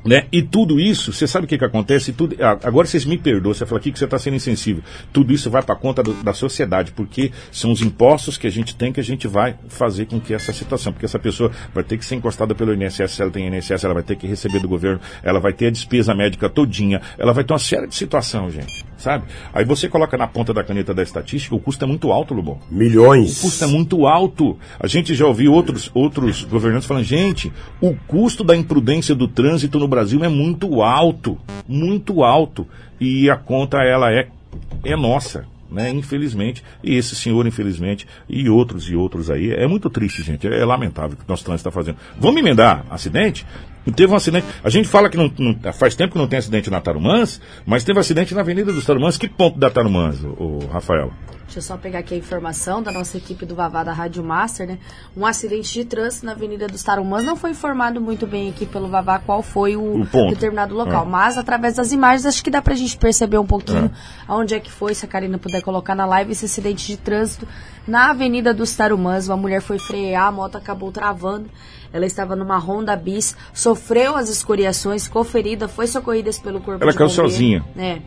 Né? 0.04 0.26
E 0.30 0.42
tudo 0.42 0.78
isso, 0.78 1.12
você 1.12 1.26
sabe 1.26 1.44
o 1.44 1.48
que, 1.48 1.58
que 1.58 1.64
acontece? 1.64 2.12
Tudo, 2.12 2.36
agora 2.62 2.86
vocês 2.86 3.04
me 3.04 3.18
perdoam, 3.18 3.52
você 3.52 3.66
fala 3.66 3.80
aqui 3.80 3.90
que 3.90 3.98
você 3.98 4.04
está 4.04 4.18
sendo 4.18 4.36
insensível. 4.36 4.82
Tudo 5.12 5.32
isso 5.32 5.50
vai 5.50 5.62
para 5.62 5.74
conta 5.74 6.02
do- 6.02 6.14
da 6.22 6.32
sociedade, 6.32 6.92
porque 6.92 7.32
são 7.50 7.72
os 7.72 7.82
impostos 7.82 8.38
que 8.38 8.46
a 8.46 8.50
gente 8.50 8.76
tem 8.76 8.92
que 8.92 9.00
a 9.00 9.04
gente 9.04 9.26
vai 9.26 9.56
fazer 9.68 10.06
com 10.06 10.20
que 10.20 10.32
essa 10.32 10.52
situação, 10.52 10.92
porque 10.92 11.04
essa 11.04 11.18
pessoa 11.18 11.50
vai 11.74 11.82
ter 11.82 11.98
que 11.98 12.04
ser 12.04 12.14
encostada 12.14 12.54
pelo 12.54 12.72
INSS, 12.72 13.10
se 13.10 13.22
ela 13.22 13.30
tem 13.30 13.48
INSS, 13.48 13.84
ela 13.84 13.94
vai 13.94 14.02
ter 14.02 14.16
que 14.16 14.26
receber 14.26 14.60
do 14.60 14.68
governo, 14.68 15.00
ela 15.22 15.40
vai 15.40 15.52
ter 15.52 15.66
a 15.66 15.70
despesa 15.70 16.14
médica 16.14 16.48
todinha, 16.48 17.02
ela 17.18 17.32
vai 17.32 17.42
ter 17.44 17.52
uma 17.52 17.58
série 17.58 17.86
de 17.88 17.94
situação, 17.94 18.48
gente, 18.50 18.84
sabe? 18.98 19.24
Aí 19.54 19.64
você 19.64 19.88
coloca 19.88 20.16
na 20.18 20.26
ponta 20.26 20.52
da 20.52 20.62
caneta 20.62 20.92
da 20.92 21.02
estatística, 21.02 21.54
o 21.54 21.60
custo 21.60 21.84
é 21.84 21.88
muito 21.88 22.12
alto, 22.12 22.34
Lobão. 22.34 22.58
Milhões. 22.70 23.38
O 23.38 23.42
custo 23.42 23.64
é 23.64 23.66
muito 23.66 24.06
alto. 24.06 24.58
A 24.78 24.86
gente 24.86 25.14
já 25.14 25.26
ouviu 25.26 25.52
outros, 25.52 25.90
outros 25.94 26.44
governantes 26.44 26.86
falando, 26.86 27.04
gente, 27.04 27.52
o 27.80 27.94
custo 28.06 28.44
da 28.44 28.56
imprudência 28.56 29.14
do 29.14 29.28
trânsito 29.28 29.78
no 29.78 29.88
Brasil 29.88 30.22
é 30.24 30.28
muito 30.28 30.82
alto, 30.82 31.38
muito 31.66 32.22
alto. 32.22 32.66
E 33.00 33.30
a 33.30 33.36
conta, 33.36 33.78
ela 33.78 34.12
é, 34.12 34.28
é 34.84 34.96
nossa, 34.96 35.46
né? 35.70 35.90
Infelizmente. 35.90 36.64
E 36.82 36.96
esse 36.96 37.14
senhor, 37.14 37.46
infelizmente, 37.46 38.06
e 38.28 38.48
outros 38.48 38.88
e 38.90 38.96
outros 38.96 39.30
aí. 39.30 39.52
É 39.52 39.66
muito 39.66 39.88
triste, 39.88 40.22
gente. 40.22 40.46
É 40.46 40.64
lamentável 40.64 41.14
o 41.14 41.16
que 41.16 41.24
o 41.24 41.28
nosso 41.28 41.44
trânsito 41.44 41.68
está 41.68 41.70
fazendo. 41.70 41.98
Vamos 42.18 42.40
emendar 42.40 42.84
acidente? 42.90 43.46
Teve 43.92 44.12
um 44.12 44.16
acidente. 44.16 44.46
A 44.62 44.70
gente 44.70 44.88
fala 44.88 45.08
que 45.08 45.16
não, 45.16 45.30
não- 45.38 45.72
faz 45.72 45.94
tempo 45.94 46.12
que 46.12 46.18
não 46.18 46.26
tem 46.26 46.38
acidente 46.38 46.70
na 46.70 46.80
Tarumãs, 46.80 47.40
mas 47.66 47.84
teve 47.84 47.98
acidente 47.98 48.34
na 48.34 48.40
Avenida 48.40 48.72
dos 48.72 48.84
Tarumãs. 48.84 49.16
Que 49.16 49.28
ponto 49.28 49.58
da 49.58 49.70
Tarumãs, 49.70 50.22
o, 50.22 50.60
Rafael? 50.72 51.12
Deixa 51.44 51.60
eu 51.60 51.62
só 51.62 51.78
pegar 51.78 52.00
aqui 52.00 52.12
a 52.12 52.18
informação 52.18 52.82
da 52.82 52.92
nossa 52.92 53.16
equipe 53.16 53.46
do 53.46 53.54
Vavá 53.54 53.82
da 53.82 53.90
Rádio 53.90 54.22
Master, 54.22 54.66
né? 54.66 54.78
Um 55.16 55.24
acidente 55.24 55.72
de 55.72 55.82
trânsito 55.82 56.26
na 56.26 56.32
Avenida 56.32 56.66
dos 56.66 56.82
Tarumãs. 56.82 57.24
Não 57.24 57.36
foi 57.36 57.52
informado 57.52 58.02
muito 58.02 58.26
bem 58.26 58.50
aqui 58.50 58.66
pelo 58.66 58.86
Vavá 58.88 59.18
qual 59.18 59.42
foi 59.42 59.74
o, 59.74 60.02
O 60.02 60.28
determinado 60.28 60.74
local. 60.74 61.04
É. 61.04 61.08
Mas 61.08 61.38
através 61.38 61.74
das 61.76 61.90
imagens, 61.90 62.26
acho 62.26 62.44
que 62.44 62.50
dá 62.50 62.60
pra 62.60 62.74
gente 62.74 62.98
perceber 62.98 63.38
um 63.38 63.46
pouquinho 63.46 63.90
aonde 64.26 64.54
é 64.54 64.60
que 64.60 64.70
foi, 64.70 64.94
se 64.94 65.06
a 65.06 65.08
Karina 65.08 65.38
puder 65.38 65.62
colocar 65.62 65.94
na 65.94 66.04
live, 66.04 66.32
esse 66.32 66.44
acidente 66.44 66.86
de 66.86 66.98
trânsito 66.98 67.48
na 67.86 68.10
Avenida 68.10 68.52
dos 68.52 68.76
Tarumãs. 68.76 69.26
Uma 69.26 69.36
mulher 69.38 69.62
foi 69.62 69.78
frear, 69.78 70.26
a 70.26 70.32
moto 70.32 70.56
acabou 70.56 70.92
travando. 70.92 71.48
Ela 71.92 72.06
estava 72.06 72.36
numa 72.36 72.58
Honda 72.58 72.94
Bis, 72.94 73.36
sofreu 73.54 74.16
as 74.16 74.28
escoriações, 74.28 75.06
ficou 75.06 75.24
ferida, 75.24 75.68
foi 75.68 75.86
socorrida 75.86 76.30
pelo 76.42 76.60
corpo 76.60 76.82
Ela 76.82 76.92
de 76.92 76.98
caiu 76.98 77.08
bombeiro. 77.08 77.30
sozinha. 77.30 77.64
É. 77.76 77.98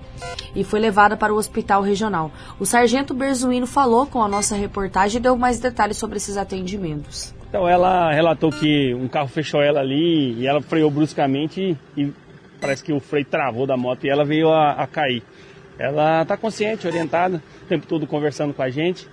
E 0.56 0.63
foi 0.63 0.80
levada 0.80 1.17
para 1.17 1.34
o 1.34 1.38
hospital 1.38 1.82
regional. 1.82 2.32
O 2.60 2.65
sargento 2.65 3.13
Berzuino 3.13 3.65
falou 3.65 4.06
com 4.06 4.22
a 4.22 4.28
nossa 4.28 4.56
reportagem 4.56 5.20
e 5.20 5.22
deu 5.22 5.36
mais 5.36 5.60
detalhes 5.60 5.98
sobre 5.98 6.17
esses 6.17 6.38
atendimentos. 6.38 7.34
Então 7.50 7.67
ela 7.67 8.12
relatou 8.13 8.50
que 8.52 8.94
um 8.94 9.08
carro 9.08 9.28
fechou 9.28 9.62
ela 9.62 9.80
ali 9.80 10.34
e 10.39 10.48
ela 10.48 10.62
freou 10.62 10.89
bruscamente 10.89 11.78
e 11.98 12.13
parece 12.62 12.84
que 12.84 12.94
o 12.94 13.00
freio 13.00 13.26
travou 13.26 13.65
da 13.65 13.76
moto 13.76 14.06
e 14.06 14.10
ela 14.10 14.24
veio 14.24 14.50
a, 14.50 14.72
a 14.72 14.88
cair. 14.88 15.24
Ela 15.78 16.22
está 16.22 16.38
consciente, 16.38 16.86
orientada, 16.88 17.41
o 17.63 17.65
tempo 17.65 17.88
todo 17.88 18.06
conversando 18.06 18.54
com 18.54 18.62
a 18.62 18.70
gente. 18.70 19.08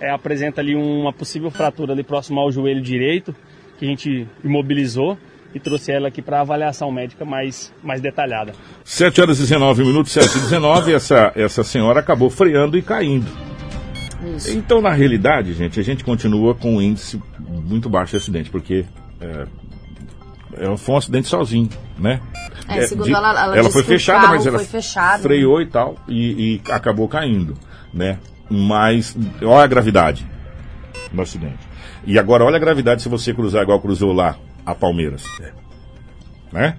É, 0.00 0.10
apresenta 0.10 0.60
ali 0.60 0.74
uma 0.74 1.12
possível 1.12 1.50
fratura 1.50 1.92
ali 1.92 2.02
próximo 2.02 2.40
ao 2.40 2.50
joelho 2.50 2.80
direito, 2.80 3.34
que 3.78 3.84
a 3.84 3.88
gente 3.88 4.28
imobilizou 4.42 5.18
e 5.54 5.60
trouxe 5.60 5.92
ela 5.92 6.08
aqui 6.08 6.20
para 6.20 6.40
avaliação 6.40 6.90
médica 6.90 7.24
mais, 7.24 7.72
mais 7.82 8.00
detalhada. 8.00 8.52
7 8.82 9.20
horas 9.20 9.38
e 9.38 9.42
19 9.42 9.84
minutos, 9.84 10.12
7 10.12 10.26
e 10.26 10.40
19, 10.40 10.92
essa, 10.92 11.32
essa 11.36 11.62
senhora 11.62 12.00
acabou 12.00 12.28
freando 12.28 12.76
e 12.76 12.82
caindo. 12.82 13.30
Isso. 14.36 14.56
Então, 14.56 14.80
na 14.80 14.90
realidade, 14.90 15.52
gente, 15.52 15.78
a 15.78 15.82
gente 15.82 16.02
continua 16.02 16.54
com 16.54 16.76
um 16.76 16.82
índice 16.82 17.22
muito 17.38 17.88
baixo 17.88 18.12
de 18.12 18.16
acidente, 18.16 18.50
porque 18.50 18.84
é, 19.20 19.46
é, 20.56 20.76
foi 20.76 20.94
um 20.94 20.98
acidente 20.98 21.28
sozinho, 21.28 21.68
né? 21.98 22.20
É, 22.68 22.86
segundo 22.86 23.08
ela, 23.08 23.30
ela 23.30 23.40
ela 23.40 23.60
disse 23.60 23.72
foi 23.72 23.82
que 23.82 23.88
o 23.88 23.92
fechada, 23.92 24.20
carro 24.20 24.34
mas 24.34 24.46
ela 24.46 24.58
foi 24.58 24.66
fechado, 24.66 25.22
freou 25.22 25.60
e 25.60 25.66
tal, 25.66 25.96
e, 26.08 26.60
e 26.66 26.72
acabou 26.72 27.06
caindo, 27.06 27.54
né? 27.92 28.18
Mas, 28.50 29.16
olha 29.42 29.64
a 29.64 29.66
gravidade 29.66 30.26
do 31.12 31.22
acidente. 31.22 31.73
E 32.06 32.18
agora, 32.18 32.44
olha 32.44 32.56
a 32.56 32.60
gravidade 32.60 33.02
se 33.02 33.08
você 33.08 33.32
cruzar 33.32 33.62
igual 33.62 33.80
cruzou 33.80 34.12
lá 34.12 34.36
a 34.64 34.74
Palmeiras. 34.74 35.24
Né? 36.52 36.76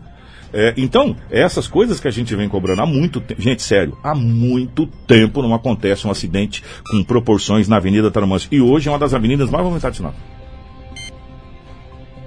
É, 0.53 0.73
então, 0.77 1.15
essas 1.29 1.67
coisas 1.67 1.99
que 1.99 2.07
a 2.07 2.11
gente 2.11 2.33
vem 2.35 2.47
cobrando 2.47 2.81
há 2.81 2.85
muito 2.85 3.19
tempo. 3.19 3.41
Gente, 3.41 3.61
sério, 3.61 3.97
há 4.01 4.15
muito 4.15 4.85
tempo 5.07 5.41
não 5.41 5.53
acontece 5.53 6.07
um 6.07 6.11
acidente 6.11 6.63
com 6.89 7.03
proporções 7.03 7.67
na 7.67 7.75
Avenida 7.77 8.09
Tarumãs. 8.09 8.47
E 8.51 8.61
hoje 8.61 8.88
é 8.88 8.91
uma 8.91 8.99
das 8.99 9.13
avenidas 9.13 9.49
mais 9.49 9.63
movimentadas 9.63 9.97
de 9.97 10.01
Sinop. 10.01 10.15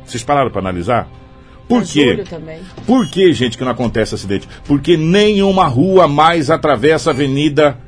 Vocês 0.05 0.23
pararam 0.23 0.51
para 0.51 0.61
analisar? 0.61 1.09
Por 1.69 1.83
É 1.83 1.85
quê? 1.85 2.25
Por 2.87 3.07
que, 3.07 3.33
gente, 3.33 3.59
que 3.59 3.65
não 3.65 3.73
acontece 3.73 4.15
acidente? 4.15 4.49
Porque 4.65 4.97
nenhuma 4.97 5.67
rua 5.67 6.09
mais 6.09 6.51
atravessa 6.51 7.11
a 7.11 7.13
Avenida 7.13 7.79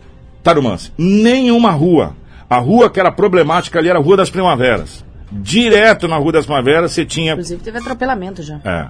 Tarumãs. 0.42 0.92
Nenhuma 0.96 1.70
rua. 1.70 2.14
A 2.50 2.58
rua 2.58 2.90
que 2.90 2.98
era 2.98 3.12
problemática 3.12 3.78
ali 3.78 3.88
era 3.88 3.98
a 4.00 4.02
Rua 4.02 4.16
das 4.16 4.28
Primaveras. 4.28 5.04
Direto 5.30 6.08
na 6.08 6.16
Rua 6.16 6.32
das 6.32 6.44
Primaveras 6.46 6.90
você 6.90 7.04
tinha 7.04 7.32
Inclusive 7.32 7.62
teve 7.62 7.78
atropelamento 7.78 8.42
já. 8.42 8.60
é. 8.64 8.88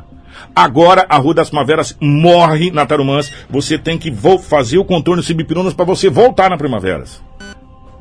Agora 0.56 1.04
a 1.08 1.18
Rua 1.18 1.34
das 1.34 1.50
Primaveras 1.50 1.94
morre 2.00 2.70
na 2.70 2.86
Tarumãs. 2.86 3.30
Você 3.50 3.76
tem 3.76 3.98
que 3.98 4.10
fazer 4.48 4.78
o 4.78 4.84
contorno 4.84 5.22
Cibipirunas 5.22 5.74
para 5.74 5.84
você 5.84 6.08
voltar 6.08 6.48
na 6.48 6.56
Primaveras. 6.56 7.22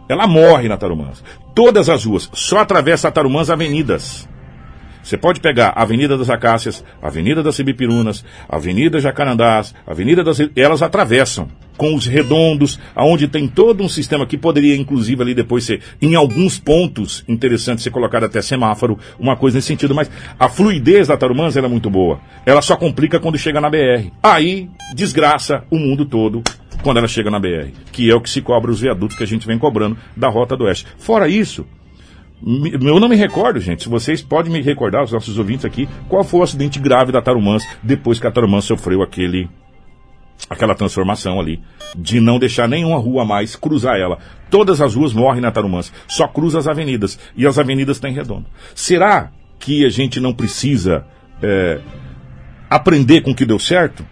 Ela 0.07 0.25
morre 0.25 0.69
na 0.69 0.77
Tarumãs. 0.77 1.21
Todas 1.53 1.89
as 1.89 2.05
ruas, 2.05 2.29
só 2.33 2.59
atravessa 2.59 3.09
a 3.09 3.11
Tarumãs 3.11 3.49
avenidas. 3.49 4.29
Você 5.03 5.17
pode 5.17 5.39
pegar 5.39 5.73
a 5.75 5.81
Avenida 5.81 6.17
das 6.17 6.29
Acácias, 6.29 6.83
a 7.01 7.07
Avenida 7.07 7.41
das 7.43 7.55
Cibipirunas, 7.55 8.23
a 8.47 8.55
Avenida 8.55 8.99
Jacarandás, 8.99 9.73
a 9.85 9.91
Avenida 9.91 10.23
das. 10.23 10.39
Elas 10.55 10.81
atravessam 10.81 11.47
com 11.79 11.95
os 11.95 12.05
redondos, 12.05 12.77
aonde 12.93 13.25
tem 13.25 13.47
todo 13.47 13.81
um 13.81 13.87
sistema 13.87 14.25
que 14.25 14.37
poderia, 14.37 14.75
inclusive, 14.75 15.23
ali 15.23 15.33
depois 15.33 15.63
ser, 15.63 15.79
em 16.01 16.13
alguns 16.13 16.59
pontos, 16.59 17.23
interessante 17.25 17.81
ser 17.81 17.89
colocado 17.89 18.25
até 18.25 18.41
semáforo, 18.41 18.99
uma 19.17 19.37
coisa 19.37 19.57
nesse 19.57 19.69
sentido, 19.69 19.95
mas 19.95 20.11
a 20.37 20.49
fluidez 20.49 21.07
da 21.07 21.15
Tarumãs 21.15 21.55
ela 21.55 21.67
é 21.67 21.69
muito 21.69 21.89
boa. 21.89 22.19
Ela 22.45 22.61
só 22.61 22.75
complica 22.75 23.17
quando 23.17 23.37
chega 23.37 23.61
na 23.61 23.69
BR. 23.69 24.11
Aí, 24.21 24.69
desgraça 24.93 25.63
o 25.71 25.79
mundo 25.79 26.05
todo 26.05 26.43
quando 26.83 26.97
ela 26.97 27.07
chega 27.07 27.31
na 27.31 27.39
BR, 27.39 27.71
que 27.93 28.11
é 28.11 28.15
o 28.15 28.19
que 28.19 28.29
se 28.29 28.41
cobra 28.41 28.69
os 28.69 28.81
viadutos 28.81 29.17
que 29.17 29.23
a 29.23 29.27
gente 29.27 29.47
vem 29.47 29.57
cobrando 29.57 29.97
da 30.17 30.27
Rota 30.27 30.57
do 30.57 30.65
Oeste. 30.65 30.85
Fora 30.97 31.29
isso, 31.29 31.65
eu 32.81 32.99
não 32.99 33.07
me 33.07 33.15
recordo, 33.15 33.61
gente. 33.61 33.83
Se 33.83 33.89
vocês 33.89 34.21
podem 34.21 34.51
me 34.51 34.61
recordar, 34.61 35.05
os 35.05 35.13
nossos 35.13 35.37
ouvintes 35.37 35.63
aqui, 35.63 35.87
qual 36.09 36.25
foi 36.25 36.41
o 36.41 36.43
acidente 36.43 36.77
grave 36.77 37.13
da 37.13 37.21
Tarumãs 37.21 37.65
depois 37.81 38.19
que 38.19 38.27
a 38.27 38.31
Tarumãs 38.31 38.65
sofreu 38.65 39.01
aquele 39.01 39.49
aquela 40.47 40.75
transformação 40.75 41.39
ali, 41.39 41.61
de 41.95 42.19
não 42.19 42.39
deixar 42.39 42.67
nenhuma 42.67 42.97
rua 42.97 43.25
mais 43.25 43.55
cruzar 43.55 43.97
ela. 43.97 44.19
Todas 44.49 44.81
as 44.81 44.95
ruas 44.95 45.13
morrem 45.13 45.41
na 45.41 45.51
Tarumãs, 45.51 45.91
só 46.07 46.27
cruza 46.27 46.59
as 46.59 46.67
avenidas, 46.67 47.19
e 47.35 47.45
as 47.45 47.57
avenidas 47.57 47.99
têm 47.99 48.13
redondo. 48.13 48.45
Será 48.75 49.31
que 49.59 49.85
a 49.85 49.89
gente 49.89 50.19
não 50.19 50.33
precisa 50.33 51.05
é, 51.41 51.79
aprender 52.69 53.21
com 53.21 53.31
o 53.31 53.35
que 53.35 53.45
deu 53.45 53.59
certo? 53.59 54.05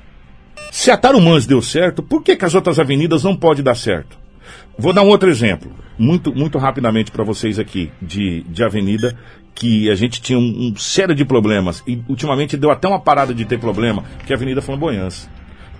Se 0.71 0.91
a 0.91 0.97
Tarumãs 0.97 1.45
deu 1.45 1.61
certo, 1.61 2.03
por 2.03 2.21
que, 2.21 2.35
que 2.35 2.45
as 2.45 2.53
outras 2.53 2.79
avenidas 2.79 3.23
não 3.23 3.35
podem 3.35 3.63
dar 3.63 3.75
certo? 3.75 4.17
Vou 4.77 4.93
dar 4.93 5.01
um 5.01 5.07
outro 5.07 5.29
exemplo, 5.29 5.71
muito, 5.97 6.33
muito 6.35 6.57
rapidamente 6.57 7.09
para 7.09 7.23
vocês 7.23 7.57
aqui, 7.57 7.91
de, 8.01 8.43
de 8.43 8.63
avenida, 8.63 9.17
que 9.55 9.89
a 9.89 9.95
gente 9.95 10.21
tinha 10.21 10.37
um, 10.37 10.69
um 10.69 10.75
sério 10.75 11.15
de 11.15 11.25
problemas, 11.25 11.83
e 11.87 11.99
ultimamente 12.07 12.55
deu 12.55 12.69
até 12.69 12.87
uma 12.87 12.99
parada 12.99 13.33
de 13.33 13.43
ter 13.43 13.59
problema, 13.59 14.03
que 14.25 14.31
é 14.31 14.35
a 14.35 14.37
Avenida 14.37 14.61
Flamboyância. 14.61 15.27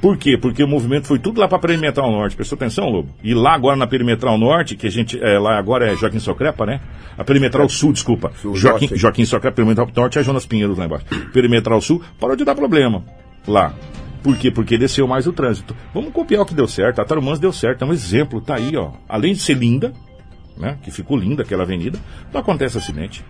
Por 0.01 0.15
quê? 0.17 0.37
Porque 0.37 0.63
o 0.63 0.67
movimento 0.67 1.07
foi 1.07 1.17
tudo 1.17 1.39
lá 1.39 1.47
para 1.47 1.57
Perimetral 1.59 2.11
Norte. 2.11 2.35
Prestou 2.35 2.55
atenção, 2.55 2.89
Lobo? 2.89 3.09
E 3.23 3.33
lá 3.33 3.53
agora 3.53 3.75
na 3.75 3.87
Perimetral 3.87 4.37
Norte, 4.37 4.75
que 4.75 4.85
a 4.85 4.91
gente. 4.91 5.19
É, 5.21 5.39
lá 5.39 5.57
agora 5.57 5.91
é 5.91 5.95
Joaquim 5.95 6.19
Socrepa, 6.19 6.65
né? 6.65 6.79
A 7.17 7.23
Perimetral 7.23 7.67
Sul, 7.67 7.91
desculpa. 7.91 8.31
Sul, 8.39 8.55
Joaquim. 8.55 8.95
Joaquim 8.95 9.25
Socrepa, 9.25 9.55
Perimetral 9.55 9.89
Norte 9.95 10.19
é 10.19 10.23
Jonas 10.23 10.45
Pinheiros 10.45 10.77
lá 10.77 10.85
embaixo. 10.85 11.05
Perimetral 11.33 11.81
Sul 11.81 12.01
parou 12.19 12.35
de 12.35 12.45
dar 12.45 12.53
problema 12.53 13.03
lá. 13.47 13.73
Por 14.21 14.37
quê? 14.37 14.51
Porque 14.51 14.77
desceu 14.77 15.07
mais 15.07 15.25
o 15.25 15.33
trânsito. 15.33 15.75
Vamos 15.93 16.11
copiar 16.11 16.41
o 16.41 16.45
que 16.45 16.53
deu 16.53 16.67
certo. 16.67 16.99
A 16.99 17.05
Tarumãs 17.05 17.39
deu 17.39 17.51
certo. 17.51 17.83
É 17.83 17.87
um 17.87 17.93
exemplo, 17.93 18.41
tá 18.41 18.55
aí, 18.55 18.75
ó. 18.75 18.91
Além 19.07 19.33
de 19.33 19.39
ser 19.39 19.55
linda, 19.55 19.93
né? 20.57 20.77
Que 20.83 20.91
ficou 20.91 21.17
linda 21.17 21.43
aquela 21.43 21.63
avenida, 21.63 21.99
não 22.31 22.41
acontece 22.41 22.77
acidente. 22.77 23.23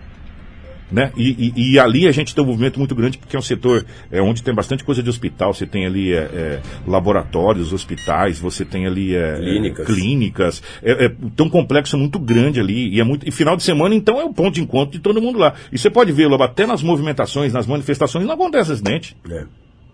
Né? 0.89 1.11
E, 1.17 1.51
e- 1.57 1.71
e 1.73 1.79
ali 1.79 2.07
a 2.07 2.11
gente 2.13 2.33
tem 2.33 2.41
um 2.41 2.47
movimento 2.47 2.79
muito 2.79 2.95
grande 2.95 3.17
porque 3.17 3.35
é 3.35 3.39
um 3.39 3.41
setor 3.41 3.85
é, 4.09 4.21
onde 4.21 4.41
tem 4.41 4.53
bastante 4.53 4.85
coisa 4.85 5.03
de 5.03 5.09
hospital. 5.09 5.53
Você 5.53 5.65
tem 5.65 5.85
ali 5.85 6.13
é, 6.13 6.17
é, 6.17 6.59
laboratórios, 6.87 7.73
hospitais, 7.73 8.39
você 8.39 8.63
tem 8.63 8.85
ali 8.87 9.13
é, 9.13 9.35
Clínicas. 9.37 9.79
é, 9.89 9.93
clínicas. 9.93 10.63
É, 10.81 11.05
é, 11.05 11.09
tem 11.09 11.45
um 11.45 11.49
complexo 11.49 11.97
muito 11.97 12.17
grande 12.17 12.59
ali. 12.59 12.89
E, 12.95 12.99
é 13.01 13.03
muito, 13.03 13.27
e 13.27 13.31
final 13.31 13.57
de 13.57 13.63
semana, 13.63 13.93
então, 13.95 14.19
é 14.21 14.23
o 14.23 14.33
ponto 14.33 14.55
de 14.55 14.61
encontro 14.61 14.91
de 14.93 14.99
todo 14.99 15.21
mundo 15.21 15.37
lá. 15.37 15.53
E 15.71 15.77
você 15.77 15.89
pode 15.89 16.11
ver, 16.13 16.27
Lobo, 16.27 16.43
até 16.43 16.65
nas 16.65 16.81
movimentações, 16.81 17.51
nas 17.51 17.67
manifestações, 17.67 18.25
não 18.25 18.33
acontece 18.35 18.71
acidente. 18.71 19.15
É. 19.29 19.43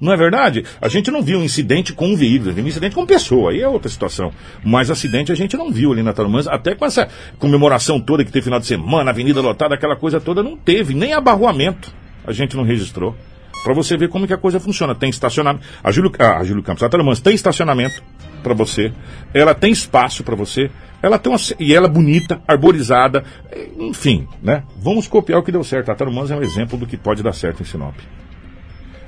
Não 0.04 0.12
é 0.12 0.18
verdade? 0.18 0.66
A 0.82 0.90
gente 0.90 1.10
não 1.10 1.22
viu 1.22 1.40
um 1.40 1.44
incidente 1.46 1.94
com 1.94 2.10
um 2.10 2.16
veículo, 2.18 2.50
teve 2.50 2.62
um 2.62 2.68
incidente 2.68 2.94
com 2.94 3.06
pessoa, 3.06 3.52
aí 3.52 3.62
é 3.62 3.68
outra 3.70 3.90
situação. 3.90 4.34
Mas 4.62 4.92
acidente 4.92 5.32
a 5.32 5.36
gente 5.36 5.56
não 5.56 5.72
viu 5.72 5.94
ali 5.94 6.04
na 6.04 6.12
Tarumãs, 6.12 6.46
até 6.46 6.76
com 6.76 6.86
essa 6.86 7.08
comemoração 7.40 8.02
toda 8.02 8.26
que 8.26 8.32
teve 8.32 8.44
final 8.44 8.60
de 8.60 8.66
semana, 8.66 9.12
avenida 9.12 9.40
lotada, 9.40 9.76
aquela 9.76 9.96
coisa 9.96 10.20
toda, 10.20 10.44
não 10.44 10.58
teve, 10.58 10.94
nem 10.94 11.14
abarroamento 11.14 11.90
a 12.28 12.34
gente 12.34 12.56
não 12.58 12.64
registrou. 12.64 13.16
Pra 13.64 13.74
você 13.74 13.96
ver 13.96 14.10
como 14.10 14.28
que 14.28 14.34
a 14.34 14.38
coisa 14.38 14.60
funciona. 14.60 14.94
Tem 14.94 15.10
estacionamento. 15.10 15.66
A 15.82 15.90
Júlio, 15.90 16.12
ah, 16.20 16.38
a 16.40 16.44
Júlio 16.44 16.62
Campos, 16.62 16.84
a 16.84 16.90
Tarumãs 16.90 17.22
tem 17.22 17.34
estacionamento 17.34 18.04
pra 18.44 18.54
você, 18.54 18.92
ela 19.34 19.56
tem 19.56 19.72
espaço 19.72 20.22
pra 20.22 20.36
você, 20.36 20.70
ela 21.02 21.18
tem 21.18 21.32
uma, 21.32 21.40
e 21.58 21.74
ela 21.74 21.88
é 21.88 21.90
bonita, 21.90 22.42
arborizada, 22.46 23.24
enfim, 23.80 24.28
né? 24.42 24.64
Vamos 24.76 25.08
copiar 25.08 25.40
o 25.40 25.44
que 25.44 25.52
deu 25.52 25.64
certo. 25.64 25.92
A 25.92 25.96
Tarumãs 25.96 26.30
é 26.30 26.36
um 26.36 26.42
exemplo 26.42 26.78
do 26.78 26.86
que 26.86 26.98
pode 26.98 27.24
dar 27.24 27.32
certo 27.32 27.62
em 27.62 27.66
Sinop. 27.66 27.96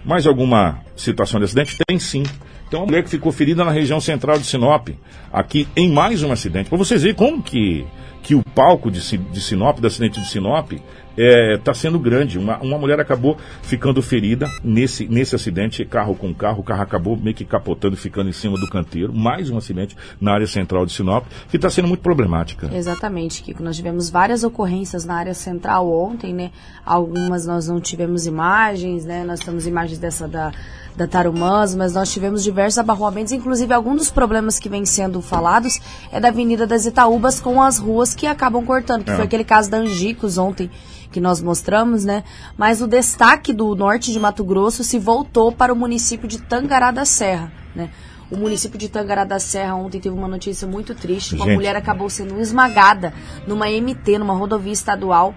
Mais 0.05 0.27
alguma 0.27 0.79
situação 0.95 1.39
de 1.39 1.45
acidente? 1.45 1.75
Tem 1.87 1.97
sim. 1.97 2.23
Tem 2.69 2.79
uma 2.79 2.85
mulher 2.85 3.03
que 3.03 3.09
ficou 3.09 3.31
ferida 3.31 3.63
na 3.63 3.71
região 3.71 3.99
central 3.99 4.37
de 4.37 4.45
Sinop, 4.45 4.89
aqui 5.31 5.67
em 5.75 5.89
mais 5.91 6.23
um 6.23 6.31
acidente. 6.31 6.69
Para 6.69 6.77
vocês 6.77 7.01
verem 7.01 7.15
como 7.15 7.41
que, 7.41 7.85
que 8.21 8.35
o 8.35 8.43
palco 8.43 8.91
de, 8.91 9.17
de 9.17 9.41
Sinop, 9.41 9.79
do 9.79 9.87
acidente 9.87 10.19
de 10.19 10.27
Sinop, 10.27 10.73
está 11.17 11.73
sendo 11.73 11.97
grande. 11.99 12.38
Uma, 12.38 12.58
uma 12.60 12.78
mulher 12.78 12.99
acabou 12.99 13.38
ficando 13.62 14.01
ferida 14.01 14.49
nesse, 14.63 15.08
nesse 15.08 15.36
acidente, 15.36 15.84
carro 15.86 16.15
com 16.15 16.34
carro. 16.34 16.60
O 16.60 16.63
carro 16.63 16.82
acabou 16.82 17.15
meio 17.17 17.36
que 17.36 17.45
capotando 17.45 17.95
e 17.95 17.97
ficando 17.97 18.30
em 18.30 18.34
cima 18.34 18.58
do 18.58 18.67
canteiro. 18.69 19.13
Mais 19.13 19.49
um 19.49 19.58
acidente 19.58 19.95
na 20.19 20.34
área 20.34 20.47
central 20.47 20.86
de 20.86 20.91
Sinop, 20.93 21.25
que 21.49 21.56
está 21.56 21.69
sendo 21.69 21.88
muito 21.88 22.01
problemática. 22.01 22.69
Exatamente, 22.73 23.41
Kiko. 23.43 23.63
Nós 23.63 23.75
tivemos 23.75 24.10
várias 24.10 24.43
ocorrências 24.43 25.06
na 25.06 25.15
área 25.15 25.34
central 25.34 25.91
ontem, 25.91 26.34
né? 26.34 26.51
Algumas 26.86 27.45
nós 27.45 27.67
não 27.67 27.80
tivemos 27.80 28.25
imagens, 28.25 29.06
né? 29.06 29.23
Nós 29.23 29.39
temos 29.39 29.65
imagens 29.65 29.97
dessa 29.99 30.28
da, 30.28 30.51
da 30.95 31.08
Tarumãs, 31.08 31.73
mas 31.75 31.93
nós 31.93 32.12
tivemos 32.12 32.43
diversos 32.43 32.78
abarroamentos. 32.78 33.32
Inclusive, 33.34 33.73
alguns 33.73 33.97
dos 33.97 34.12
problemas 34.12 34.60
que 34.60 34.69
vêm 34.69 34.86
sendo 34.86 35.21
falados 35.21 35.80
é 36.12 36.19
da 36.19 36.28
Avenida 36.30 36.67
das 36.67 36.86
Itaúbas 36.86 37.39
com 37.39 37.62
as 37.62 37.78
ruas 37.80 38.13
que 38.13 38.28
acabam 38.28 38.63
cortando, 38.65 39.04
que 39.04 39.12
É. 39.12 39.15
foi 39.15 39.25
aquele 39.25 39.43
caso 39.43 39.69
da 39.69 39.78
Angicos 39.78 40.38
ontem 40.38 40.69
que 41.15 41.21
nós 41.21 41.41
mostramos, 41.41 42.04
né? 42.04 42.25
Mas 42.58 42.82
o 42.82 42.88
destaque 42.88 43.54
do 43.54 43.73
norte 43.73 44.12
de 44.12 44.19
Mato 44.19 44.43
Grosso 44.43 44.84
se 44.84 44.99
voltou 44.99 45.49
para 45.49 45.71
o 45.71 45.75
município 45.75 46.28
de 46.28 46.41
Tangará 46.41 46.91
da 46.91 47.06
Serra, 47.06 47.54
né? 47.73 47.89
O 48.30 48.36
município 48.36 48.78
de 48.78 48.89
Tangará 48.89 49.23
da 49.23 49.39
Serra 49.39 49.75
ontem 49.75 50.01
teve 50.01 50.13
uma 50.13 50.28
notícia 50.28 50.67
muito 50.67 50.93
triste. 50.93 51.34
Uma 51.34 51.45
Gente. 51.45 51.56
mulher 51.56 51.73
acabou 51.73 52.10
sendo 52.10 52.38
esmagada 52.38 53.13
numa 53.47 53.67
MT, 53.67 54.17
numa 54.19 54.34
rodovia 54.34 54.73
estadual, 54.73 55.34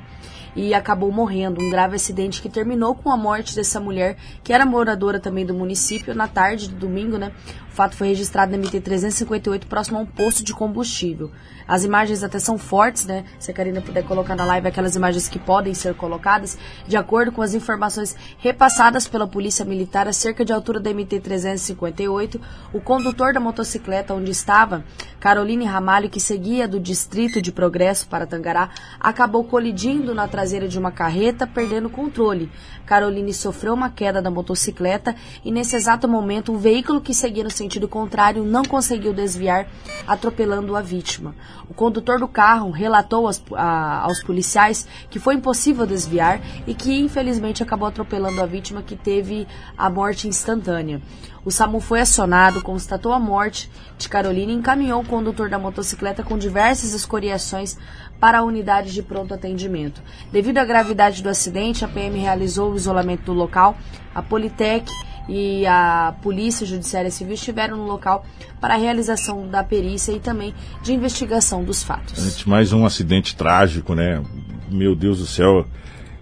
e 0.59 0.75
acabou 0.75 1.13
morrendo. 1.13 1.63
Um 1.63 1.71
grave 1.71 1.95
acidente 1.95 2.43
que 2.43 2.49
terminou 2.49 2.93
com 2.93 3.13
a 3.13 3.17
morte 3.17 3.55
dessa 3.55 3.79
mulher, 3.79 4.17
que 4.43 4.53
era 4.53 4.67
moradora 4.67 5.21
também 5.21 5.47
do 5.47 5.55
município, 5.55 6.17
na 6.17 6.27
tarde 6.27 6.69
do 6.69 6.75
domingo, 6.75 7.17
né? 7.17 7.31
O 7.71 7.75
fato 7.79 7.95
foi 7.95 8.09
registrado 8.09 8.51
na 8.51 8.59
MT 8.59 8.81
358, 8.81 9.69
próximo 9.69 9.99
a 9.99 10.01
um 10.01 10.07
posto 10.07 10.43
de 10.43 10.53
combustível. 10.53 11.31
As 11.69 11.85
imagens 11.85 12.25
até 12.25 12.41
são 12.41 12.59
fortes, 12.59 13.05
né? 13.07 13.25
Se 13.39 13.53
a 13.53 13.55
Karina 13.55 13.81
puder 13.81 14.03
colocar 14.03 14.35
na 14.35 14.45
live 14.45 14.67
aquelas 14.67 14.97
imagens 14.97 15.29
que 15.29 15.39
podem 15.39 15.75
ser 15.75 15.95
colocadas, 15.95 16.59
de 16.89 16.97
acordo 16.97 17.31
com 17.31 17.43
as 17.43 17.55
informações 17.55 18.17
repassadas 18.39 19.07
pela 19.07 19.29
Polícia 19.29 19.65
Militar 19.65 20.09
a 20.09 20.13
cerca 20.13 20.45
de 20.45 20.53
altura 20.53 20.81
da 20.81 20.93
MT 20.93 21.21
358, 21.21 22.41
o 22.73 22.81
condutor 22.81 23.33
da 23.33 23.39
motocicleta 23.39 24.15
onde 24.15 24.33
estava, 24.33 24.83
Caroline 25.21 25.67
Ramalho, 25.67 26.11
que 26.11 26.19
seguia 26.19 26.67
do 26.67 26.81
distrito 26.81 27.41
de 27.41 27.53
Progresso 27.53 28.09
para 28.09 28.27
Tangará, 28.27 28.71
acabou 28.99 29.45
colidindo 29.45 30.15
na 30.15 30.27
traseira 30.27 30.48
de 30.49 30.79
uma 30.79 30.91
carreta, 30.91 31.47
perdendo 31.47 31.87
o 31.87 31.91
controle. 31.91 32.51
Caroline 32.87 33.35
sofreu 33.35 33.75
uma 33.75 33.91
queda 33.91 34.23
da 34.23 34.31
motocicleta 34.31 35.15
e 35.45 35.51
nesse 35.53 35.77
exato 35.77 36.09
momento 36.09 36.53
um 36.53 36.57
veículo 36.57 37.01
que 37.03 37.13
seguia 37.13 37.45
no 37.45 37.51
sentido 37.51 37.87
contrário 37.87 38.43
não 38.45 38.65
conseguiu 38.65 39.13
desviar, 39.13 39.69
atropelando 40.07 40.75
a 40.75 40.81
vítima. 40.81 41.35
O 41.69 41.75
condutor 41.75 42.19
do 42.19 42.27
carro 42.27 42.71
relatou 42.71 43.27
aos, 43.27 43.43
a- 43.55 44.01
aos 44.05 44.23
policiais 44.23 44.89
que 45.11 45.19
foi 45.19 45.35
impossível 45.35 45.85
desviar 45.87 46.41
e 46.67 46.73
que 46.75 46.99
infelizmente 46.99 47.63
acabou 47.63 47.87
atropelando 47.89 48.43
a 48.43 48.47
vítima 48.47 48.83
que 48.83 48.97
teve 48.97 49.47
a 49.77 49.91
morte 49.91 50.27
instantânea. 50.27 51.03
O 51.49 51.51
SAMU 51.51 51.81
foi 51.81 52.03
acionado, 52.03 52.61
constatou 52.61 53.11
a 53.11 53.19
morte 53.19 53.71
de 53.97 54.07
Carolina 54.07 54.53
e 54.53 54.55
encaminhou 54.55 55.01
o 55.01 55.07
condutor 55.07 55.49
da 55.49 55.59
motocicleta 55.59 56.23
com 56.23 56.37
diversas 56.37 56.93
escoriações 56.93 57.79
para 58.21 58.41
a 58.41 58.43
unidade 58.43 58.93
de 58.93 59.03
pronto 59.03 59.33
atendimento. 59.33 60.03
Devido 60.31 60.59
à 60.59 60.65
gravidade 60.67 61.23
do 61.23 61.29
acidente, 61.31 61.87
a 61.87 61.89
PM 61.89 62.19
realizou 62.19 62.71
o 62.71 62.77
isolamento 62.77 63.23
do 63.23 63.33
local. 63.33 63.79
A 64.15 64.21
Politec 64.21 64.93
e 65.27 65.67
a 65.67 66.15
Polícia 66.21 66.67
Judiciária 66.67 67.11
Civil 67.11 67.33
estiveram 67.33 67.79
no 67.79 67.87
local 67.87 68.27
para 68.61 68.75
a 68.75 68.77
realização 68.77 69.49
da 69.49 69.65
perícia 69.65 70.13
e 70.13 70.21
também 70.21 70.55
de 70.83 70.93
investigação 70.93 71.65
dos 71.65 71.83
fatos. 71.83 72.23
Gente, 72.23 72.47
mais 72.47 72.75
um 72.75 72.85
acidente 72.85 73.35
trágico, 73.35 73.95
né? 73.95 74.23
Meu 74.71 74.95
Deus 74.95 75.19
do 75.19 75.27
céu. 75.27 75.67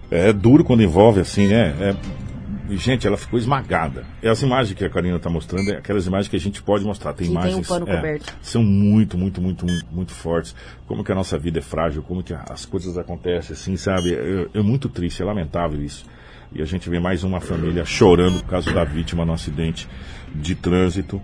É 0.09 0.31
duro 0.31 0.63
quando 0.63 0.83
envolve 0.83 1.19
assim, 1.19 1.47
né? 1.47 1.75
É- 1.81 2.26
e, 2.69 2.77
Gente, 2.77 3.07
ela 3.07 3.17
ficou 3.17 3.37
esmagada. 3.39 4.05
E 4.21 4.27
as 4.27 4.41
imagens 4.41 4.77
que 4.77 4.85
a 4.85 4.89
Karina 4.89 5.17
está 5.17 5.29
mostrando, 5.29 5.71
é 5.71 5.77
aquelas 5.77 6.05
imagens 6.05 6.27
que 6.27 6.35
a 6.35 6.39
gente 6.39 6.61
pode 6.61 6.83
mostrar. 6.83 7.13
Tem 7.13 7.27
Que 7.27 7.33
tem 7.33 7.41
imagens 7.41 7.69
um 7.69 7.87
é, 7.87 8.19
são 8.41 8.63
muito, 8.63 9.17
muito, 9.17 9.41
muito, 9.41 9.65
muito, 9.65 9.85
muito 9.91 10.11
fortes. 10.13 10.55
Como 10.85 11.03
que 11.03 11.11
a 11.11 11.15
nossa 11.15 11.37
vida 11.37 11.59
é 11.59 11.61
frágil, 11.61 12.01
como 12.03 12.23
que 12.23 12.33
as 12.33 12.65
coisas 12.65 12.97
acontecem, 12.97 13.53
assim, 13.53 13.77
sabe? 13.77 14.13
É, 14.13 14.59
é 14.59 14.61
muito 14.61 14.89
triste, 14.89 15.21
é 15.21 15.25
lamentável 15.25 15.81
isso. 15.81 16.05
E 16.53 16.61
a 16.61 16.65
gente 16.65 16.89
vê 16.89 16.99
mais 16.99 17.23
uma 17.23 17.41
família 17.41 17.83
chorando 17.85 18.39
por 18.39 18.49
causa 18.49 18.71
da 18.71 18.83
vítima 18.83 19.25
no 19.25 19.33
acidente 19.33 19.87
de 20.33 20.55
trânsito. 20.55 21.21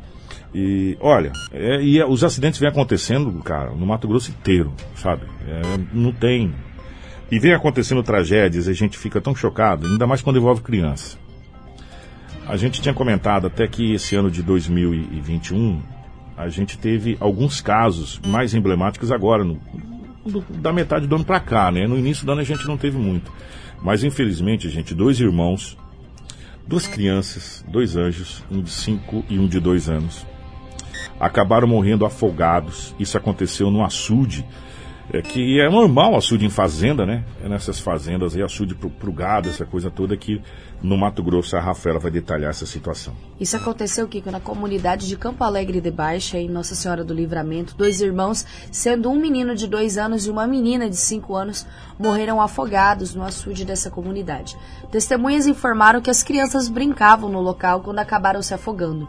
E 0.54 0.98
olha, 1.00 1.32
é, 1.52 1.82
e 1.82 2.00
é- 2.00 2.06
os 2.06 2.24
acidentes 2.24 2.60
vêm 2.60 2.70
acontecendo, 2.70 3.32
cara, 3.42 3.72
no 3.72 3.86
Mato 3.86 4.08
Grosso 4.08 4.32
inteiro, 4.32 4.74
sabe? 4.96 5.26
É, 5.48 5.62
não 5.92 6.12
tem. 6.12 6.54
E 7.32 7.40
vem 7.40 7.54
acontecendo 7.54 8.04
tragédias, 8.04 8.68
a 8.68 8.74
gente 8.74 8.98
fica 8.98 9.20
tão 9.20 9.36
chocado, 9.36 9.88
ainda 9.88 10.06
mais 10.06 10.22
quando 10.22 10.38
envolve 10.38 10.62
criança. 10.62 11.18
A 12.48 12.58
gente 12.58 12.82
tinha 12.82 12.94
comentado 12.94 13.48
até 13.48 13.68
que 13.68 13.94
esse 13.94 14.16
ano 14.16 14.30
de 14.30 14.44
2021 14.44 15.82
a 16.36 16.50
gente 16.50 16.78
teve 16.78 17.16
alguns 17.20 17.62
casos 17.62 18.20
mais 18.26 18.54
emblemáticos 18.54 19.12
agora, 19.12 19.44
no- 19.44 19.60
do- 20.26 20.42
da 20.50 20.74
metade 20.74 21.08
do 21.08 21.16
ano 21.16 21.24
pra 21.26 21.40
cá, 21.40 21.72
né? 21.72 21.88
No 21.88 21.98
início 21.98 22.26
do 22.26 22.32
ano 22.32 22.42
a 22.42 22.46
gente 22.46 22.66
não 22.68 22.78
teve 22.78 22.98
muito. 22.98 23.32
Mas 23.82 24.04
infelizmente, 24.04 24.70
gente, 24.70 24.94
dois 24.94 25.20
irmãos, 25.20 25.78
duas 26.68 26.88
crianças, 26.88 27.64
dois 27.70 27.96
anjos, 27.96 28.44
um 28.52 28.62
de 28.62 28.70
cinco 28.70 29.24
e 29.30 29.38
um 29.40 29.48
de 29.48 29.60
dois 29.60 29.90
anos, 29.90 30.26
acabaram 31.20 31.68
morrendo 31.68 32.06
afogados. 32.06 32.94
Isso 33.00 33.18
aconteceu 33.18 33.70
no 33.72 33.84
açude, 33.84 34.46
é, 35.12 35.22
que 35.22 35.60
é 35.60 35.70
normal 35.70 36.16
açude 36.16 36.46
em 36.46 36.50
fazenda, 36.50 37.06
né? 37.06 37.24
É 37.44 37.50
nessas 37.50 37.80
fazendas 37.80 38.36
aí, 38.36 38.42
açude 38.42 38.76
pro, 38.76 38.90
pro 38.90 39.12
gado, 39.12 39.50
essa 39.50 39.66
coisa 39.66 39.92
toda 39.92 40.16
que 40.16 40.42
no 40.82 40.98
Mato 40.98 41.24
Grosso 41.24 41.56
a 41.56 41.62
Rafaela 41.62 42.00
vai 42.00 42.12
detalhar 42.12 42.50
essa 42.50 42.66
situação. 42.66 43.14
Isso 43.40 43.56
aconteceu, 43.56 44.08
Kiko, 44.08 44.32
na 44.32 44.40
comunidade 44.40 45.08
de 45.08 45.16
Campo 45.16 45.44
Alegre 45.44 45.80
de 45.80 45.92
Baixa, 45.92 46.38
em 46.38 46.50
Nossa 46.50 46.76
Senhora 46.76 47.04
do 47.04 47.14
Livramento. 47.14 47.76
Dois 47.76 48.02
irmãos, 48.02 48.46
sendo 48.72 49.10
um 49.10 49.20
menino 49.20 49.56
de 49.56 49.68
dois 49.68 49.98
anos 49.98 50.26
e 50.26 50.30
uma 50.30 50.46
menina 50.46 50.90
de 50.90 50.98
cinco 50.98 51.36
anos, 51.36 51.66
morreram 51.98 52.42
afogados 52.42 53.16
no 53.16 53.24
açude 53.24 53.66
dessa 53.66 53.90
comunidade. 53.90 54.58
Testemunhas 54.92 55.48
informaram 55.48 56.02
que 56.02 56.10
as 56.10 56.24
crianças 56.24 56.68
brincavam 56.68 57.30
no 57.30 57.42
local 57.42 57.82
quando 57.82 58.00
acabaram 58.00 58.42
se 58.42 58.54
afogando. 58.54 59.08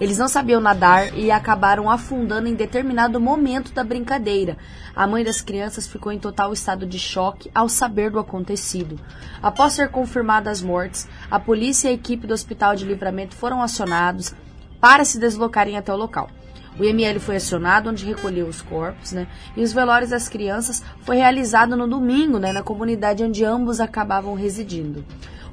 Eles 0.00 0.18
não 0.18 0.28
sabiam 0.28 0.60
nadar 0.60 1.16
e 1.16 1.30
acabaram 1.30 1.90
afundando 1.90 2.48
em 2.48 2.54
determinado 2.54 3.20
momento 3.20 3.72
da 3.72 3.82
brincadeira. 3.82 4.56
A 4.94 5.06
mãe 5.06 5.24
das 5.24 5.40
crianças 5.40 5.86
ficou 5.86 6.12
em 6.12 6.18
total 6.18 6.52
estado 6.52 6.86
de 6.86 6.98
choque 6.98 7.50
ao 7.54 7.68
saber 7.68 8.10
do 8.10 8.18
acontecido. 8.18 8.98
Após 9.42 9.72
ser 9.72 9.88
confirmadas 9.88 10.58
as 10.58 10.62
mortes, 10.62 11.08
a 11.30 11.40
polícia 11.40 11.88
e 11.88 11.92
a 11.92 11.94
equipe 11.94 12.26
do 12.26 12.34
Hospital 12.34 12.76
de 12.76 12.84
Livramento 12.84 13.34
foram 13.34 13.62
acionados 13.62 14.34
para 14.80 15.04
se 15.04 15.18
deslocarem 15.18 15.76
até 15.76 15.92
o 15.92 15.96
local. 15.96 16.28
O 16.78 16.84
IML 16.84 17.18
foi 17.18 17.36
acionado, 17.36 17.88
onde 17.88 18.04
recolheu 18.04 18.46
os 18.46 18.60
corpos, 18.60 19.12
né? 19.12 19.26
E 19.56 19.62
os 19.62 19.72
velórios 19.72 20.10
das 20.10 20.28
crianças 20.28 20.82
foi 21.00 21.16
realizado 21.16 21.74
no 21.74 21.88
domingo, 21.88 22.38
né? 22.38 22.52
Na 22.52 22.62
comunidade 22.62 23.24
onde 23.24 23.42
ambos 23.44 23.80
acabavam 23.80 24.34
residindo. 24.34 25.02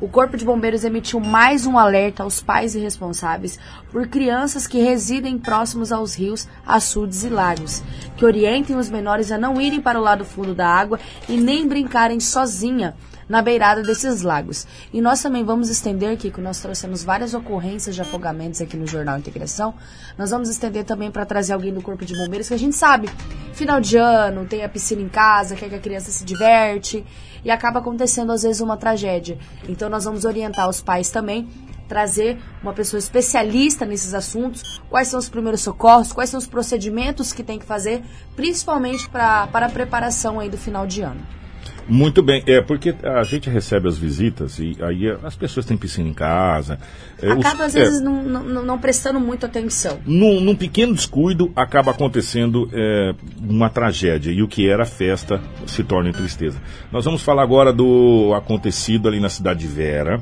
O 0.03 0.09
Corpo 0.09 0.35
de 0.35 0.43
Bombeiros 0.43 0.83
emitiu 0.83 1.17
mais 1.21 1.65
um 1.65 1.77
alerta 1.77 2.23
aos 2.23 2.41
pais 2.41 2.75
e 2.75 2.79
responsáveis 2.79 3.57
por 3.89 4.05
crianças 4.05 4.67
que 4.67 4.83
residem 4.83 5.39
próximos 5.39 5.93
aos 5.93 6.13
rios, 6.13 6.45
açudes 6.67 7.23
e 7.23 7.29
lagos, 7.29 7.81
que 8.17 8.25
orientem 8.25 8.75
os 8.75 8.89
menores 8.89 9.31
a 9.31 9.37
não 9.37 9.61
irem 9.61 9.79
para 9.79 9.97
o 9.97 10.03
lado 10.03 10.25
fundo 10.25 10.53
da 10.53 10.67
água 10.67 10.99
e 11.29 11.37
nem 11.37 11.65
brincarem 11.65 12.19
sozinha 12.19 12.97
na 13.29 13.41
beirada 13.41 13.81
desses 13.81 14.23
lagos. 14.23 14.67
E 14.91 14.99
nós 14.99 15.21
também 15.21 15.45
vamos 15.45 15.69
estender, 15.69 16.17
Kiko, 16.17 16.41
nós 16.41 16.59
trouxemos 16.59 17.01
várias 17.01 17.33
ocorrências 17.33 17.95
de 17.95 18.01
afogamentos 18.01 18.59
aqui 18.59 18.75
no 18.75 18.85
Jornal 18.85 19.17
Integração. 19.17 19.73
Nós 20.17 20.31
vamos 20.31 20.49
estender 20.49 20.83
também 20.83 21.11
para 21.11 21.25
trazer 21.25 21.53
alguém 21.53 21.73
do 21.73 21.81
Corpo 21.81 22.03
de 22.03 22.13
Bombeiros, 22.13 22.49
que 22.49 22.53
a 22.53 22.59
gente 22.59 22.75
sabe, 22.75 23.09
final 23.53 23.79
de 23.79 23.95
ano, 23.95 24.45
tem 24.45 24.65
a 24.65 24.69
piscina 24.69 25.01
em 25.01 25.07
casa, 25.07 25.55
quer 25.55 25.69
que 25.69 25.75
a 25.75 25.79
criança 25.79 26.11
se 26.11 26.25
diverte, 26.25 27.05
e 27.43 27.51
acaba 27.51 27.79
acontecendo 27.79 28.31
às 28.31 28.43
vezes 28.43 28.61
uma 28.61 28.77
tragédia. 28.77 29.37
Então 29.67 29.89
nós 29.89 30.05
vamos 30.05 30.25
orientar 30.25 30.69
os 30.69 30.81
pais 30.81 31.09
também 31.09 31.47
trazer 31.87 32.39
uma 32.61 32.73
pessoa 32.73 32.97
especialista 32.97 33.85
nesses 33.85 34.13
assuntos, 34.13 34.81
quais 34.89 35.09
são 35.09 35.19
os 35.19 35.29
primeiros 35.29 35.61
socorros, 35.61 36.11
quais 36.11 36.29
são 36.29 36.39
os 36.39 36.47
procedimentos 36.47 37.31
que 37.33 37.43
tem 37.43 37.59
que 37.59 37.65
fazer, 37.65 38.01
principalmente 38.35 39.07
pra, 39.09 39.47
para 39.47 39.67
a 39.67 39.69
preparação 39.69 40.39
aí 40.39 40.49
do 40.49 40.57
final 40.57 40.87
de 40.87 41.01
ano. 41.01 41.21
Muito 41.87 42.23
bem, 42.23 42.41
é 42.47 42.61
porque 42.61 42.95
a 43.03 43.23
gente 43.23 43.49
recebe 43.49 43.87
as 43.89 43.97
visitas 43.97 44.57
e 44.57 44.77
aí 44.81 45.09
as 45.23 45.35
pessoas 45.35 45.65
têm 45.65 45.75
piscina 45.75 46.07
em 46.07 46.13
casa. 46.13 46.79
é, 47.21 47.33
os- 47.33 47.45
Acaba 47.45 47.65
às 47.65 47.75
é, 47.75 47.79
vezes 47.81 48.01
não, 48.01 48.23
não, 48.23 48.63
não 48.65 48.77
prestando 48.79 49.19
muita 49.19 49.47
atenção. 49.47 49.99
num, 50.05 50.39
num 50.39 50.55
pequeno 50.55 50.93
descuido 50.93 51.51
acaba 51.55 51.91
acontecendo 51.91 52.69
é, 52.71 53.13
uma 53.41 53.69
tragédia 53.69 54.31
e 54.31 54.41
o 54.41 54.47
que 54.47 54.67
era 54.69 54.85
festa 54.85 55.41
se 55.67 55.83
torna 55.83 56.09
em 56.09 56.13
tristeza. 56.13 56.57
Nós 56.91 57.03
vamos 57.05 57.21
falar 57.21 57.43
agora 57.43 57.73
do 57.73 58.33
acontecido 58.33 59.07
ali 59.09 59.19
na 59.19 59.29
cidade 59.29 59.59
de 59.61 59.67
Vera, 59.67 60.21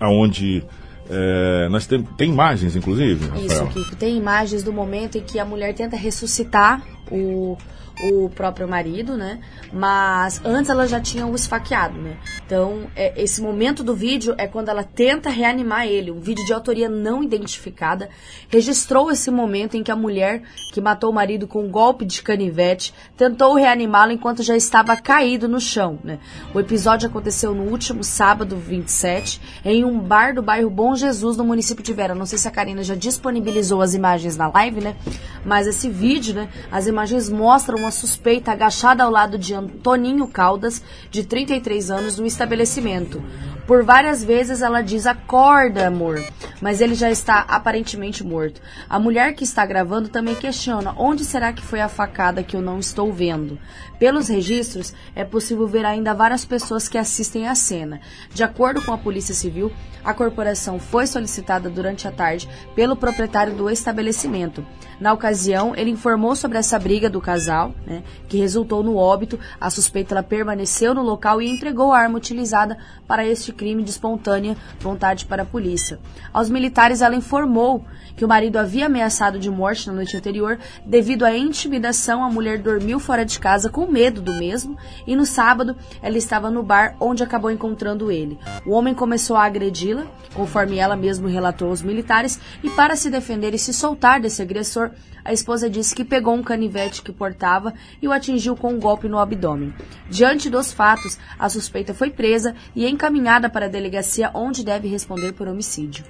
aonde 0.00 0.64
é, 1.08 1.68
nós 1.70 1.86
tem, 1.86 2.02
tem 2.02 2.30
imagens, 2.30 2.74
inclusive, 2.74 3.24
Isso, 3.44 3.48
Rafael. 3.64 3.66
Kiko. 3.68 3.96
Tem 3.96 4.16
imagens 4.16 4.62
do 4.62 4.72
momento 4.72 5.18
em 5.18 5.22
que 5.22 5.38
a 5.38 5.44
mulher 5.44 5.72
tenta 5.74 5.96
ressuscitar 5.96 6.82
o, 7.10 7.56
o 8.02 8.28
próprio 8.28 8.68
marido, 8.68 9.16
né? 9.16 9.38
Mas 9.72 10.40
antes 10.44 10.70
ela 10.70 10.86
já 10.86 11.00
tinha 11.00 11.26
o 11.26 11.34
esfaqueado, 11.34 11.98
né? 11.98 12.16
Então, 12.44 12.90
é, 12.94 13.20
esse 13.20 13.40
momento 13.40 13.82
do 13.82 13.94
vídeo 13.94 14.34
é 14.36 14.46
quando 14.46 14.68
ela 14.68 14.84
tenta 14.84 15.30
reanimar 15.30 15.86
ele. 15.86 16.10
Um 16.10 16.20
vídeo 16.20 16.44
de 16.44 16.52
autoria 16.52 16.88
não 16.88 17.22
identificada 17.22 18.08
registrou 18.48 19.10
esse 19.10 19.30
momento 19.30 19.76
em 19.76 19.82
que 19.82 19.90
a 19.90 19.96
mulher 19.96 20.42
que 20.72 20.80
matou 20.80 21.10
o 21.10 21.14
marido 21.14 21.46
com 21.46 21.64
um 21.64 21.70
golpe 21.70 22.04
de 22.04 22.22
canivete 22.22 22.92
tentou 23.16 23.54
reanimá-lo 23.54 24.12
enquanto 24.12 24.42
já 24.42 24.56
estava 24.56 24.96
caído 24.96 25.48
no 25.48 25.60
chão, 25.60 25.98
né? 26.04 26.18
O 26.54 26.60
episódio 26.60 27.08
aconteceu 27.08 27.54
no 27.54 27.64
último 27.64 28.04
sábado, 28.04 28.56
27, 28.56 29.40
em 29.64 29.84
um 29.84 29.98
bar 29.98 30.34
do 30.34 30.42
bairro 30.42 30.68
Bom 30.68 30.94
Jesus, 30.94 31.36
no 31.36 31.44
município 31.44 31.82
de 31.82 31.92
Vera. 31.94 32.14
Não 32.14 32.26
sei 32.26 32.38
se 32.38 32.46
a 32.46 32.50
Karina 32.50 32.82
já 32.82 32.94
disponibilizou 32.94 33.80
as 33.80 33.94
imagens 33.94 34.36
na 34.36 34.48
live, 34.48 34.80
né? 34.80 34.96
Mas 35.44 35.66
esse 35.66 35.88
vídeo, 35.88 36.34
né? 36.34 36.48
As 36.70 36.86
imagens 36.86 37.30
mostram 37.30 37.85
uma 37.86 37.92
suspeita 37.92 38.50
agachada 38.50 39.04
ao 39.04 39.10
lado 39.10 39.38
de 39.38 39.54
Antoninho 39.54 40.26
Caldas, 40.26 40.82
de 41.08 41.24
33 41.24 41.90
anos, 41.92 42.18
no 42.18 42.26
estabelecimento. 42.26 43.22
Por 43.66 43.82
várias 43.82 44.22
vezes 44.22 44.62
ela 44.62 44.80
diz 44.80 45.06
acorda, 45.06 45.88
amor, 45.88 46.24
mas 46.60 46.80
ele 46.80 46.94
já 46.94 47.10
está 47.10 47.40
aparentemente 47.40 48.22
morto. 48.22 48.60
A 48.88 48.96
mulher 48.96 49.34
que 49.34 49.42
está 49.42 49.66
gravando 49.66 50.08
também 50.08 50.36
questiona 50.36 50.94
onde 50.96 51.24
será 51.24 51.52
que 51.52 51.62
foi 51.62 51.80
a 51.80 51.88
facada 51.88 52.44
que 52.44 52.54
eu 52.54 52.62
não 52.62 52.78
estou 52.78 53.12
vendo. 53.12 53.58
Pelos 53.98 54.28
registros, 54.28 54.94
é 55.16 55.24
possível 55.24 55.66
ver 55.66 55.84
ainda 55.84 56.14
várias 56.14 56.44
pessoas 56.44 56.88
que 56.88 56.96
assistem 56.96 57.48
à 57.48 57.56
cena. 57.56 58.00
De 58.32 58.44
acordo 58.44 58.80
com 58.82 58.92
a 58.92 58.98
Polícia 58.98 59.34
Civil, 59.34 59.72
a 60.04 60.14
corporação 60.14 60.78
foi 60.78 61.04
solicitada 61.04 61.68
durante 61.68 62.06
a 62.06 62.12
tarde 62.12 62.48
pelo 62.76 62.94
proprietário 62.94 63.54
do 63.54 63.68
estabelecimento. 63.68 64.64
Na 65.00 65.12
ocasião, 65.12 65.74
ele 65.74 65.90
informou 65.90 66.36
sobre 66.36 66.58
essa 66.58 66.78
briga 66.78 67.10
do 67.10 67.20
casal, 67.20 67.74
né, 67.86 68.02
que 68.28 68.38
resultou 68.38 68.82
no 68.82 68.96
óbito. 68.96 69.38
A 69.60 69.68
suspeita 69.68 70.22
permaneceu 70.22 70.94
no 70.94 71.02
local 71.02 71.42
e 71.42 71.50
entregou 71.50 71.92
a 71.92 71.98
arma 71.98 72.16
utilizada 72.16 72.78
para 73.06 73.26
este 73.26 73.52
crime 73.56 73.82
de 73.82 73.90
espontânea 73.90 74.56
vontade 74.78 75.24
para 75.24 75.42
a 75.42 75.46
polícia. 75.46 75.98
Aos 76.32 76.48
militares, 76.48 77.00
ela 77.00 77.16
informou 77.16 77.84
que 78.16 78.24
o 78.24 78.28
marido 78.28 78.58
havia 78.58 78.86
ameaçado 78.86 79.38
de 79.38 79.50
morte 79.50 79.86
na 79.86 79.92
noite 79.92 80.16
anterior. 80.16 80.58
Devido 80.84 81.24
à 81.24 81.36
intimidação, 81.36 82.24
a 82.24 82.30
mulher 82.30 82.58
dormiu 82.58 82.98
fora 82.98 83.24
de 83.24 83.38
casa 83.38 83.68
com 83.68 83.86
medo 83.86 84.20
do 84.20 84.32
mesmo 84.34 84.76
e 85.06 85.14
no 85.14 85.26
sábado 85.26 85.76
ela 86.02 86.16
estava 86.16 86.50
no 86.50 86.62
bar 86.62 86.96
onde 86.98 87.22
acabou 87.22 87.50
encontrando 87.50 88.10
ele. 88.10 88.38
O 88.64 88.72
homem 88.72 88.94
começou 88.94 89.36
a 89.36 89.44
agredi-la, 89.44 90.06
conforme 90.34 90.78
ela 90.78 90.96
mesmo 90.96 91.28
relatou 91.28 91.68
aos 91.68 91.82
militares, 91.82 92.40
e 92.62 92.70
para 92.70 92.96
se 92.96 93.10
defender 93.10 93.54
e 93.54 93.58
se 93.58 93.72
soltar 93.72 94.20
desse 94.20 94.42
agressor, 94.42 94.90
a 95.26 95.32
esposa 95.32 95.68
disse 95.68 95.92
que 95.92 96.04
pegou 96.04 96.34
um 96.34 96.42
canivete 96.42 97.02
que 97.02 97.12
portava 97.12 97.74
e 98.00 98.06
o 98.06 98.12
atingiu 98.12 98.54
com 98.54 98.72
um 98.74 98.78
golpe 98.78 99.08
no 99.08 99.18
abdômen. 99.18 99.74
Diante 100.08 100.48
dos 100.48 100.72
fatos, 100.72 101.18
a 101.36 101.48
suspeita 101.48 101.92
foi 101.92 102.10
presa 102.10 102.54
e 102.76 102.86
encaminhada 102.86 103.50
para 103.50 103.66
a 103.66 103.68
delegacia 103.68 104.30
onde 104.32 104.64
deve 104.64 104.86
responder 104.86 105.32
por 105.32 105.48
homicídio. 105.48 106.04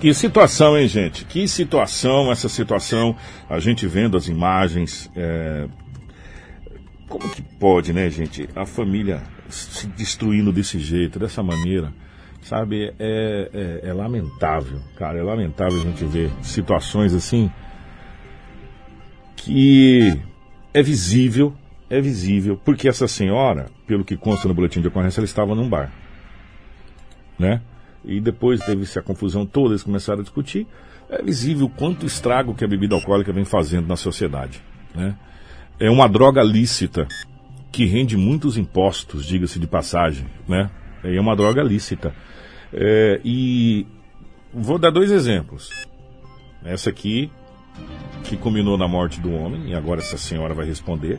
Que 0.00 0.14
situação, 0.14 0.78
hein, 0.78 0.86
gente? 0.86 1.24
Que 1.24 1.48
situação, 1.48 2.30
essa 2.30 2.48
situação, 2.48 3.16
a 3.48 3.58
gente 3.58 3.88
vendo 3.88 4.16
as 4.16 4.28
imagens. 4.28 5.10
é, 5.16 5.66
Como 7.08 7.28
que 7.28 7.42
pode, 7.42 7.92
né, 7.92 8.08
gente? 8.08 8.48
A 8.54 8.64
família 8.64 9.20
se 9.48 9.88
destruindo 9.88 10.52
desse 10.52 10.78
jeito, 10.78 11.18
dessa 11.18 11.42
maneira. 11.42 11.92
Sabe, 12.40 12.94
é, 12.98 13.50
é, 13.52 13.88
é 13.88 13.92
lamentável, 13.92 14.78
cara, 14.96 15.18
é 15.18 15.22
lamentável 15.22 15.78
a 15.78 15.82
gente 15.82 16.02
ver 16.06 16.30
situações 16.40 17.12
assim 17.12 17.50
que 19.42 20.18
é 20.72 20.82
visível, 20.82 21.54
é 21.88 22.00
visível, 22.00 22.60
porque 22.62 22.88
essa 22.88 23.08
senhora, 23.08 23.66
pelo 23.86 24.04
que 24.04 24.16
consta 24.16 24.46
no 24.46 24.54
boletim 24.54 24.80
de 24.80 24.88
ocorrência, 24.88 25.20
ela 25.20 25.24
estava 25.24 25.54
num 25.54 25.68
bar, 25.68 25.90
né? 27.38 27.62
E 28.04 28.20
depois 28.20 28.60
teve-se 28.60 28.98
a 28.98 29.02
confusão 29.02 29.44
toda, 29.46 29.70
eles 29.70 29.82
começaram 29.82 30.20
a 30.20 30.22
discutir. 30.22 30.66
É 31.08 31.22
visível 31.22 31.68
quanto 31.68 32.06
estrago 32.06 32.54
que 32.54 32.64
a 32.64 32.68
bebida 32.68 32.94
alcoólica 32.94 33.32
vem 33.32 33.44
fazendo 33.44 33.88
na 33.88 33.96
sociedade, 33.96 34.62
né? 34.94 35.16
É 35.78 35.90
uma 35.90 36.08
droga 36.08 36.42
lícita 36.42 37.08
que 37.72 37.86
rende 37.86 38.16
muitos 38.16 38.58
impostos, 38.58 39.24
diga-se 39.24 39.58
de 39.58 39.66
passagem, 39.66 40.26
né? 40.46 40.70
É 41.02 41.18
uma 41.18 41.34
droga 41.34 41.62
lícita. 41.62 42.14
É, 42.72 43.20
e 43.24 43.86
vou 44.52 44.78
dar 44.78 44.90
dois 44.90 45.10
exemplos. 45.10 45.70
Essa 46.62 46.90
aqui, 46.90 47.30
que 48.24 48.36
culminou 48.36 48.76
na 48.78 48.86
morte 48.88 49.20
do 49.20 49.32
homem, 49.32 49.70
e 49.70 49.74
agora 49.74 50.00
essa 50.00 50.16
senhora 50.18 50.54
vai 50.54 50.66
responder. 50.66 51.18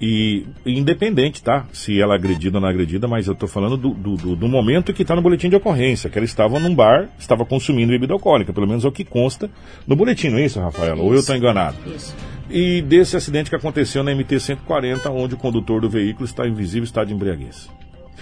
E 0.00 0.44
independente, 0.66 1.42
tá? 1.42 1.66
Se 1.72 2.00
ela 2.00 2.14
é 2.14 2.16
agredida 2.16 2.58
ou 2.58 2.60
não 2.60 2.68
é 2.68 2.70
agredida, 2.72 3.06
mas 3.06 3.26
eu 3.26 3.34
tô 3.34 3.46
falando 3.46 3.76
do, 3.76 3.90
do, 3.90 4.16
do- 4.16 4.36
do 4.36 4.48
momento 4.48 4.92
que 4.92 5.02
está 5.02 5.14
no 5.14 5.22
boletim 5.22 5.48
de 5.48 5.56
ocorrência, 5.56 6.10
que 6.10 6.18
ela 6.18 6.24
estava 6.24 6.58
num 6.58 6.74
bar, 6.74 7.08
estava 7.18 7.44
consumindo 7.44 7.92
bebida 7.92 8.12
alcoólica, 8.12 8.52
pelo 8.52 8.66
menos 8.66 8.84
é 8.84 8.88
o 8.88 8.92
que 8.92 9.04
consta 9.04 9.48
no 9.86 9.94
boletim, 9.94 10.28
não 10.30 10.38
é 10.38 10.44
isso, 10.44 10.60
Rafaela? 10.60 11.00
Ou 11.00 11.12
eu 11.14 11.20
estou 11.20 11.36
enganado? 11.36 11.76
Isso. 11.86 12.14
E 12.50 12.82
desse 12.82 13.16
acidente 13.16 13.48
que 13.48 13.56
aconteceu 13.56 14.02
na 14.02 14.10
MT-140, 14.12 15.10
onde 15.10 15.34
o 15.34 15.38
condutor 15.38 15.80
do 15.80 15.88
veículo 15.88 16.24
está 16.24 16.46
em 16.46 16.52
visível 16.52 16.84
estado 16.84 17.08
de 17.08 17.14
embriaguez. 17.14 17.70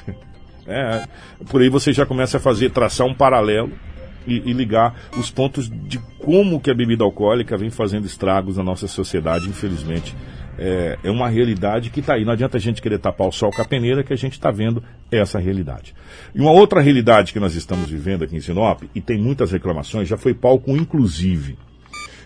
É, 0.65 1.09
por 1.51 1.61
aí 1.61 1.69
você 1.69 1.93
já 1.93 2.07
começa 2.07 2.37
a 2.37 2.41
fazer, 2.41 2.71
traçar 2.71 3.05
um 3.05 3.13
paralelo 3.13 3.73
e, 4.27 4.51
e 4.51 4.53
ligar 4.53 4.95
os 5.17 5.31
pontos 5.31 5.69
de 5.69 5.99
como 6.19 6.61
que 6.61 6.71
a 6.71 6.75
bebida 6.75 7.05
alcoólica 7.05 7.57
vem 7.57 7.71
fazendo 7.71 8.07
estragos 8.07 8.57
na 8.57 8.63
nossa 8.63 8.87
sociedade, 8.87 9.49
infelizmente. 9.49 10.15
É, 10.59 10.99
é 11.03 11.11
uma 11.11 11.29
realidade 11.29 11.91
que 11.91 12.01
está 12.01 12.15
aí. 12.15 12.25
Não 12.25 12.33
adianta 12.33 12.57
a 12.57 12.61
gente 12.61 12.83
querer 12.83 12.99
tapar 12.99 13.27
o 13.27 13.33
sol 13.33 13.51
com 13.51 13.63
a 13.63 13.65
peneira, 13.65 14.05
que 14.05 14.13
a 14.13 14.17
gente 14.17 14.35
está 14.35 14.51
vendo 14.51 14.83
essa 15.11 15.39
realidade. 15.39 15.95
E 16.35 16.41
uma 16.41 16.53
outra 16.53 16.81
realidade 16.81 17.33
que 17.33 17.41
nós 17.41 17.55
estamos 17.55 17.89
vivendo 17.89 18.25
aqui 18.25 18.37
em 18.37 18.41
Sinop, 18.41 18.83
e 18.95 19.01
tem 19.01 19.19
muitas 19.19 19.51
reclamações, 19.51 20.09
já 20.09 20.17
foi 20.17 20.35
palco, 20.35 20.71
inclusive, 20.77 21.59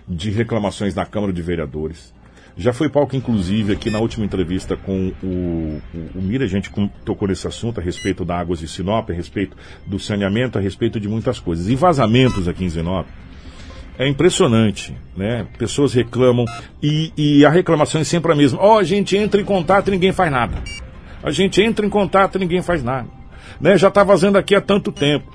de 0.09 0.31
reclamações 0.31 0.95
na 0.95 1.07
Câmara 1.07 1.33
de 1.33 1.41
Vereadores. 1.41 2.13
Já 2.59 2.73
foi 2.73 2.89
palco, 2.89 3.15
inclusive, 3.15 3.75
aqui 3.75 3.91
na 3.91 3.99
última 3.99 4.25
entrevista 4.25 4.79
com 4.79 5.13
o, 5.23 5.27
o, 5.95 6.19
o 6.19 6.23
Mira, 6.23 6.45
a 6.45 6.49
gente 6.49 6.71
tocou 7.05 7.29
nesse 7.29 7.47
assunto 7.47 7.81
a 7.81 7.83
respeito 7.83 8.25
da 8.25 8.39
Águas 8.39 8.61
de 8.61 8.67
Sinop, 8.67 9.11
a 9.11 9.13
respeito 9.13 9.55
do 9.87 9.99
saneamento, 9.99 10.57
a 10.57 10.61
respeito 10.61 10.99
de 10.99 11.07
muitas 11.07 11.39
coisas. 11.39 11.69
E 11.69 11.77
vazamentos 11.77 12.49
aqui 12.49 12.65
em 12.65 12.71
Sinop. 12.71 13.07
É 13.99 14.09
impressionante, 14.09 14.95
né? 15.15 15.47
Pessoas 15.59 15.93
reclamam 15.93 16.47
e, 16.83 17.13
e 17.17 17.45
a 17.45 17.51
reclamação 17.51 18.01
é 18.01 18.05
sempre 18.05 18.33
a 18.33 18.35
mesma. 18.35 18.59
Ó, 18.61 18.79
a 18.79 18.85
gente 18.85 19.17
entra 19.17 19.41
em 19.41 19.45
contato 19.45 19.89
e 19.89 19.91
ninguém 19.91 20.13
faz 20.13 20.31
nada. 20.31 20.63
A 21.23 21.31
gente 21.31 21.61
entra 21.61 21.85
em 21.85 21.91
contato 21.91 22.37
e 22.37 22.39
ninguém 22.39 22.63
faz 22.63 22.83
nada. 22.83 23.09
Né? 23.61 23.77
Já 23.77 23.89
está 23.89 24.03
vazando 24.03 24.39
aqui 24.39 24.55
há 24.55 24.61
tanto 24.63 24.91
tempo. 24.91 25.31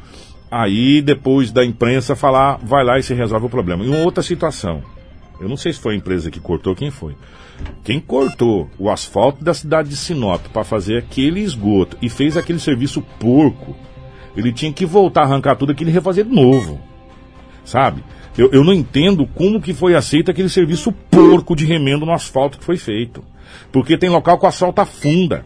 Aí, 0.50 1.02
depois 1.02 1.52
da 1.52 1.64
imprensa 1.64 2.16
falar, 2.16 2.58
vai 2.64 2.84
lá 2.84 3.00
e 3.00 3.04
se 3.04 3.14
resolve 3.14 3.46
o 3.46 3.50
problema. 3.50 3.84
E 3.84 3.88
uma 3.88 4.04
outra 4.04 4.24
situação. 4.24 4.84
Eu 5.42 5.50
não 5.50 5.58
sei 5.58 5.74
se 5.74 5.80
foi 5.80 5.96
a 5.96 5.98
empresa 5.98 6.30
que 6.30 6.40
cortou, 6.40 6.76
quem 6.76 6.92
foi. 6.92 7.16
Quem 7.84 8.00
cortou 8.00 8.70
o 8.78 8.90
asfalto 8.90 9.44
da 9.44 9.54
cidade 9.54 9.90
de 9.90 9.96
Sinop 9.96 10.48
para 10.54 10.64
fazer 10.64 10.98
aquele 10.98 11.40
esgoto 11.40 11.98
e 12.02 12.10
fez 12.10 12.38
aquele 12.38 12.60
serviço 12.60 13.02
porco, 13.20 13.76
ele 14.38 14.54
tinha 14.54 14.72
que 14.72 14.86
voltar 14.86 15.22
a 15.22 15.26
arrancar 15.26 15.56
tudo 15.56 15.72
aquilo 15.72 15.90
e 15.90 15.94
refazer 15.94 16.26
de 16.26 16.34
novo. 16.34 16.80
Sabe? 17.66 18.04
Eu, 18.38 18.50
eu 18.52 18.64
não 18.64 18.74
entendo 18.74 19.28
como 19.28 19.62
que 19.62 19.74
foi 19.74 19.96
aceito 19.96 20.30
aquele 20.32 20.50
serviço 20.50 20.92
porco 20.92 21.56
de 21.56 21.66
remendo 21.66 22.06
no 22.06 22.14
asfalto 22.14 22.60
que 22.60 22.64
foi 22.64 22.78
feito. 22.78 23.24
Porque 23.72 23.98
tem 23.98 24.10
local 24.10 24.38
que 24.38 24.46
o 24.46 24.50
asfalto 24.50 24.80
afunda. 24.80 25.44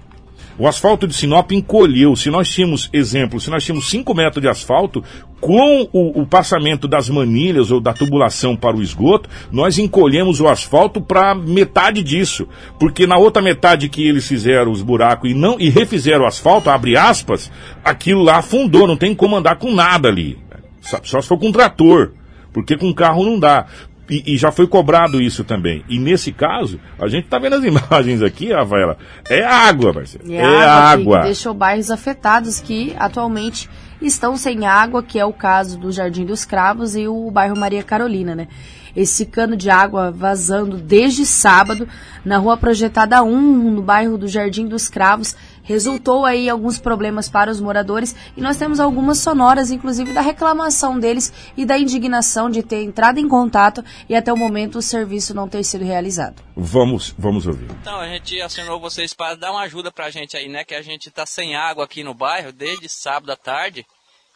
O 0.58 0.68
asfalto 0.68 1.06
de 1.06 1.14
Sinop 1.14 1.52
encolheu. 1.52 2.16
Se 2.16 2.30
nós 2.30 2.48
tínhamos, 2.50 2.90
exemplo, 2.94 3.42
se 3.42 3.50
nós 3.50 3.64
tínhamos 3.64 3.90
5 3.90 4.14
metros 4.14 4.42
de 4.42 4.48
asfalto, 4.48 5.04
com 5.42 5.88
o, 5.92 6.22
o 6.22 6.26
passamento 6.26 6.88
das 6.88 7.10
manilhas 7.10 7.72
ou 7.72 7.82
da 7.82 7.94
tubulação 7.94 8.56
para 8.56 8.76
o 8.76 8.82
esgoto, 8.82 9.30
nós 9.52 9.78
encolhemos 9.78 10.40
o 10.40 10.48
asfalto 10.48 11.02
para 11.02 11.36
metade 11.36 12.02
disso. 12.02 12.48
Porque 12.80 13.06
na 13.06 13.18
outra 13.18 13.42
metade 13.42 13.90
que 13.90 14.08
eles 14.08 14.26
fizeram 14.26 14.72
os 14.72 14.82
buracos 14.82 15.30
e 15.30 15.34
não 15.34 15.60
e 15.60 15.70
refizeram 15.70 16.24
o 16.24 16.28
asfalto, 16.28 16.70
abre 16.70 16.96
aspas, 16.96 17.52
aquilo 17.84 18.24
lá 18.24 18.38
afundou, 18.38 18.88
não 18.88 18.96
tem 18.96 19.14
como 19.14 19.36
andar 19.36 19.58
com 19.58 19.74
nada 19.74 20.08
ali. 20.08 20.38
Só, 20.80 21.00
só 21.04 21.22
se 21.22 21.28
for 21.28 21.38
com 21.38 21.50
um 21.50 21.52
trator, 21.52 22.14
porque 22.54 22.78
com 22.78 22.94
carro 22.94 23.26
não 23.26 23.38
dá. 23.38 23.66
E, 24.10 24.34
e 24.34 24.38
já 24.38 24.52
foi 24.52 24.68
cobrado 24.68 25.22
isso 25.22 25.44
também. 25.44 25.84
E 25.90 25.98
nesse 25.98 26.32
caso, 26.32 26.80
a 27.00 27.08
gente 27.08 27.28
tá 27.28 27.40
vendo 27.40 27.56
as 27.56 27.64
imagens 27.66 28.22
aqui, 28.22 28.52
Rafaela. 28.54 28.98
É 29.30 29.44
água, 29.44 29.94
parceiro. 29.94 30.32
É, 30.32 30.42
a 30.42 30.74
água, 30.74 31.18
água. 31.18 31.22
Deixou 31.24 31.54
bairros 31.54 31.90
afetados 31.90 32.60
que 32.60 32.96
atualmente 32.98 33.70
estão 34.02 34.38
sem 34.38 34.66
água, 34.66 35.02
que 35.02 35.20
é 35.20 35.26
o 35.26 35.34
caso 35.34 35.78
do 35.78 35.92
Jardim 35.92 36.26
dos 36.26 36.46
Cravos 36.46 36.96
e 36.96 37.08
o 37.08 37.32
bairro 37.32 37.58
Maria 37.58 37.84
Carolina, 37.84 38.36
né? 38.36 38.48
Esse 38.96 39.26
cano 39.26 39.58
de 39.58 39.70
água 39.70 40.10
vazando 40.10 40.78
desde 40.78 41.26
sábado 41.26 41.88
na 42.24 42.38
rua 42.38 42.56
projetada 42.56 43.22
1, 43.24 43.72
no 43.72 43.82
bairro 43.82 44.18
do 44.18 44.28
Jardim 44.28 44.68
dos 44.68 44.88
Cravos, 44.88 45.36
resultou 45.66 46.24
aí 46.24 46.50
alguns 46.50 46.80
problemas 46.80 47.28
para 47.28 47.52
os 47.52 47.60
moradores 47.60 48.16
e 48.38 48.42
nós 48.42 48.56
temos 48.56 48.80
algumas 48.80 49.20
sonoras, 49.20 49.72
inclusive 49.72 50.14
da 50.14 50.22
reclamação 50.22 50.98
deles 50.98 51.34
e 51.58 51.66
da 51.66 51.78
indignação 51.78 52.50
de 52.50 52.64
ter 52.64 52.84
entrado 52.84 53.20
em 53.20 53.28
contato 53.28 53.84
e 54.08 54.16
até 54.16 54.32
o 54.32 54.38
momento 54.38 54.78
o 54.78 54.82
serviço 54.82 55.34
não 55.34 55.50
ter 55.50 55.64
sido 55.64 55.84
realizado. 55.84 56.42
Vamos, 56.56 57.14
vamos 57.18 57.46
ouvir. 57.46 57.70
Então, 57.82 58.00
a 58.00 58.08
gente 58.08 58.40
acionou 58.42 58.80
vocês 58.80 59.14
para 59.14 59.36
dar 59.36 59.52
uma 59.52 59.64
ajuda 59.64 59.92
pra 59.92 60.10
gente 60.10 60.38
aí, 60.38 60.48
né? 60.48 60.64
Que 60.64 60.76
a 60.76 60.82
gente 60.82 61.12
tá 61.12 61.26
sem 61.26 61.56
água 61.56 61.84
aqui 61.84 62.04
no 62.04 62.14
bairro 62.14 62.54
desde 62.54 62.88
sábado 62.88 63.32
à 63.32 63.36
tarde. 63.36 63.86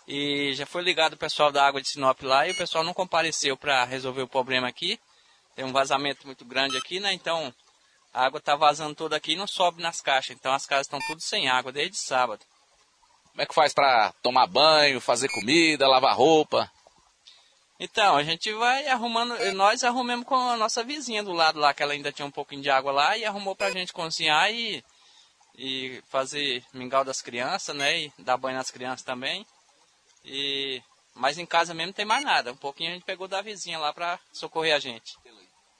E 0.08 0.54
já 0.54 0.66
foi 0.66 0.82
ligado 0.82 1.14
o 1.14 1.18
pessoal 1.18 1.52
da 1.52 1.66
água 1.66 1.80
de 1.80 1.88
Sinop 1.88 2.20
lá 2.24 2.48
e 2.48 2.52
o 2.52 2.56
pessoal 2.56 2.84
não 2.84 2.94
compareceu 2.94 3.56
para 3.56 3.86
resolver 3.86 4.24
o 4.24 4.28
problema 4.28 4.68
aqui. 4.68 5.00
Tem 5.56 5.64
um 5.64 5.72
vazamento 5.72 6.26
muito 6.26 6.44
grande 6.44 6.76
aqui, 6.78 7.00
né? 7.00 7.14
Então 7.14 7.54
a 8.14 8.26
água 8.26 8.42
tá 8.42 8.56
vazando 8.56 8.96
toda 8.96 9.16
aqui 9.16 9.34
e 9.34 9.38
não 9.38 9.48
sobe 9.48 9.82
nas 9.82 10.02
caixas. 10.02 10.36
Então 10.36 10.54
as 10.54 10.66
casas 10.66 10.88
estão 10.88 11.00
tudo 11.08 11.22
sem 11.22 11.50
água 11.50 11.72
desde 11.72 11.98
sábado. 11.98 12.46
Como 13.32 13.42
é 13.42 13.46
que 13.46 13.54
faz 13.54 13.74
pra 13.74 14.12
tomar 14.22 14.48
banho, 14.48 15.00
fazer 15.00 15.30
comida, 15.30 15.88
lavar 15.88 16.16
roupa? 16.16 16.70
Então, 17.80 18.18
a 18.18 18.24
gente 18.24 18.52
vai 18.52 18.88
arrumando, 18.88 19.34
nós 19.54 19.86
arrumamos 19.86 20.26
com 20.26 20.36
a 20.36 20.58
nossa 20.58 20.84
vizinha 20.84 21.24
do 21.24 21.32
lado 21.32 21.58
lá, 21.58 21.74
que 21.74 21.82
ela 21.82 21.94
ainda 21.94 22.12
tinha 22.12 22.26
um 22.26 22.32
pouquinho 22.32 22.62
de 22.62 22.70
água 22.70 22.92
lá, 22.92 23.18
e 23.18 23.24
arrumou 23.24 23.56
pra 23.56 23.72
gente 23.72 23.94
cozinhar 23.94 24.52
e, 24.52 24.84
e 25.58 26.04
fazer 26.10 26.62
mingau 26.74 27.06
das 27.06 27.22
crianças, 27.22 27.74
né, 27.74 28.02
e 28.02 28.14
dar 28.20 28.36
banho 28.36 28.58
nas 28.58 28.70
crianças 28.70 29.06
também. 29.06 29.46
E, 30.26 30.84
mas 31.16 31.38
em 31.38 31.46
casa 31.46 31.74
mesmo 31.74 31.88
não 31.88 31.94
tem 31.94 32.04
mais 32.04 32.26
nada, 32.26 32.52
um 32.52 32.58
pouquinho 32.58 32.90
a 32.90 32.94
gente 32.96 33.06
pegou 33.06 33.30
da 33.30 33.42
vizinha 33.42 33.80
lá 33.80 33.94
pra 33.94 34.20
socorrer 34.34 34.76
a 34.76 34.80
gente. 34.80 35.16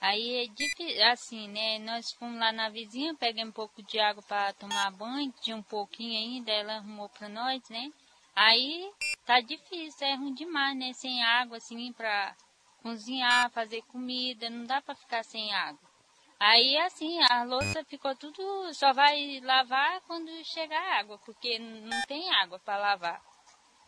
Aí 0.00 0.44
é 0.44 0.46
difícil, 0.46 1.06
assim, 1.08 1.48
né? 1.48 1.78
Nós 1.80 2.10
fomos 2.12 2.40
lá 2.40 2.50
na 2.50 2.70
vizinha, 2.70 3.14
pegamos 3.14 3.50
um 3.50 3.52
pouco 3.52 3.82
de 3.82 4.00
água 4.00 4.22
para 4.22 4.52
tomar 4.54 4.90
banho, 4.92 5.32
tinha 5.42 5.54
um 5.54 5.62
pouquinho 5.62 6.18
ainda, 6.18 6.50
ela 6.50 6.76
arrumou 6.76 7.08
para 7.10 7.28
nós, 7.28 7.60
né? 7.68 7.92
Aí 8.34 8.90
tá 9.26 9.40
difícil, 9.40 10.06
é 10.06 10.14
ruim 10.14 10.32
demais, 10.32 10.74
né? 10.76 10.92
Sem 10.94 11.22
água, 11.22 11.58
assim, 11.58 11.92
pra 11.92 12.34
cozinhar, 12.82 13.50
fazer 13.50 13.82
comida, 13.82 14.48
não 14.48 14.64
dá 14.64 14.80
pra 14.80 14.94
ficar 14.94 15.22
sem 15.22 15.52
água. 15.52 15.90
Aí, 16.38 16.78
assim, 16.78 17.20
a 17.30 17.44
louça 17.44 17.84
ficou 17.84 18.16
tudo, 18.16 18.72
só 18.72 18.94
vai 18.94 19.40
lavar 19.40 20.00
quando 20.06 20.30
chegar 20.46 20.98
água, 20.98 21.18
porque 21.18 21.58
não 21.58 22.00
tem 22.08 22.34
água 22.36 22.58
para 22.58 22.78
lavar. 22.78 23.20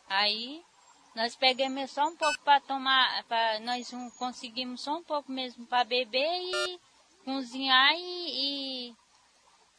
Aí 0.07 0.63
nós 1.15 1.37
pegamos 1.37 1.91
só 1.91 2.07
um 2.07 2.17
pouco 2.17 2.39
para 2.41 2.61
tomar, 2.61 3.25
pra, 3.25 3.61
nós 3.61 3.93
um- 3.93 4.11
conseguimos 4.13 4.81
só 4.81 4.97
um 4.97 5.03
pouco 5.03 5.31
mesmo 5.31 5.67
para 5.67 5.85
beber 5.85 6.27
e 6.43 6.81
cozinhar 7.25 7.93
e, 7.95 8.89
e 8.89 8.95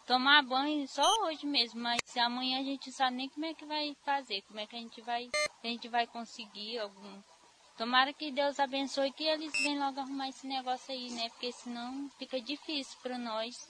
tomar 0.05 0.43
banho 0.43 0.87
só 0.87 1.03
hoje 1.25 1.45
mesmo. 1.45 1.81
Mas 1.81 1.99
amanhã 2.17 2.59
a 2.59 2.63
gente 2.63 2.91
sabe 2.91 3.17
nem 3.17 3.29
como 3.29 3.45
é 3.45 3.53
que 3.53 3.65
vai 3.65 3.95
fazer, 4.05 4.41
como 4.43 4.59
é 4.59 4.67
que 4.67 4.75
a 4.75 4.79
gente 4.79 5.01
vai, 5.01 5.29
a 5.63 5.67
gente 5.67 5.87
vai 5.87 6.05
conseguir 6.07 6.79
algum. 6.79 7.21
Tomara 7.77 8.13
que 8.13 8.31
Deus 8.31 8.59
abençoe 8.59 9.11
que 9.11 9.23
eles 9.23 9.51
venham 9.63 9.87
logo 9.87 9.99
arrumar 9.99 10.29
esse 10.29 10.45
negócio 10.45 10.93
aí, 10.93 11.09
né? 11.09 11.29
Porque 11.29 11.51
senão 11.51 12.07
fica 12.19 12.39
difícil 12.39 12.95
para 13.01 13.17
nós. 13.17 13.67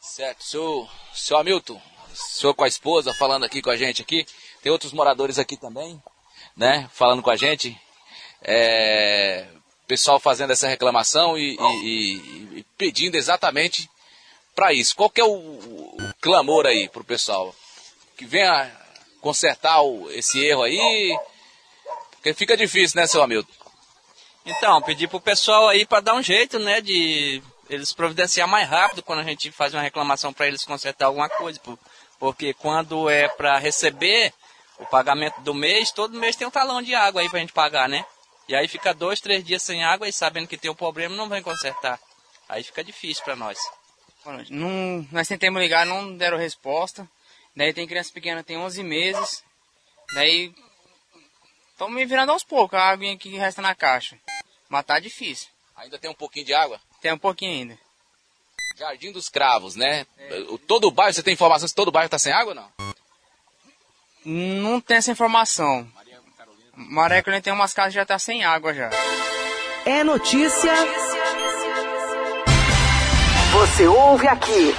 Certo, 0.00 0.42
seu, 0.44 0.88
seu 1.14 1.38
Hamilton, 1.38 1.80
senhor 2.14 2.54
com 2.54 2.64
a 2.64 2.68
esposa 2.68 3.14
falando 3.14 3.44
aqui 3.44 3.62
com 3.62 3.70
a 3.70 3.76
gente 3.76 4.02
aqui, 4.02 4.26
tem 4.62 4.70
outros 4.70 4.92
moradores 4.92 5.38
aqui 5.38 5.56
também, 5.56 6.00
né, 6.58 6.90
falando 6.92 7.22
com 7.22 7.30
a 7.30 7.36
gente, 7.36 7.80
é, 8.42 9.46
pessoal 9.86 10.20
fazendo 10.20 10.52
essa 10.52 10.68
reclamação 10.68 11.38
e, 11.38 11.56
e- 11.56 12.14
e- 12.58 12.66
pedindo 12.76 13.16
exatamente 13.16 13.88
para 14.54 14.72
isso. 14.72 14.94
Qual 14.94 15.08
que 15.08 15.20
é 15.20 15.24
o, 15.24 15.30
o 15.30 15.96
clamor 16.20 16.66
aí 16.66 16.88
pro 16.88 17.02
pessoal? 17.04 17.54
Que 18.16 18.26
venha 18.26 18.70
consertar 19.20 19.80
o- 19.82 20.10
esse 20.10 20.44
erro 20.44 20.64
aí, 20.64 21.18
porque 22.12 22.34
fica 22.34 22.56
difícil, 22.56 23.00
né, 23.00 23.06
seu 23.06 23.22
Hamilton? 23.22 23.52
Então, 24.44 24.82
pedir 24.82 25.08
pro 25.08 25.20
pessoal 25.20 25.68
aí 25.68 25.86
para 25.86 26.00
dar 26.00 26.14
um 26.14 26.22
jeito, 26.22 26.58
né, 26.58 26.80
de 26.80 27.42
eles 27.70 27.92
providenciar 27.92 28.48
mais 28.48 28.68
rápido 28.68 29.02
quando 29.02 29.20
a 29.20 29.24
gente 29.24 29.50
faz 29.52 29.74
uma 29.74 29.82
reclamação 29.82 30.32
para 30.32 30.48
eles 30.48 30.64
consertar 30.64 31.06
alguma 31.06 31.28
coisa, 31.28 31.60
por- 31.60 31.78
porque 32.18 32.52
quando 32.54 33.08
é 33.08 33.28
para 33.28 33.58
receber 33.58 34.32
o 34.78 34.86
pagamento 34.86 35.40
do 35.40 35.52
mês, 35.54 35.90
todo 35.90 36.18
mês 36.18 36.36
tem 36.36 36.46
um 36.46 36.50
talão 36.50 36.80
de 36.82 36.94
água 36.94 37.20
aí 37.20 37.28
pra 37.30 37.40
gente 37.40 37.52
pagar, 37.52 37.88
né? 37.88 38.04
E 38.48 38.54
aí 38.54 38.66
fica 38.68 38.94
dois, 38.94 39.20
três 39.20 39.44
dias 39.44 39.62
sem 39.62 39.84
água 39.84 40.08
e 40.08 40.12
sabendo 40.12 40.48
que 40.48 40.56
tem 40.56 40.70
um 40.70 40.74
problema 40.74 41.14
não 41.14 41.28
vem 41.28 41.42
consertar. 41.42 42.00
Aí 42.48 42.62
fica 42.62 42.82
difícil 42.82 43.22
para 43.24 43.36
nós. 43.36 43.58
Boa 44.24 44.36
noite. 44.36 44.52
Não, 44.52 45.06
nós 45.12 45.28
tentamos 45.28 45.60
ligar, 45.60 45.84
não 45.84 46.16
deram 46.16 46.38
resposta. 46.38 47.08
Daí 47.54 47.72
tem 47.74 47.86
criança 47.86 48.12
pequena, 48.12 48.42
tem 48.42 48.56
11 48.56 48.82
meses. 48.82 49.44
Daí 50.14 50.54
estamos 51.72 51.94
me 51.94 52.06
virando 52.06 52.32
aos 52.32 52.42
poucos, 52.44 52.78
a 52.78 52.88
aguinha 52.88 53.18
que 53.18 53.36
resta 53.36 53.60
na 53.60 53.74
caixa. 53.74 54.18
Mas 54.68 54.84
tá 54.86 54.98
difícil. 54.98 55.48
Ainda 55.76 55.98
tem 55.98 56.10
um 56.10 56.14
pouquinho 56.14 56.46
de 56.46 56.54
água? 56.54 56.80
Tem 57.00 57.12
um 57.12 57.18
pouquinho 57.18 57.52
ainda. 57.52 57.78
Jardim 58.76 59.12
dos 59.12 59.28
Cravos, 59.28 59.74
né? 59.76 60.06
O- 60.48 60.58
Todo 60.58 60.86
o 60.88 60.90
bairro, 60.90 61.12
você 61.12 61.22
tem 61.22 61.34
informação 61.34 61.66
se 61.68 61.74
todo 61.74 61.88
o 61.88 61.92
bairro 61.92 62.08
tá 62.08 62.18
sem 62.18 62.32
água 62.32 62.52
ou 62.52 62.54
não? 62.54 62.72
Não 64.30 64.78
tem 64.78 64.98
essa 64.98 65.10
informação. 65.10 65.86
Maria 66.76 67.22
Carolina 67.22 67.42
tem 67.42 67.50
umas 67.50 67.72
casas 67.72 67.94
que 67.94 67.98
já 67.98 68.04
tá 68.04 68.18
sem 68.18 68.44
água 68.44 68.74
já. 68.74 68.90
É 69.86 70.04
notícia. 70.04 70.70
Você 73.52 73.86
ouve 73.86 74.28
aqui. 74.28 74.74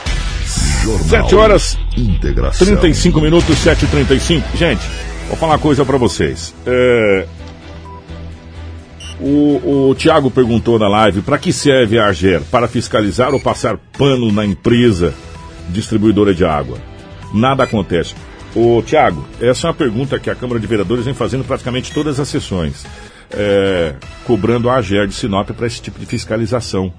7 1.10 1.36
horas 1.36 1.78
Integração. 1.98 2.66
35 2.66 3.20
minutos, 3.20 3.58
7h35. 3.58 4.44
Gente, 4.56 4.82
vou 5.28 5.36
falar 5.36 5.54
uma 5.54 5.60
coisa 5.60 5.84
pra 5.84 5.98
vocês. 5.98 6.54
É, 6.68 7.26
O, 9.20 9.90
o 9.90 9.96
Tiago 9.96 10.30
perguntou 10.30 10.78
na 10.78 10.88
live, 10.88 11.22
para 11.24 11.40
que 11.40 11.52
serve 11.52 11.98
a 11.98 12.06
AGER? 12.06 12.42
Para 12.52 12.68
fiscalizar 12.68 13.34
ou 13.34 13.40
passar 13.40 13.78
pano 13.98 14.32
na 14.32 14.46
empresa 14.46 15.14
distribuidora 15.70 16.34
de 16.36 16.46
água? 16.46 16.78
Nada 17.34 17.64
acontece. 17.64 18.14
Ô 18.56 18.82
Tiago, 18.82 19.28
essa 19.40 19.68
é 19.68 19.70
uma 19.70 19.76
pergunta 19.76 20.20
que 20.20 20.30
a 20.30 20.36
Câmara 20.36 20.60
de 20.60 20.66
Vereadores 20.66 21.06
vem 21.06 21.14
fazendo 21.14 21.44
praticamente 21.44 21.92
todas 21.94 22.20
as 22.20 22.28
sessões, 22.28 22.84
é, 23.32 23.94
cobrando 24.26 24.70
a 24.70 24.76
AGER 24.76 25.08
de 25.08 25.14
Sinop 25.14 25.52
para 25.52 25.68
esse 25.68 25.82
tipo 25.82 26.00
de 26.00 26.06
fiscalização. 26.06 26.92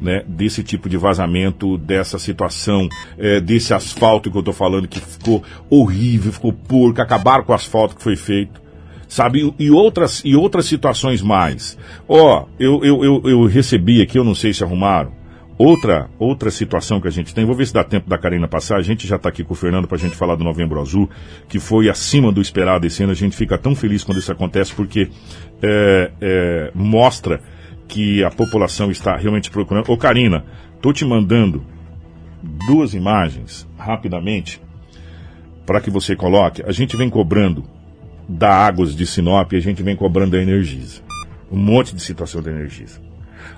Né, 0.00 0.24
desse 0.26 0.62
tipo 0.62 0.88
de 0.88 0.96
vazamento, 0.96 1.76
dessa 1.76 2.18
situação, 2.18 2.88
é, 3.18 3.38
desse 3.38 3.74
asfalto 3.74 4.30
que 4.30 4.36
eu 4.38 4.40
estou 4.40 4.54
falando 4.54 4.88
que 4.88 4.98
ficou 4.98 5.44
horrível, 5.68 6.32
ficou 6.32 6.54
porco, 6.54 7.02
acabaram 7.02 7.44
com 7.44 7.52
o 7.52 7.54
asfalto 7.54 7.94
que 7.94 8.02
foi 8.02 8.16
feito 8.16 8.62
sabe? 9.06 9.52
E 9.58 9.70
outras, 9.70 10.22
e 10.24 10.34
outras 10.34 10.64
situações 10.64 11.20
mais. 11.20 11.76
Ó, 12.08 12.46
eu, 12.58 12.82
eu, 12.82 13.04
eu, 13.04 13.22
eu 13.26 13.44
recebi 13.44 14.00
aqui, 14.00 14.16
eu 14.16 14.24
não 14.24 14.34
sei 14.34 14.54
se 14.54 14.64
arrumaram, 14.64 15.12
outra, 15.60 16.08
outra 16.18 16.50
situação 16.50 17.02
que 17.02 17.06
a 17.06 17.10
gente 17.10 17.34
tem, 17.34 17.44
vou 17.44 17.54
ver 17.54 17.66
se 17.66 17.74
dá 17.74 17.84
tempo 17.84 18.08
da 18.08 18.16
Karina 18.16 18.48
passar, 18.48 18.78
a 18.78 18.82
gente 18.82 19.06
já 19.06 19.16
está 19.16 19.28
aqui 19.28 19.44
com 19.44 19.52
o 19.52 19.56
Fernando 19.56 19.86
para 19.86 19.98
a 19.98 20.00
gente 20.00 20.16
falar 20.16 20.34
do 20.34 20.42
Novembro 20.42 20.80
Azul, 20.80 21.10
que 21.50 21.60
foi 21.60 21.90
acima 21.90 22.32
do 22.32 22.40
esperado 22.40 22.86
esse 22.86 23.02
ano, 23.02 23.12
a 23.12 23.14
gente 23.14 23.36
fica 23.36 23.58
tão 23.58 23.74
feliz 23.74 24.02
quando 24.02 24.16
isso 24.16 24.32
acontece, 24.32 24.74
porque 24.74 25.10
é, 25.62 26.12
é, 26.18 26.70
mostra 26.74 27.42
que 27.86 28.24
a 28.24 28.30
população 28.30 28.90
está 28.90 29.14
realmente 29.16 29.50
procurando. 29.50 29.90
Ô 29.92 29.98
Karina, 29.98 30.46
tô 30.80 30.94
te 30.94 31.04
mandando 31.04 31.62
duas 32.66 32.94
imagens 32.94 33.68
rapidamente 33.76 34.62
para 35.66 35.78
que 35.78 35.90
você 35.90 36.16
coloque. 36.16 36.62
A 36.64 36.72
gente 36.72 36.96
vem 36.96 37.10
cobrando 37.10 37.64
da 38.26 38.50
Águas 38.50 38.96
de 38.96 39.06
Sinop, 39.06 39.52
a 39.52 39.60
gente 39.60 39.82
vem 39.82 39.94
cobrando 39.94 40.30
da 40.30 40.42
Energisa. 40.42 41.02
Um 41.52 41.58
monte 41.58 41.94
de 41.94 42.00
situação 42.00 42.40
da 42.40 42.50
Energisa. 42.50 42.98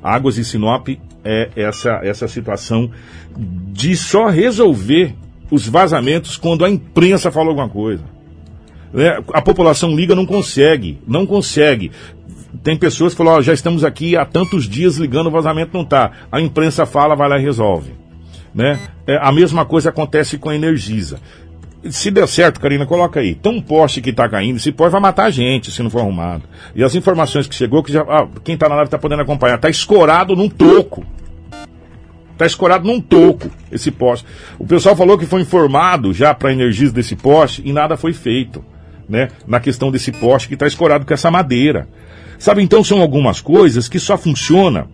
Águas 0.02 0.34
de 0.34 0.44
Sinop 0.44 0.88
é 1.24 1.50
essa, 1.56 2.00
essa 2.02 2.28
situação 2.28 2.90
de 3.36 3.96
só 3.96 4.28
resolver 4.28 5.14
os 5.50 5.68
vazamentos 5.68 6.36
quando 6.36 6.64
a 6.64 6.70
imprensa 6.70 7.30
fala 7.30 7.48
alguma 7.48 7.68
coisa. 7.68 8.02
Né? 8.92 9.22
A 9.32 9.40
população 9.40 9.94
liga, 9.94 10.14
não 10.14 10.26
consegue, 10.26 10.98
não 11.06 11.26
consegue. 11.26 11.90
Tem 12.62 12.76
pessoas 12.76 13.12
que 13.12 13.18
falam, 13.18 13.34
ó, 13.34 13.42
já 13.42 13.52
estamos 13.52 13.84
aqui 13.84 14.16
há 14.16 14.24
tantos 14.24 14.68
dias 14.68 14.96
ligando, 14.96 15.26
o 15.26 15.30
vazamento 15.30 15.70
não 15.74 15.82
está. 15.82 16.10
A 16.30 16.40
imprensa 16.40 16.84
fala, 16.84 17.14
vai 17.14 17.28
lá 17.28 17.38
e 17.38 17.42
resolve. 17.42 17.92
Né? 18.54 18.78
É, 19.06 19.16
a 19.16 19.32
mesma 19.32 19.64
coisa 19.64 19.88
acontece 19.88 20.36
com 20.36 20.50
a 20.50 20.54
Energisa. 20.54 21.18
Se 21.90 22.10
der 22.10 22.28
certo, 22.28 22.60
Karina, 22.60 22.86
coloca 22.86 23.18
aí. 23.18 23.34
Tem 23.34 23.52
um 23.52 23.60
poste 23.60 24.00
que 24.00 24.10
está 24.10 24.28
caindo, 24.28 24.56
esse 24.56 24.70
poste 24.70 24.92
vai 24.92 25.00
matar 25.00 25.24
a 25.24 25.30
gente 25.30 25.70
se 25.70 25.82
não 25.82 25.90
for 25.90 26.00
arrumado. 26.00 26.44
E 26.74 26.84
as 26.84 26.94
informações 26.94 27.46
que 27.46 27.54
chegou, 27.54 27.82
que 27.82 27.92
já, 27.92 28.02
ah, 28.02 28.28
quem 28.44 28.54
está 28.54 28.68
na 28.68 28.76
live 28.76 28.86
está 28.86 28.98
podendo 28.98 29.22
acompanhar, 29.22 29.56
está 29.56 29.68
escorado 29.68 30.36
num 30.36 30.48
toco. 30.48 31.04
Está 32.32 32.46
escorado 32.46 32.86
num 32.86 33.00
toco 33.00 33.50
esse 33.70 33.90
poste. 33.90 34.26
O 34.58 34.66
pessoal 34.66 34.94
falou 34.94 35.18
que 35.18 35.26
foi 35.26 35.42
informado 35.42 36.12
já 36.12 36.32
para 36.32 36.50
a 36.50 36.52
Energisa 36.52 36.92
desse 36.92 37.16
poste 37.16 37.62
e 37.64 37.72
nada 37.72 37.96
foi 37.96 38.12
feito. 38.12 38.64
Né, 39.08 39.28
na 39.46 39.60
questão 39.60 39.90
desse 39.90 40.10
poste 40.10 40.48
que 40.48 40.54
está 40.54 40.66
escorado 40.66 41.04
com 41.04 41.12
essa 41.12 41.30
madeira. 41.30 41.86
Sabe, 42.38 42.62
então 42.62 42.82
são 42.82 43.02
algumas 43.02 43.40
coisas 43.40 43.88
que 43.88 43.98
só 43.98 44.16
funciona 44.16 44.86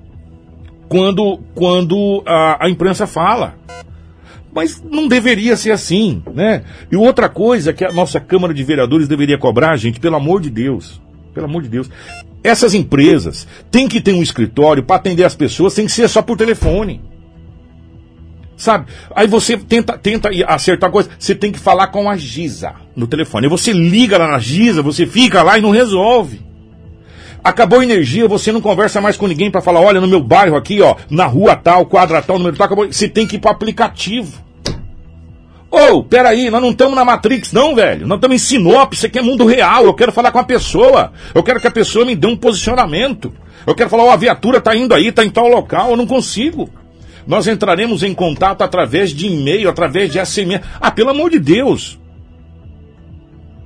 quando, 0.89 1.39
quando 1.55 2.23
a, 2.27 2.65
a 2.65 2.71
imprensa 2.71 3.07
fala. 3.07 3.55
Mas 4.53 4.83
não 4.83 5.07
deveria 5.07 5.57
ser 5.57 5.71
assim, 5.71 6.23
né? 6.35 6.65
E 6.91 6.97
outra 6.97 7.29
coisa 7.29 7.73
que 7.73 7.85
a 7.85 7.93
nossa 7.93 8.19
Câmara 8.19 8.55
de 8.55 8.65
Vereadores 8.65 9.07
deveria 9.07 9.39
cobrar, 9.39 9.77
gente, 9.77 10.01
pelo 10.01 10.17
amor 10.17 10.41
de 10.41 10.51
Deus. 10.51 11.01
Pelo 11.35 11.47
amor 11.47 11.63
de 11.63 11.69
Deus. 11.69 11.91
Essas 12.43 12.75
empresas 12.75 13.47
têm 13.71 13.89
que 13.89 14.01
ter 14.01 14.13
um 14.13 14.23
escritório 14.23 14.83
para 14.83 14.97
atender 14.97 15.25
as 15.25 15.35
pessoas, 15.35 15.75
tem 15.75 15.87
que 15.87 15.93
ser 15.93 16.09
só 16.09 16.23
por 16.23 16.37
telefone. 16.37 17.01
Sabe? 18.57 18.87
Aí 19.15 19.29
você 19.29 19.57
tenta, 19.57 19.97
tenta 19.97 20.31
acertar 20.47 20.91
coisa, 20.91 21.09
você 21.17 21.35
tem 21.35 21.53
que 21.53 21.59
falar 21.61 21.89
com 21.89 22.11
a 22.11 22.17
Giza 22.17 22.75
no 22.97 23.07
telefone. 23.07 23.47
Aí 23.47 23.51
você 23.51 23.73
liga 23.73 24.19
lá 24.19 24.29
na 24.29 24.39
Giza, 24.41 24.83
você 24.83 25.07
fica 25.07 25.43
lá 25.43 25.59
e 25.59 25.63
não 25.63 25.71
resolve. 25.71 26.48
Acabou 27.49 27.81
a 27.81 27.83
energia, 27.83 28.29
você 28.29 28.53
não 28.53 28.61
conversa 28.61 29.01
mais 29.01 29.17
com 29.17 29.27
ninguém 29.27 29.51
para 29.51 29.63
falar, 29.63 29.81
olha, 29.81 30.03
no 30.03 30.07
meu 30.07 30.21
bairro 30.21 30.55
aqui, 30.55 30.83
ó, 30.83 30.97
na 31.09 31.25
rua 31.25 31.57
tal, 31.57 31.87
quadra 31.87 32.21
tal, 32.21 32.37
número 32.37 32.55
tal, 32.59 32.67
acabou. 32.67 32.93
Você 32.93 33.09
tem 33.09 33.27
que 33.27 33.37
ir 33.37 33.39
pro 33.39 33.51
aplicativo. 33.51 34.45
Ô, 35.71 35.95
oh, 35.95 36.05
peraí, 36.05 36.51
nós 36.51 36.61
não 36.61 36.73
estamos 36.73 36.95
na 36.95 37.07
Matrix, 37.07 37.51
não, 37.51 37.75
velho. 37.75 38.07
Nós 38.07 38.19
estamos 38.19 38.35
em 38.35 38.39
Sinop, 38.39 38.93
isso 38.93 39.07
aqui 39.07 39.19
é 39.19 39.23
mundo 39.23 39.47
real. 39.47 39.85
Eu 39.85 39.95
quero 39.95 40.13
falar 40.13 40.31
com 40.31 40.39
a 40.39 40.45
pessoa. 40.45 41.11
Eu 41.35 41.43
quero 41.43 41.59
que 41.59 41.67
a 41.67 41.71
pessoa 41.71 42.05
me 42.05 42.15
dê 42.15 42.27
um 42.27 42.37
posicionamento. 42.37 43.33
Eu 43.67 43.75
quero 43.75 43.89
falar, 43.89 44.03
ó, 44.03 44.09
oh, 44.09 44.11
a 44.11 44.17
viatura 44.17 44.59
está 44.59 44.77
indo 44.77 44.93
aí, 44.93 45.07
está 45.07 45.25
em 45.25 45.31
tal 45.31 45.49
local, 45.49 45.93
eu 45.93 45.97
não 45.97 46.07
consigo. 46.07 46.69
Nós 47.27 47.47
entraremos 47.47 48.03
em 48.03 48.13
contato 48.13 48.61
através 48.61 49.11
de 49.11 49.27
e-mail, 49.27 49.71
através 49.71 50.13
de 50.13 50.23
SMS. 50.23 50.63
Ah, 50.79 50.91
pelo 50.91 51.09
amor 51.09 51.31
de 51.31 51.39
Deus. 51.39 51.99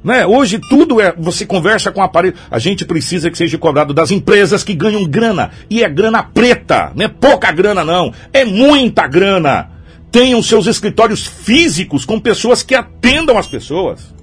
Né? 0.03 0.27
Hoje 0.27 0.59
tudo 0.59 1.01
é. 1.01 1.15
Você 1.17 1.47
conversa 1.47 1.93
com 1.93 2.01
o 2.01 2.05
aparelho. 2.05 2.35
A 2.51 2.59
gente 2.59 2.85
precisa 2.85 3.31
que 3.31 3.39
seja 3.39 3.57
cobrado 3.57 3.95
das 3.95 4.11
empresas 4.11 4.65
que 4.65 4.75
ganham 4.75 5.05
grana. 5.05 5.51
E 5.71 5.83
é 5.85 5.89
grana 5.89 6.23
preta. 6.23 6.93
Não 6.95 7.05
é 7.05 7.09
pouca 7.09 7.53
grana, 7.53 7.85
não. 7.85 8.13
É 8.33 8.45
muita 8.45 9.07
grana 9.07 9.71
tenham 10.13 10.43
seus 10.43 10.67
escritórios 10.67 11.27
físicos 11.27 12.05
com 12.05 12.21
pessoas 12.21 12.63
que 12.63 12.75
atendam 12.75 13.39
as 13.39 13.47
pessoas. 13.47 14.15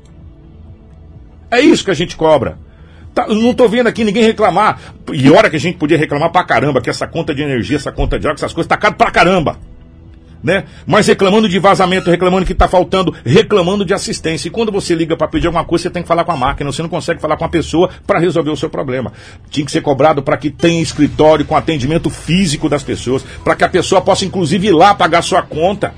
É 1.49 1.59
isso 1.59 1.83
que 1.83 1.89
a 1.89 1.95
gente 1.95 2.15
cobra. 2.15 2.59
Tá, 3.11 3.27
não 3.27 3.49
estou 3.49 3.67
vendo 3.67 3.87
aqui 3.87 4.03
ninguém 4.03 4.23
reclamar. 4.23 4.79
E 5.11 5.31
hora 5.31 5.49
que 5.49 5.55
a 5.55 5.59
gente 5.59 5.79
podia 5.79 5.97
reclamar 5.97 6.31
pra 6.31 6.43
caramba, 6.43 6.79
que 6.79 6.91
essa 6.91 7.07
conta 7.07 7.33
de 7.33 7.41
energia, 7.41 7.75
essa 7.75 7.91
conta 7.91 8.19
de 8.19 8.27
água, 8.27 8.35
essas 8.35 8.53
coisas, 8.53 8.69
tá 8.69 8.77
caro 8.77 8.93
pra 8.93 9.09
caramba 9.09 9.57
né? 10.43 10.65
Mas 10.85 11.07
reclamando 11.07 11.47
de 11.47 11.59
vazamento, 11.59 12.09
reclamando 12.09 12.45
que 12.45 12.53
está 12.53 12.67
faltando, 12.67 13.13
reclamando 13.25 13.85
de 13.85 13.93
assistência. 13.93 14.47
E 14.47 14.51
quando 14.51 14.71
você 14.71 14.95
liga 14.95 15.15
para 15.15 15.27
pedir 15.27 15.47
alguma 15.47 15.65
coisa, 15.65 15.83
você 15.83 15.89
tem 15.89 16.01
que 16.01 16.07
falar 16.07 16.23
com 16.23 16.31
a 16.31 16.37
máquina, 16.37 16.71
você 16.71 16.81
não 16.81 16.89
consegue 16.89 17.21
falar 17.21 17.37
com 17.37 17.45
a 17.45 17.49
pessoa 17.49 17.89
para 18.05 18.19
resolver 18.19 18.51
o 18.51 18.57
seu 18.57 18.69
problema. 18.69 19.11
Tinha 19.49 19.65
que 19.65 19.71
ser 19.71 19.81
cobrado 19.81 20.21
para 20.23 20.37
que 20.37 20.49
tenha 20.49 20.81
escritório 20.81 21.45
com 21.45 21.55
atendimento 21.55 22.09
físico 22.09 22.69
das 22.69 22.83
pessoas, 22.83 23.23
para 23.43 23.55
que 23.55 23.63
a 23.63 23.69
pessoa 23.69 24.01
possa 24.01 24.25
inclusive 24.25 24.67
ir 24.67 24.71
lá 24.71 24.93
pagar 24.93 25.21
sua 25.21 25.41
conta. 25.41 25.93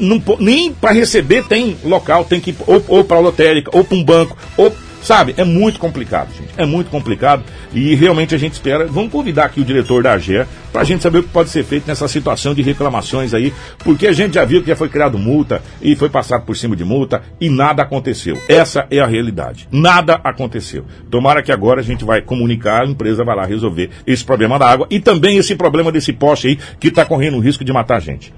Não, 0.00 0.22
nem 0.38 0.72
para 0.72 0.92
receber 0.92 1.44
tem 1.44 1.76
local, 1.84 2.24
tem 2.24 2.40
que 2.40 2.50
ir 2.50 2.56
ou, 2.66 2.82
ou 2.88 3.04
para 3.04 3.18
a 3.18 3.20
lotérica, 3.20 3.70
ou 3.76 3.84
para 3.84 3.96
um 3.96 4.02
banco, 4.02 4.36
ou 4.56 4.74
Sabe, 5.04 5.34
é 5.36 5.44
muito 5.44 5.78
complicado, 5.78 6.32
gente. 6.32 6.48
É 6.56 6.64
muito 6.64 6.90
complicado 6.90 7.44
e 7.74 7.94
realmente 7.94 8.34
a 8.34 8.38
gente 8.38 8.54
espera. 8.54 8.86
Vamos 8.86 9.12
convidar 9.12 9.44
aqui 9.44 9.60
o 9.60 9.64
diretor 9.64 10.02
da 10.02 10.14
AGE 10.14 10.46
para 10.72 10.80
a 10.80 10.84
gente 10.84 11.02
saber 11.02 11.18
o 11.18 11.22
que 11.22 11.28
pode 11.28 11.50
ser 11.50 11.62
feito 11.62 11.86
nessa 11.86 12.08
situação 12.08 12.54
de 12.54 12.62
reclamações 12.62 13.34
aí, 13.34 13.52
porque 13.80 14.06
a 14.06 14.12
gente 14.14 14.36
já 14.36 14.46
viu 14.46 14.62
que 14.62 14.68
já 14.68 14.74
foi 14.74 14.88
criado 14.88 15.18
multa 15.18 15.60
e 15.82 15.94
foi 15.94 16.08
passado 16.08 16.46
por 16.46 16.56
cima 16.56 16.74
de 16.74 16.86
multa 16.86 17.22
e 17.38 17.50
nada 17.50 17.82
aconteceu. 17.82 18.40
Essa 18.48 18.86
é 18.90 18.98
a 18.98 19.06
realidade. 19.06 19.68
Nada 19.70 20.18
aconteceu. 20.24 20.86
Tomara 21.10 21.42
que 21.42 21.52
agora 21.52 21.82
a 21.82 21.84
gente 21.84 22.02
vai 22.02 22.22
comunicar, 22.22 22.84
a 22.84 22.86
empresa 22.86 23.22
vai 23.22 23.36
lá 23.36 23.44
resolver 23.44 23.90
esse 24.06 24.24
problema 24.24 24.58
da 24.58 24.70
água 24.70 24.86
e 24.88 24.98
também 24.98 25.36
esse 25.36 25.54
problema 25.54 25.92
desse 25.92 26.14
poste 26.14 26.48
aí 26.48 26.58
que 26.80 26.88
está 26.88 27.04
correndo 27.04 27.36
o 27.36 27.40
risco 27.40 27.62
de 27.62 27.74
matar 27.74 27.96
a 27.96 28.00
gente. 28.00 28.32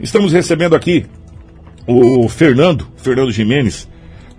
Estamos 0.00 0.32
recebendo 0.32 0.74
aqui 0.74 1.04
o 1.86 2.30
Fernando, 2.30 2.88
Fernando 2.96 3.30
Jimenez, 3.30 3.91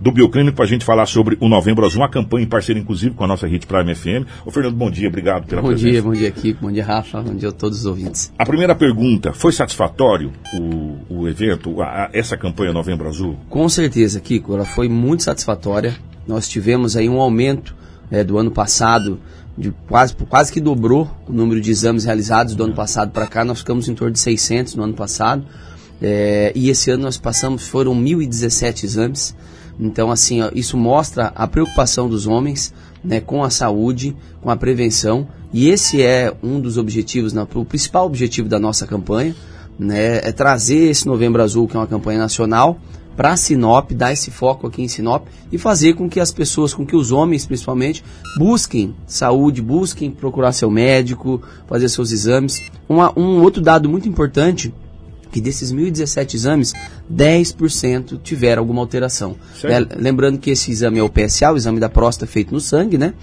do 0.04 0.12
Bioclínico 0.12 0.54
para 0.54 0.66
a 0.66 0.68
gente 0.68 0.84
falar 0.84 1.06
sobre 1.06 1.38
o 1.40 1.48
Novembro 1.48 1.86
Azul, 1.86 2.02
uma 2.02 2.10
campanha 2.10 2.44
em 2.44 2.46
parceria 2.46 2.80
inclusive 2.80 3.14
com 3.14 3.24
a 3.24 3.26
nossa 3.26 3.46
Hit 3.46 3.66
Prime 3.66 3.94
FM. 3.94 4.28
Ô 4.44 4.50
Fernando, 4.50 4.76
bom 4.76 4.90
dia, 4.90 5.08
obrigado 5.08 5.46
pela 5.46 5.62
bom 5.62 5.68
presença. 5.68 6.02
Bom 6.02 6.12
dia, 6.12 6.30
bom 6.30 6.34
dia 6.34 6.42
Kiko, 6.42 6.60
bom 6.60 6.70
dia 6.70 6.84
Rafa, 6.84 7.22
bom 7.22 7.34
dia 7.34 7.48
a 7.48 7.52
todos 7.52 7.78
os 7.78 7.86
ouvintes. 7.86 8.30
A 8.38 8.44
primeira 8.44 8.74
pergunta, 8.74 9.32
foi 9.32 9.50
satisfatório 9.50 10.30
o, 10.52 11.20
o 11.22 11.26
evento, 11.26 11.80
a, 11.80 11.86
a, 11.86 12.10
essa 12.12 12.36
campanha 12.36 12.70
Novembro 12.70 13.08
Azul? 13.08 13.38
Com 13.48 13.66
certeza, 13.66 14.20
Kiko, 14.20 14.52
ela 14.52 14.66
foi 14.66 14.90
muito 14.90 15.22
satisfatória. 15.22 15.96
Nós 16.28 16.50
tivemos 16.50 16.98
aí 16.98 17.08
um 17.08 17.18
aumento 17.18 17.74
é, 18.10 18.22
do 18.22 18.36
ano 18.36 18.50
passado 18.50 19.18
de 19.56 19.72
quase, 19.88 20.14
quase 20.28 20.52
que 20.52 20.60
dobrou 20.60 21.10
o 21.26 21.32
número 21.32 21.62
de 21.62 21.70
exames 21.70 22.04
realizados 22.04 22.54
do 22.54 22.64
ano 22.64 22.74
passado 22.74 23.10
para 23.10 23.26
cá. 23.26 23.42
Nós 23.42 23.60
ficamos 23.60 23.88
em 23.88 23.94
torno 23.94 24.12
de 24.12 24.20
600 24.20 24.74
no 24.74 24.82
ano 24.82 24.92
passado. 24.92 25.46
É, 26.02 26.52
e 26.54 26.68
esse 26.68 26.90
ano 26.90 27.04
nós 27.04 27.16
passamos, 27.16 27.66
foram 27.66 27.94
1.017 27.94 28.84
exames. 28.84 29.34
Então, 29.78 30.10
assim, 30.10 30.40
ó, 30.40 30.50
isso 30.54 30.76
mostra 30.76 31.32
a 31.34 31.46
preocupação 31.46 32.08
dos 32.08 32.26
homens 32.26 32.72
né, 33.02 33.20
com 33.20 33.42
a 33.42 33.50
saúde, 33.50 34.16
com 34.40 34.50
a 34.50 34.56
prevenção, 34.56 35.28
e 35.52 35.68
esse 35.68 36.02
é 36.02 36.32
um 36.42 36.60
dos 36.60 36.78
objetivos, 36.78 37.32
né, 37.32 37.46
o 37.54 37.64
principal 37.64 38.06
objetivo 38.06 38.48
da 38.48 38.58
nossa 38.58 38.86
campanha, 38.86 39.34
né, 39.78 40.18
é 40.18 40.32
trazer 40.32 40.90
esse 40.90 41.06
Novembro 41.06 41.42
Azul, 41.42 41.68
que 41.68 41.76
é 41.76 41.80
uma 41.80 41.86
campanha 41.86 42.18
nacional, 42.18 42.78
para 43.16 43.36
Sinop, 43.36 43.92
dar 43.92 44.12
esse 44.12 44.30
foco 44.30 44.66
aqui 44.66 44.82
em 44.82 44.88
Sinop 44.88 45.26
e 45.52 45.58
fazer 45.58 45.94
com 45.94 46.08
que 46.08 46.18
as 46.18 46.32
pessoas, 46.32 46.74
com 46.74 46.84
que 46.84 46.96
os 46.96 47.12
homens 47.12 47.46
principalmente, 47.46 48.02
busquem 48.36 48.94
saúde, 49.06 49.62
busquem 49.62 50.10
procurar 50.10 50.52
seu 50.52 50.70
médico, 50.70 51.40
fazer 51.68 51.88
seus 51.88 52.10
exames. 52.10 52.60
Uma, 52.88 53.16
um 53.16 53.40
outro 53.40 53.62
dado 53.62 53.88
muito 53.88 54.08
importante 54.08 54.74
que 55.34 55.40
desses 55.40 55.72
1.017 55.72 56.34
exames, 56.34 56.72
10% 57.12 58.20
tiveram 58.22 58.62
alguma 58.62 58.80
alteração. 58.80 59.34
É, 59.64 60.00
lembrando 60.00 60.38
que 60.38 60.48
esse 60.48 60.70
exame 60.70 61.00
é 61.00 61.02
o 61.02 61.10
PSA, 61.10 61.50
o 61.50 61.56
exame 61.56 61.80
da 61.80 61.88
próstata 61.88 62.30
feito 62.30 62.54
no 62.54 62.60
sangue, 62.60 62.96
né? 62.96 63.14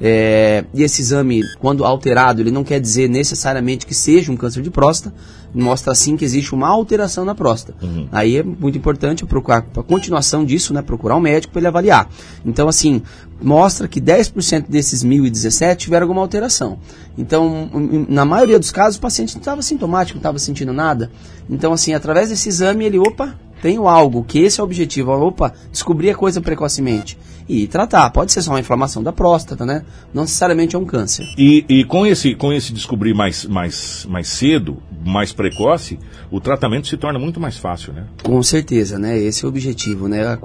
É, 0.00 0.64
e 0.72 0.82
esse 0.82 1.02
exame, 1.02 1.42
quando 1.58 1.84
alterado, 1.84 2.40
ele 2.40 2.50
não 2.50 2.64
quer 2.64 2.80
dizer 2.80 3.08
necessariamente 3.08 3.84
que 3.84 3.94
seja 3.94 4.32
um 4.32 4.36
câncer 4.36 4.62
de 4.62 4.70
próstata, 4.70 5.14
mostra 5.54 5.94
sim 5.94 6.16
que 6.16 6.24
existe 6.24 6.54
uma 6.54 6.68
alteração 6.68 7.24
na 7.24 7.34
próstata. 7.34 7.78
Aí 8.10 8.36
é 8.36 8.42
muito 8.42 8.78
importante 8.78 9.26
procurar, 9.26 9.62
para 9.62 9.82
continuação 9.82 10.44
disso, 10.44 10.72
né, 10.72 10.80
procurar 10.80 11.16
um 11.16 11.20
médico 11.20 11.52
para 11.52 11.60
ele 11.60 11.68
avaliar. 11.68 12.08
Então, 12.46 12.68
assim, 12.68 13.02
mostra 13.42 13.86
que 13.88 14.00
10% 14.00 14.68
desses 14.68 15.04
1.017 15.04 15.76
tiveram 15.76 16.04
alguma 16.04 16.22
alteração. 16.22 16.78
Então, 17.18 17.68
na 18.08 18.24
maioria 18.24 18.58
dos 18.58 18.70
casos, 18.70 18.96
o 18.96 19.00
paciente 19.00 19.34
não 19.34 19.40
estava 19.40 19.60
sintomático, 19.60 20.16
não 20.16 20.20
estava 20.20 20.38
sentindo 20.38 20.72
nada. 20.72 21.10
Então, 21.48 21.72
assim, 21.72 21.92
através 21.92 22.30
desse 22.30 22.48
exame, 22.48 22.84
ele, 22.86 22.98
opa, 22.98 23.34
tenho 23.60 23.86
algo, 23.86 24.24
que 24.24 24.38
esse 24.38 24.60
é 24.60 24.62
o 24.62 24.66
objetivo. 24.66 25.12
Opa, 25.12 25.52
descobrir 25.70 26.10
a 26.10 26.14
coisa 26.14 26.40
precocemente. 26.40 27.18
E 27.52 27.66
tratar. 27.66 28.08
Pode 28.10 28.30
ser 28.30 28.42
só 28.42 28.52
uma 28.52 28.60
inflamação 28.60 29.02
da 29.02 29.12
próstata, 29.12 29.66
né? 29.66 29.82
Não 30.14 30.22
necessariamente 30.22 30.76
é 30.76 30.78
um 30.78 30.84
câncer. 30.84 31.28
E, 31.36 31.64
e 31.68 31.84
com 31.84 32.06
esse 32.06 32.36
com 32.36 32.52
esse 32.52 32.72
descobrir 32.72 33.12
mais, 33.12 33.44
mais, 33.44 34.06
mais 34.08 34.28
cedo, 34.28 34.76
mais 35.04 35.32
precoce, 35.32 35.98
o 36.30 36.40
tratamento 36.40 36.86
se 36.86 36.96
torna 36.96 37.18
muito 37.18 37.40
mais 37.40 37.56
fácil, 37.56 37.92
né? 37.92 38.04
Com 38.22 38.40
certeza, 38.40 39.00
né? 39.00 39.18
Esse 39.18 39.44
é 39.44 39.46
o 39.46 39.48
objetivo, 39.48 40.06
né? 40.06 40.38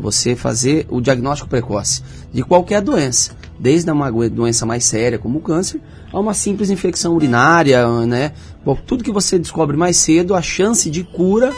Você 0.00 0.34
fazer 0.34 0.86
o 0.88 0.98
diagnóstico 0.98 1.50
precoce 1.50 2.02
de 2.32 2.42
qualquer 2.42 2.80
doença, 2.80 3.32
desde 3.58 3.90
uma 3.90 4.10
doença 4.10 4.64
mais 4.64 4.84
séria 4.84 5.18
como 5.18 5.40
o 5.40 5.42
câncer, 5.42 5.78
a 6.10 6.18
uma 6.18 6.32
simples 6.32 6.70
infecção 6.70 7.14
urinária, 7.14 7.86
né? 8.06 8.32
Bom, 8.64 8.74
tudo 8.74 9.04
que 9.04 9.12
você 9.12 9.38
descobre 9.38 9.76
mais 9.76 9.98
cedo, 9.98 10.34
a 10.34 10.40
chance 10.40 10.88
de 10.88 11.04
cura 11.04 11.52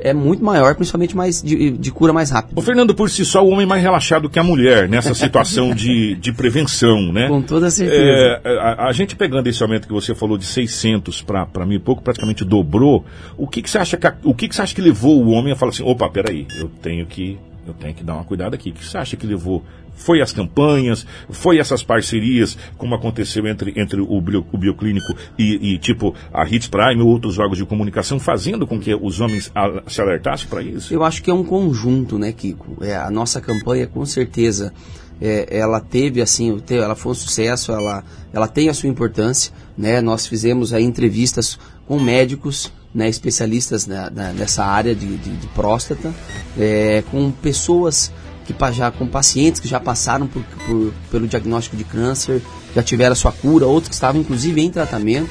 é 0.00 0.12
muito 0.14 0.44
maior, 0.44 0.74
principalmente 0.74 1.16
mais 1.16 1.42
de, 1.42 1.70
de 1.70 1.90
cura 1.90 2.12
mais 2.12 2.30
rápida. 2.30 2.58
O 2.58 2.62
Fernando, 2.62 2.94
por 2.94 3.10
si 3.10 3.24
só, 3.24 3.44
o 3.44 3.48
homem 3.48 3.62
é 3.64 3.66
mais 3.66 3.82
relaxado 3.82 4.28
que 4.30 4.38
a 4.38 4.42
mulher 4.44 4.88
nessa 4.88 5.12
situação 5.14 5.74
de, 5.74 6.14
de 6.16 6.32
prevenção, 6.32 7.12
né? 7.12 7.28
Com 7.28 7.42
toda 7.42 7.70
certeza. 7.70 8.40
É, 8.44 8.58
a, 8.58 8.86
a 8.88 8.92
gente 8.92 9.16
pegando 9.16 9.46
esse 9.48 9.62
aumento 9.62 9.86
que 9.86 9.92
você 9.94 10.14
falou 10.14 10.38
de 10.38 10.44
600 10.44 11.22
para 11.22 11.66
mil 11.66 11.76
e 11.76 11.80
pouco, 11.80 12.02
praticamente 12.02 12.44
dobrou. 12.44 13.04
O 13.36 13.46
que, 13.46 13.62
que 13.62 13.70
você 13.70 13.78
acha 13.78 13.96
que 13.96 14.06
a- 14.06 14.14
o 14.24 14.34
que, 14.34 14.48
que 14.48 14.54
você 14.54 14.62
acha 14.62 14.74
que 14.74 14.80
levou 14.80 15.22
o 15.24 15.30
homem 15.30 15.52
a 15.52 15.56
falar 15.56 15.70
assim, 15.70 15.82
opa, 15.82 16.08
peraí, 16.08 16.46
eu 16.58 16.68
tenho 16.82 17.04
que 17.06 17.38
eu 17.66 17.74
tenho 17.74 17.92
que 17.94 18.02
dar 18.02 18.14
uma 18.14 18.24
cuidada 18.24 18.54
aqui. 18.56 18.70
O 18.70 18.72
que 18.72 18.84
você 18.84 18.96
acha 18.96 19.14
que 19.16 19.26
levou? 19.26 19.62
Foi 19.98 20.22
as 20.22 20.32
campanhas? 20.32 21.04
Foi 21.28 21.58
essas 21.58 21.82
parcerias, 21.82 22.56
como 22.78 22.94
aconteceu 22.94 23.46
entre, 23.46 23.72
entre 23.76 24.00
o, 24.00 24.20
bio, 24.20 24.46
o 24.52 24.56
Bioclínico 24.56 25.14
e, 25.38 25.74
e, 25.74 25.78
tipo 25.78 26.14
a 26.32 26.48
Hits 26.48 26.68
Prime 26.68 27.02
ou 27.02 27.08
outros 27.08 27.38
órgãos 27.38 27.58
de 27.58 27.66
comunicação, 27.66 28.18
fazendo 28.18 28.66
com 28.66 28.78
que 28.78 28.94
os 28.94 29.20
homens 29.20 29.50
a- 29.54 29.82
se 29.86 30.00
alertassem 30.00 30.46
para 30.48 30.62
isso? 30.62 30.94
Eu 30.94 31.02
acho 31.04 31.22
que 31.22 31.30
é 31.30 31.34
um 31.34 31.44
conjunto, 31.44 32.18
né, 32.18 32.32
Kiko? 32.32 32.82
É, 32.82 32.96
a 32.96 33.10
nossa 33.10 33.40
campanha, 33.40 33.86
com 33.86 34.06
certeza, 34.06 34.72
é, 35.20 35.46
ela 35.58 35.80
teve, 35.80 36.22
assim, 36.22 36.62
ela 36.70 36.94
foi 36.94 37.12
um 37.12 37.14
sucesso, 37.14 37.72
ela, 37.72 38.04
ela 38.32 38.46
tem 38.46 38.68
a 38.68 38.74
sua 38.74 38.88
importância, 38.88 39.52
né? 39.76 40.00
Nós 40.00 40.26
fizemos 40.26 40.72
aí 40.72 40.84
entrevistas 40.84 41.58
com 41.86 41.98
médicos, 41.98 42.72
né, 42.94 43.08
especialistas 43.08 43.86
na- 43.86 44.08
na- 44.10 44.32
nessa 44.32 44.64
área 44.64 44.94
de, 44.94 45.16
de- 45.16 45.36
de 45.36 45.46
próstata, 45.48 46.14
é, 46.58 47.02
com 47.10 47.30
pessoas 47.32 48.12
que 48.52 48.72
já 48.72 48.90
com 48.90 49.06
pacientes 49.06 49.60
que 49.60 49.68
já 49.68 49.78
passaram 49.78 50.26
por, 50.26 50.42
por- 50.66 50.92
pelo 51.10 51.26
diagnóstico 51.28 51.76
de 51.76 51.84
câncer, 51.84 52.42
já 52.74 52.82
tiveram 52.82 53.12
a 53.12 53.16
sua 53.16 53.32
cura, 53.32 53.66
outros 53.66 53.88
que 53.88 53.94
estavam 53.94 54.20
inclusive 54.20 54.60
em 54.60 54.70
tratamento, 54.70 55.30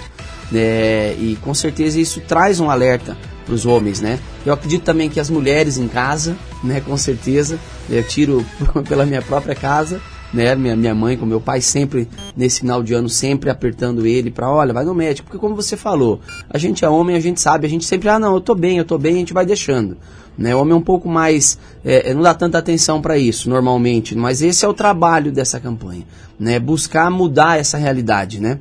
né, 0.52 1.14
e 1.16 1.38
com 1.42 1.54
certeza 1.54 2.00
isso 2.00 2.22
traz 2.22 2.60
um 2.60 2.70
alerta 2.70 3.18
para 3.46 3.54
os 3.54 3.66
homens, 3.66 4.02
né? 4.02 4.20
Eu 4.46 4.54
acredito 4.54 4.84
também 4.84 5.10
que 5.10 5.20
as 5.20 5.30
mulheres 5.30 5.78
em 5.78 5.88
casa, 5.88 6.36
né, 6.64 6.82
com 6.82 6.96
certeza, 6.98 7.58
eu 7.90 8.04
tiro 8.04 8.46
pela 8.88 9.06
minha 9.06 9.22
própria 9.22 9.56
casa, 9.56 10.02
né, 10.34 10.54
minha, 10.56 10.76
minha 10.76 10.94
mãe 10.94 11.16
com 11.18 11.26
meu 11.26 11.40
pai 11.40 11.62
sempre 11.62 12.08
nesse 12.36 12.60
final 12.60 12.84
de 12.84 12.94
ano 12.94 13.08
sempre 13.08 13.50
apertando 13.50 14.06
ele 14.06 14.30
para, 14.30 14.50
olha, 14.50 14.74
vai 14.74 14.84
no 14.84 14.94
médico, 14.94 15.28
porque 15.28 15.40
como 15.40 15.56
você 15.56 15.78
falou, 15.78 16.20
a 16.50 16.58
gente 16.58 16.84
é 16.84 16.90
homem, 16.90 17.16
a 17.16 17.20
gente 17.22 17.40
sabe, 17.42 17.66
a 17.66 17.70
gente 17.70 17.86
sempre, 17.86 18.10
ah, 18.10 18.20
não, 18.20 18.34
eu 18.36 18.42
tô 18.42 18.54
bem, 18.54 18.78
eu 18.78 18.86
tô 18.86 18.98
bem, 18.98 19.16
a 19.16 19.20
gente 19.20 19.34
vai 19.34 19.46
deixando. 19.46 19.98
Né, 20.38 20.56
o 20.56 20.60
homem 20.60 20.74
é 20.74 20.76
um 20.76 20.82
pouco 20.82 21.10
mais, 21.10 21.58
é, 21.84 22.14
não 22.14 22.22
dá 22.22 22.32
tanta 22.32 22.60
atenção 22.60 23.02
para 23.02 23.18
isso 23.18 23.50
normalmente, 23.50 24.16
mas 24.16 24.44
esse 24.44 24.64
é 24.64 24.68
o 24.68 24.74
trabalho 24.74 25.32
dessa 25.32 25.60
campanha, 25.60 26.04
né, 26.40 26.60
buscar 26.60 27.10
mudar 27.10 27.60
essa 27.60 27.76
realidade, 27.76 28.40
né? 28.40 28.60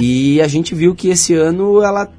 E 0.00 0.40
a 0.40 0.48
gente 0.48 0.74
viu 0.74 0.94
que 0.94 1.08
esse 1.08 1.34
ano 1.34 1.82
ela 1.82 2.10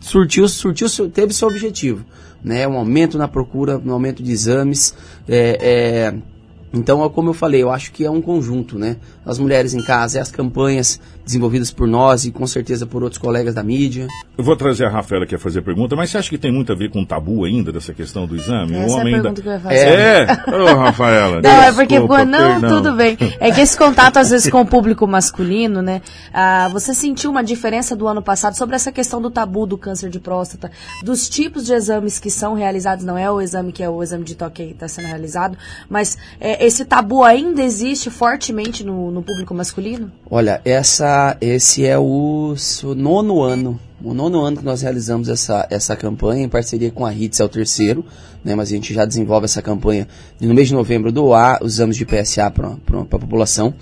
surtiu, 0.00 0.48
surtiu, 0.48 0.88
teve 1.08 1.32
seu 1.32 1.46
objetivo, 1.46 2.04
né? 2.42 2.66
Um 2.66 2.76
aumento 2.76 3.16
na 3.16 3.28
procura, 3.28 3.78
um 3.78 3.92
aumento 3.92 4.24
de 4.24 4.32
exames, 4.32 4.92
é, 5.28 5.58
é, 5.60 6.14
então, 6.72 7.02
é 7.02 7.08
como 7.08 7.30
eu 7.30 7.34
falei, 7.34 7.62
eu 7.62 7.70
acho 7.70 7.92
que 7.92 8.04
é 8.04 8.10
um 8.10 8.20
conjunto, 8.20 8.78
né? 8.78 8.96
As 9.28 9.38
mulheres 9.38 9.74
em 9.74 9.82
casa, 9.82 10.18
e 10.18 10.20
as 10.20 10.30
campanhas 10.30 11.00
desenvolvidas 11.24 11.70
por 11.70 11.86
nós 11.86 12.24
e 12.24 12.32
com 12.32 12.46
certeza 12.46 12.86
por 12.86 13.02
outros 13.02 13.20
colegas 13.20 13.54
da 13.54 13.62
mídia. 13.62 14.08
Eu 14.36 14.42
vou 14.42 14.56
trazer 14.56 14.86
a 14.86 14.90
Rafaela 14.90 15.24
aqui 15.24 15.34
a 15.34 15.38
fazer 15.38 15.58
a 15.58 15.62
pergunta, 15.62 15.94
mas 15.94 16.10
você 16.10 16.18
acha 16.18 16.30
que 16.30 16.38
tem 16.38 16.50
muito 16.50 16.72
a 16.72 16.74
ver 16.74 16.90
com 16.90 17.02
o 17.02 17.06
tabu 17.06 17.44
ainda 17.44 17.70
dessa 17.70 17.92
questão 17.92 18.26
do 18.26 18.34
exame? 18.34 18.76
Essa 18.76 18.94
o 18.94 18.96
é 18.96 18.98
a 18.98 19.00
homem 19.00 19.14
pergunta 19.14 19.42
que 19.42 19.48
eu 19.48 19.52
ia 19.52 19.60
fazer. 19.60 19.76
É, 19.76 20.26
Ô, 20.48 20.76
Rafaela. 20.76 21.42
Não, 21.42 21.62
é 21.62 21.72
porque, 21.72 21.98
desculpa, 21.98 22.24
não, 22.24 22.60
perdão. 22.60 22.76
tudo 22.76 22.96
bem. 22.96 23.18
É 23.38 23.50
que 23.50 23.60
esse 23.60 23.76
contato, 23.76 24.16
às 24.16 24.30
vezes, 24.30 24.50
com 24.50 24.62
o 24.62 24.66
público 24.66 25.06
masculino, 25.06 25.82
né? 25.82 26.00
ah, 26.32 26.68
você 26.72 26.94
sentiu 26.94 27.30
uma 27.30 27.42
diferença 27.42 27.94
do 27.94 28.06
ano 28.06 28.22
passado 28.22 28.56
sobre 28.56 28.76
essa 28.76 28.92
questão 28.92 29.20
do 29.20 29.30
tabu 29.30 29.66
do 29.66 29.76
câncer 29.76 30.08
de 30.08 30.20
próstata, 30.20 30.70
dos 31.02 31.28
tipos 31.28 31.66
de 31.66 31.72
exames 31.72 32.18
que 32.18 32.30
são 32.30 32.54
realizados, 32.54 33.04
não 33.04 33.18
é 33.18 33.30
o 33.30 33.40
exame 33.40 33.72
que 33.72 33.82
é 33.82 33.88
o 33.88 34.02
exame 34.02 34.24
de 34.24 34.34
toque 34.34 34.66
que 34.66 34.72
está 34.72 34.88
sendo 34.88 35.06
realizado, 35.06 35.58
mas 35.88 36.16
é, 36.40 36.64
esse 36.64 36.84
tabu 36.84 37.22
ainda 37.22 37.62
existe 37.62 38.10
fortemente 38.10 38.84
no, 38.84 39.10
no 39.10 39.17
público 39.22 39.54
masculino? 39.54 40.10
Olha, 40.30 40.60
essa, 40.64 41.36
esse 41.40 41.84
é 41.84 41.98
o, 41.98 42.54
o 42.84 42.94
nono 42.94 43.42
ano, 43.42 43.78
o 44.02 44.14
nono 44.14 44.40
ano 44.40 44.58
que 44.58 44.64
nós 44.64 44.82
realizamos 44.82 45.28
essa, 45.28 45.66
essa 45.70 45.96
campanha 45.96 46.44
em 46.44 46.48
parceria 46.48 46.90
com 46.90 47.04
a 47.04 47.10
HITS, 47.10 47.40
é 47.40 47.44
o 47.44 47.48
terceiro, 47.48 48.04
né, 48.44 48.54
mas 48.54 48.68
a 48.68 48.74
gente 48.74 48.94
já 48.94 49.04
desenvolve 49.04 49.44
essa 49.44 49.60
campanha 49.60 50.06
no 50.40 50.54
mês 50.54 50.68
de 50.68 50.74
novembro 50.74 51.10
doar 51.10 51.62
os 51.62 51.74
exames 51.74 51.96
de 51.96 52.04
PSA 52.04 52.50
para 52.50 52.68
a 52.68 53.04
população. 53.18 53.74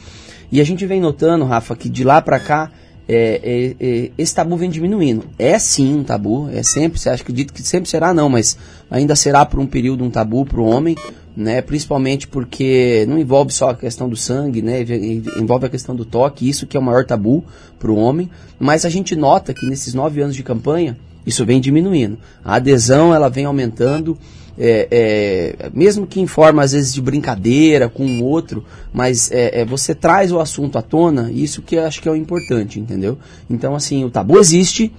E 0.50 0.60
a 0.60 0.64
gente 0.64 0.86
vem 0.86 1.00
notando, 1.00 1.44
Rafa, 1.44 1.74
que 1.76 1.88
de 1.88 2.04
lá 2.04 2.22
para 2.22 2.38
cá 2.38 2.70
é, 3.08 3.40
é, 3.80 3.86
é, 3.86 4.10
esse 4.16 4.34
tabu 4.34 4.56
vem 4.56 4.70
diminuindo. 4.70 5.24
É 5.38 5.58
sim 5.58 5.96
um 5.96 6.04
tabu, 6.04 6.48
é 6.52 6.62
sempre, 6.62 6.98
você 6.98 7.08
acha 7.08 7.24
que 7.24 7.32
dito 7.32 7.52
que 7.52 7.62
sempre 7.62 7.88
será 7.88 8.12
não, 8.12 8.28
mas 8.28 8.56
ainda 8.90 9.14
será 9.14 9.44
por 9.44 9.60
um 9.60 9.66
período 9.66 10.04
um 10.04 10.10
tabu 10.10 10.44
para 10.44 10.60
o 10.60 10.64
homem, 10.64 10.96
né? 11.36 11.60
Principalmente 11.60 12.26
porque 12.26 13.04
não 13.08 13.18
envolve 13.18 13.52
só 13.52 13.70
a 13.70 13.74
questão 13.74 14.08
do 14.08 14.16
sangue, 14.16 14.62
né? 14.62 14.80
env- 14.80 15.36
Envolve 15.38 15.66
a 15.66 15.68
questão 15.68 15.94
do 15.94 16.04
toque, 16.04 16.48
isso 16.48 16.66
que 16.66 16.76
é 16.76 16.80
o 16.80 16.82
maior 16.82 17.04
tabu 17.04 17.44
para 17.78 17.90
o 17.90 17.96
homem. 17.96 18.30
Mas 18.58 18.84
a 18.84 18.88
gente 18.88 19.14
nota 19.14 19.52
que 19.52 19.66
nesses 19.66 19.92
nove 19.94 20.20
anos 20.22 20.34
de 20.34 20.42
campanha 20.42 20.96
isso 21.26 21.44
vem 21.44 21.60
diminuindo. 21.60 22.16
A 22.44 22.54
adesão 22.56 23.14
ela 23.14 23.28
vem 23.28 23.44
aumentando. 23.44 24.16
é, 24.58 24.88
é, 24.90 25.70
mesmo 25.74 26.06
que 26.06 26.18
em 26.20 26.26
forma 26.26 26.62
às 26.62 26.72
vezes 26.72 26.94
de 26.94 27.02
brincadeira 27.02 27.88
com 27.90 28.06
o 28.06 28.24
outro, 28.24 28.64
mas 28.90 29.30
é, 29.30 29.60
é, 29.60 29.64
você 29.66 29.94
traz 29.94 30.32
o 30.32 30.38
assunto 30.40 30.78
à 30.78 30.82
tona, 30.82 31.30
isso 31.30 31.60
que 31.60 31.74
eu 31.76 31.84
acho 31.84 32.00
que 32.00 32.08
é 32.08 32.12
o 32.12 32.16
importante, 32.16 32.80
entendeu? 32.80 33.18
Então, 33.50 33.74
assim, 33.74 34.02
o 34.04 34.08
tabu 34.10 34.38
existe, 34.38 34.90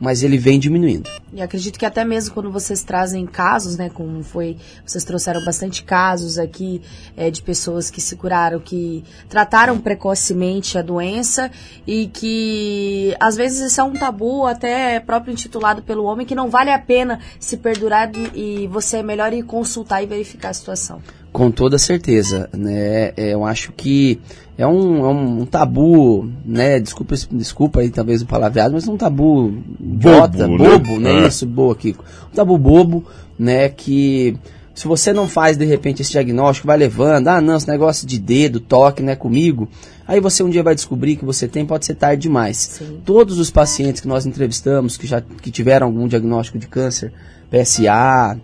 mas 0.00 0.22
ele 0.22 0.36
vem 0.36 0.58
diminuindo. 0.58 1.08
E 1.32 1.42
acredito 1.42 1.78
que 1.78 1.86
até 1.86 2.04
mesmo 2.04 2.34
quando 2.34 2.50
vocês 2.50 2.82
trazem 2.82 3.26
casos, 3.26 3.76
né, 3.76 3.90
como 3.90 4.22
foi, 4.22 4.56
vocês 4.84 5.04
trouxeram 5.04 5.44
bastante 5.44 5.82
casos 5.82 6.38
aqui 6.38 6.80
é, 7.16 7.30
de 7.30 7.42
pessoas 7.42 7.90
que 7.90 8.00
se 8.00 8.16
curaram, 8.16 8.60
que 8.60 9.04
trataram 9.28 9.78
precocemente 9.78 10.78
a 10.78 10.82
doença 10.82 11.50
e 11.86 12.06
que 12.08 13.16
às 13.18 13.36
vezes 13.36 13.72
isso 13.72 13.80
é 13.80 13.84
um 13.84 13.94
tabu 13.94 14.46
até 14.46 15.00
próprio 15.00 15.32
intitulado 15.32 15.82
pelo 15.82 16.04
homem 16.04 16.26
que 16.26 16.34
não 16.34 16.48
vale 16.50 16.70
a 16.70 16.78
pena 16.78 17.20
se 17.40 17.56
perdurar 17.56 18.10
e 18.34 18.66
você 18.68 18.98
é 18.98 19.02
melhor 19.02 19.32
ir 19.32 19.42
consultar 19.42 20.02
e 20.02 20.06
verificar 20.06 20.50
a 20.50 20.54
situação. 20.54 21.02
Com 21.34 21.50
toda 21.50 21.78
certeza, 21.78 22.48
né? 22.56 23.12
É, 23.16 23.34
Eu 23.34 23.44
acho 23.44 23.72
que 23.72 24.20
é 24.56 24.64
um, 24.64 25.04
é 25.04 25.08
um- 25.08 25.44
tabu, 25.44 26.30
né? 26.46 26.78
Desculpa, 26.78 27.16
desculpa 27.32 27.80
aí 27.80 27.90
talvez 27.90 28.22
o 28.22 28.26
palavreado, 28.26 28.72
mas 28.72 28.86
um 28.86 28.96
tabu 28.96 29.52
idiota, 29.80 30.46
né? 30.46 30.56
bobo, 30.56 31.00
né? 31.00 31.24
É. 31.24 31.26
Isso, 31.26 31.44
boa, 31.44 31.74
Kiko. 31.74 32.04
Um 32.32 32.36
tabu 32.36 32.56
bobo, 32.56 33.04
né? 33.36 33.68
Que 33.68 34.36
se 34.72 34.86
você 34.86 35.12
não 35.12 35.26
faz 35.26 35.56
de 35.56 35.64
repente 35.64 36.02
esse 36.02 36.12
diagnóstico, 36.12 36.68
vai 36.68 36.76
levando, 36.76 37.26
ah, 37.26 37.40
não, 37.40 37.56
esse 37.56 37.68
negócio 37.68 38.06
de 38.06 38.16
dedo, 38.20 38.60
toque, 38.60 39.02
né, 39.02 39.16
comigo. 39.16 39.68
Aí 40.06 40.20
você 40.20 40.40
um 40.44 40.50
dia 40.50 40.62
vai 40.62 40.76
descobrir 40.76 41.16
que 41.16 41.24
você 41.24 41.48
tem, 41.48 41.66
pode 41.66 41.84
ser 41.84 41.96
tarde 41.96 42.22
demais. 42.22 42.80
Todos 43.04 43.40
os 43.40 43.50
pacientes 43.50 44.00
que 44.00 44.06
nós 44.06 44.24
entrevistamos, 44.24 44.96
que 44.96 45.06
já 45.08 45.20
que 45.20 45.50
tiveram 45.50 45.88
algum 45.88 46.06
diagnóstico 46.06 46.60
de 46.60 46.68
câncer, 46.68 47.12
PSA, 47.50 48.38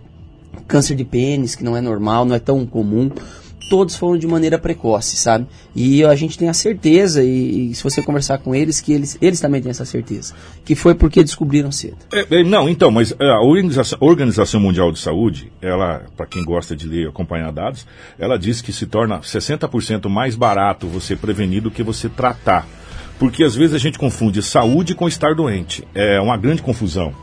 câncer 0.67 0.95
de 0.95 1.03
pênis, 1.03 1.55
que 1.55 1.63
não 1.63 1.75
é 1.75 1.81
normal, 1.81 2.25
não 2.25 2.35
é 2.35 2.39
tão 2.39 2.65
comum. 2.65 3.11
todos 3.69 3.95
foram 3.95 4.17
de 4.17 4.27
maneira 4.27 4.59
precoce, 4.59 5.15
sabe? 5.15 5.47
E 5.73 6.03
a 6.03 6.13
gente 6.13 6.37
tem 6.37 6.49
a 6.49 6.53
certeza, 6.53 7.23
e, 7.23 7.71
e 7.71 7.75
se 7.75 7.81
você 7.81 8.01
conversar 8.01 8.39
com 8.39 8.53
eles, 8.53 8.81
que 8.81 8.91
eles, 8.91 9.17
eles 9.21 9.39
também 9.39 9.61
têm 9.61 9.69
essa 9.69 9.85
certeza, 9.85 10.33
que 10.65 10.75
foi 10.75 10.93
porque 10.93 11.23
descobriram 11.23 11.71
cedo. 11.71 11.95
É, 12.11 12.39
é, 12.39 12.43
não, 12.43 12.67
então, 12.67 12.91
mas 12.91 13.15
é, 13.17 13.29
a 13.29 13.39
Organização, 13.39 13.97
Organização 14.01 14.59
Mundial 14.59 14.91
de 14.91 14.99
Saúde, 14.99 15.49
ela, 15.61 16.03
para 16.17 16.25
quem 16.25 16.43
gosta 16.43 16.75
de 16.75 16.85
ler 16.85 17.05
e 17.05 17.07
acompanhar 17.07 17.49
dados, 17.53 17.87
ela 18.19 18.37
diz 18.37 18.61
que 18.61 18.73
se 18.73 18.85
torna 18.85 19.19
60% 19.19 20.09
mais 20.09 20.35
barato 20.35 20.85
você 20.85 21.15
prevenir 21.15 21.61
do 21.61 21.71
que 21.71 21.81
você 21.81 22.09
tratar. 22.09 22.67
Porque 23.17 23.43
às 23.43 23.55
vezes 23.55 23.75
a 23.75 23.77
gente 23.77 23.99
confunde 23.99 24.41
saúde 24.41 24.95
com 24.95 25.07
estar 25.07 25.35
doente. 25.35 25.87
É 25.93 26.19
uma 26.19 26.35
grande 26.35 26.61
confusão. 26.61 27.13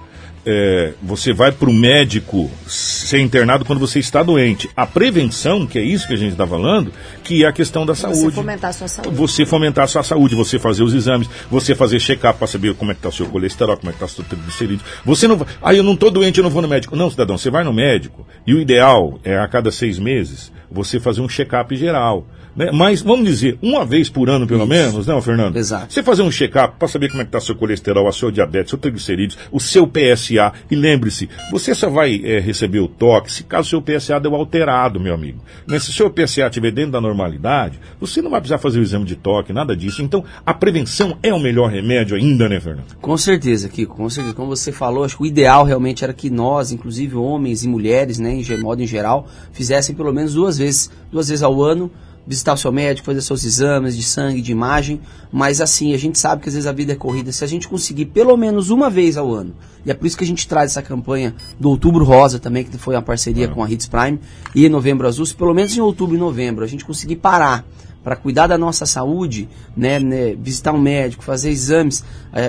É, 0.51 0.95
você 1.03 1.31
vai 1.31 1.53
para 1.53 1.69
o 1.69 1.73
médico 1.75 2.51
ser 2.67 3.21
internado 3.21 3.67
quando 3.67 3.79
você 3.79 3.99
está 3.99 4.23
doente. 4.23 4.71
A 4.75 4.87
prevenção, 4.87 5.67
que 5.67 5.79
é 5.79 5.83
isso 5.83 6.09
que 6.09 6.15
a 6.15 6.17
gente 6.17 6.33
está 6.33 6.47
falando, 6.47 6.91
que 7.23 7.45
é 7.45 7.47
a 7.47 7.53
questão 7.53 7.85
da 7.85 7.95
saúde. 7.95 8.21
Você 8.21 8.33
fomentar 8.33 8.71
a 8.71 8.73
sua 8.73 8.89
saúde. 8.89 9.15
Você 9.15 9.45
fomentar 9.45 9.85
a 9.85 9.87
sua 9.87 10.03
saúde, 10.03 10.35
você 10.35 10.59
fazer 10.59 10.83
os 10.83 10.95
exames, 10.95 11.29
você 11.51 11.75
fazer 11.75 12.01
check-up 12.01 12.39
para 12.39 12.47
saber 12.47 12.75
como 12.75 12.91
é 12.91 12.95
que 12.95 13.01
está 13.01 13.11
o 13.11 13.13
seu 13.13 13.27
colesterol, 13.27 13.77
como 13.77 13.91
é 13.91 13.93
que 13.93 13.97
está 13.97 14.07
o 14.07 14.09
seu 14.09 14.25
triglicerídeo. 14.25 14.87
Você 15.05 15.29
não 15.29 15.37
vai, 15.37 15.49
ah, 15.61 15.75
eu 15.75 15.83
não 15.83 15.93
estou 15.93 16.11
doente, 16.11 16.39
eu 16.39 16.45
não 16.45 16.51
vou 16.51 16.63
no 16.63 16.69
médico. 16.69 16.97
Não, 16.97 17.11
cidadão, 17.11 17.37
você 17.37 17.51
vai 17.51 17.63
no 17.63 17.73
médico 17.75 18.27
e 18.47 18.55
o 18.55 18.59
ideal 18.59 19.21
é 19.23 19.37
a 19.37 19.47
cada 19.47 19.71
seis 19.71 19.99
meses 19.99 20.51
você 20.71 20.99
fazer 20.99 21.21
um 21.21 21.29
check-up 21.29 21.77
geral. 21.77 22.27
Né? 22.55 22.71
Mas, 22.73 23.03
vamos 23.03 23.27
dizer, 23.27 23.59
uma 23.63 23.85
vez 23.85 24.09
por 24.09 24.29
ano, 24.29 24.47
pelo 24.47 24.61
Isso. 24.61 24.69
menos, 24.69 25.07
né, 25.07 25.21
Fernando? 25.21 25.57
Exato. 25.57 25.93
Você 25.93 26.03
fazer 26.03 26.23
um 26.23 26.31
check-up 26.31 26.77
para 26.79 26.89
saber 26.89 27.09
como 27.09 27.23
é 27.23 27.25
que 27.25 27.29
está 27.29 27.41
seu 27.41 27.55
colesterol, 27.55 28.09
a 28.09 28.13
seu 28.13 28.31
diabetes, 28.31 28.71
seu 28.71 28.79
triglicerídeos, 28.79 29.39
o 29.51 29.61
seu 29.61 29.87
PSA. 29.87 30.53
E 30.71 30.77
lembre-se, 30.77 31.29
você 31.51 31.75
só 31.75 31.89
vai 31.89 32.21
é, 32.25 32.39
receber 32.41 32.81
o 32.81 32.89
toque 32.89 33.31
se 33.31 33.45
caso 33.45 33.67
o 33.67 33.71
seu 33.71 33.83
PSA 33.83 34.19
deu 34.19 34.35
alterado, 34.35 35.01
meu 35.01 35.15
amigo. 35.15 35.39
Né? 35.67 35.79
Se 35.79 35.91
o 35.91 35.93
seu 35.93 36.11
PSA 36.11 36.47
estiver 36.47 36.71
dentro 36.71 36.93
da 36.93 37.01
normalidade, 37.01 37.79
você 38.01 38.21
não 38.21 38.31
vai 38.31 38.41
precisar 38.41 38.59
fazer 38.59 38.79
o 38.79 38.83
exame 38.83 39.05
de 39.05 39.17
toque, 39.17 39.53
nada 39.53 39.77
disso. 39.77 40.03
Então, 40.03 40.25
a 40.45 40.53
prevenção 40.53 41.17
é 41.23 41.33
o 41.33 41.39
melhor 41.39 41.71
remédio 41.71 42.17
ainda, 42.17 42.49
né, 42.49 42.61
Fernando? 42.61 42.97
Com 43.01 43.17
certeza, 43.17 43.69
Kiko, 43.69 43.97
com 43.97 44.11
certeza. 44.11 44.35
Como 44.35 44.49
você 44.49 44.73
falou, 44.73 45.05
acho 45.05 45.17
que 45.17 45.23
o 45.23 45.27
ideal 45.27 45.65
realmente 45.65 46.05
era 46.05 46.13
que 46.13 46.31
nós, 46.31 46.73
inclusive 46.73 47.17
homens 47.17 47.65
e 47.65 47.69
mulheres, 47.69 48.19
né, 48.19 48.35
em 48.35 48.61
modo 48.61 48.83
em 48.83 48.87
geral, 48.87 49.29
fizessem 49.53 49.95
pelo 49.95 50.13
menos 50.13 50.35
duas 50.35 50.59
vezes, 50.59 50.91
duas 51.11 51.29
vezes 51.29 51.43
ao 51.43 51.63
ano, 51.63 51.91
visitar 52.29 52.53
o 52.53 52.59
seu 52.59 52.71
médico, 52.71 53.07
fazer 53.07 53.23
seus 53.23 53.43
exames 53.43 53.97
de 53.97 54.03
sangue, 54.03 54.43
de 54.43 54.53
imagem, 54.53 55.01
mas 55.33 55.63
assim, 55.63 55.95
a 55.95 55.97
gente 55.97 56.19
sabe 56.19 56.43
que 56.43 56.49
às 56.51 56.55
vezes 56.55 56.67
a 56.67 56.73
vida 56.73 56.93
é 56.93 56.95
corrida. 56.95 57.33
Se 57.33 57.43
a 57.43 57.47
gente 57.47 57.67
conseguir 57.67 58.05
pelo 58.05 58.37
menos 58.37 58.69
uma 58.69 58.91
vez 58.91 59.17
ao 59.17 59.33
ano, 59.33 59.55
e 59.85 59.91
é 59.91 59.95
por 59.95 60.07
isso 60.07 60.19
que 60.19 60.25
a 60.25 60.27
gente 60.27 60.47
traz 60.47 60.73
essa 60.73 60.83
campanha 60.83 61.35
do 61.59 61.71
Outubro 61.71 62.05
Rosa 62.05 62.39
também, 62.39 62.65
que 62.65 62.77
foi 62.77 62.95
uma 62.95 63.03
parceria 63.03 63.49
com 63.49 63.65
a 63.65 63.71
Hits 63.71 63.87
Prime, 63.87 64.21
e 64.55 64.69
Novembro 64.69 65.09
Azul, 65.09 65.25
se 65.25 65.35
pelo 65.35 65.55
menos 65.55 65.75
em 65.75 65.81
outubro 65.81 66.15
e 66.15 66.19
novembro 66.19 66.63
a 66.63 66.69
gente 66.69 66.85
conseguir 66.85 67.17
parar 67.17 67.65
para 68.05 68.15
cuidar 68.15 68.47
da 68.47 68.59
nossa 68.59 68.85
saúde, 68.85 69.49
né, 69.75 69.99
né, 69.99 70.35
visitar 70.39 70.73
um 70.73 70.81
médico, 70.81 71.25
fazer 71.25 71.49
exames, 71.49 72.05
é, 72.33 72.43
é, 72.43 72.47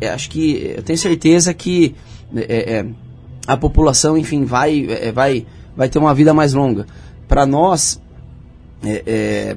é, 0.00 0.06
é, 0.06 0.10
acho 0.10 0.30
que 0.30 0.74
eu 0.76 0.82
tenho 0.82 0.98
certeza 0.98 1.52
que 1.52 1.94
é, 2.34 2.78
é, 2.78 2.86
a 3.46 3.56
população, 3.56 4.16
enfim, 4.16 4.46
vai, 4.46 4.86
é, 4.88 5.12
vai, 5.12 5.46
vai 5.76 5.90
ter 5.90 5.98
uma 5.98 6.14
vida 6.14 6.32
mais 6.32 6.54
longa. 6.54 6.86
Para 7.28 7.44
nós 7.44 8.00
é, 8.84 9.02
é, 9.06 9.56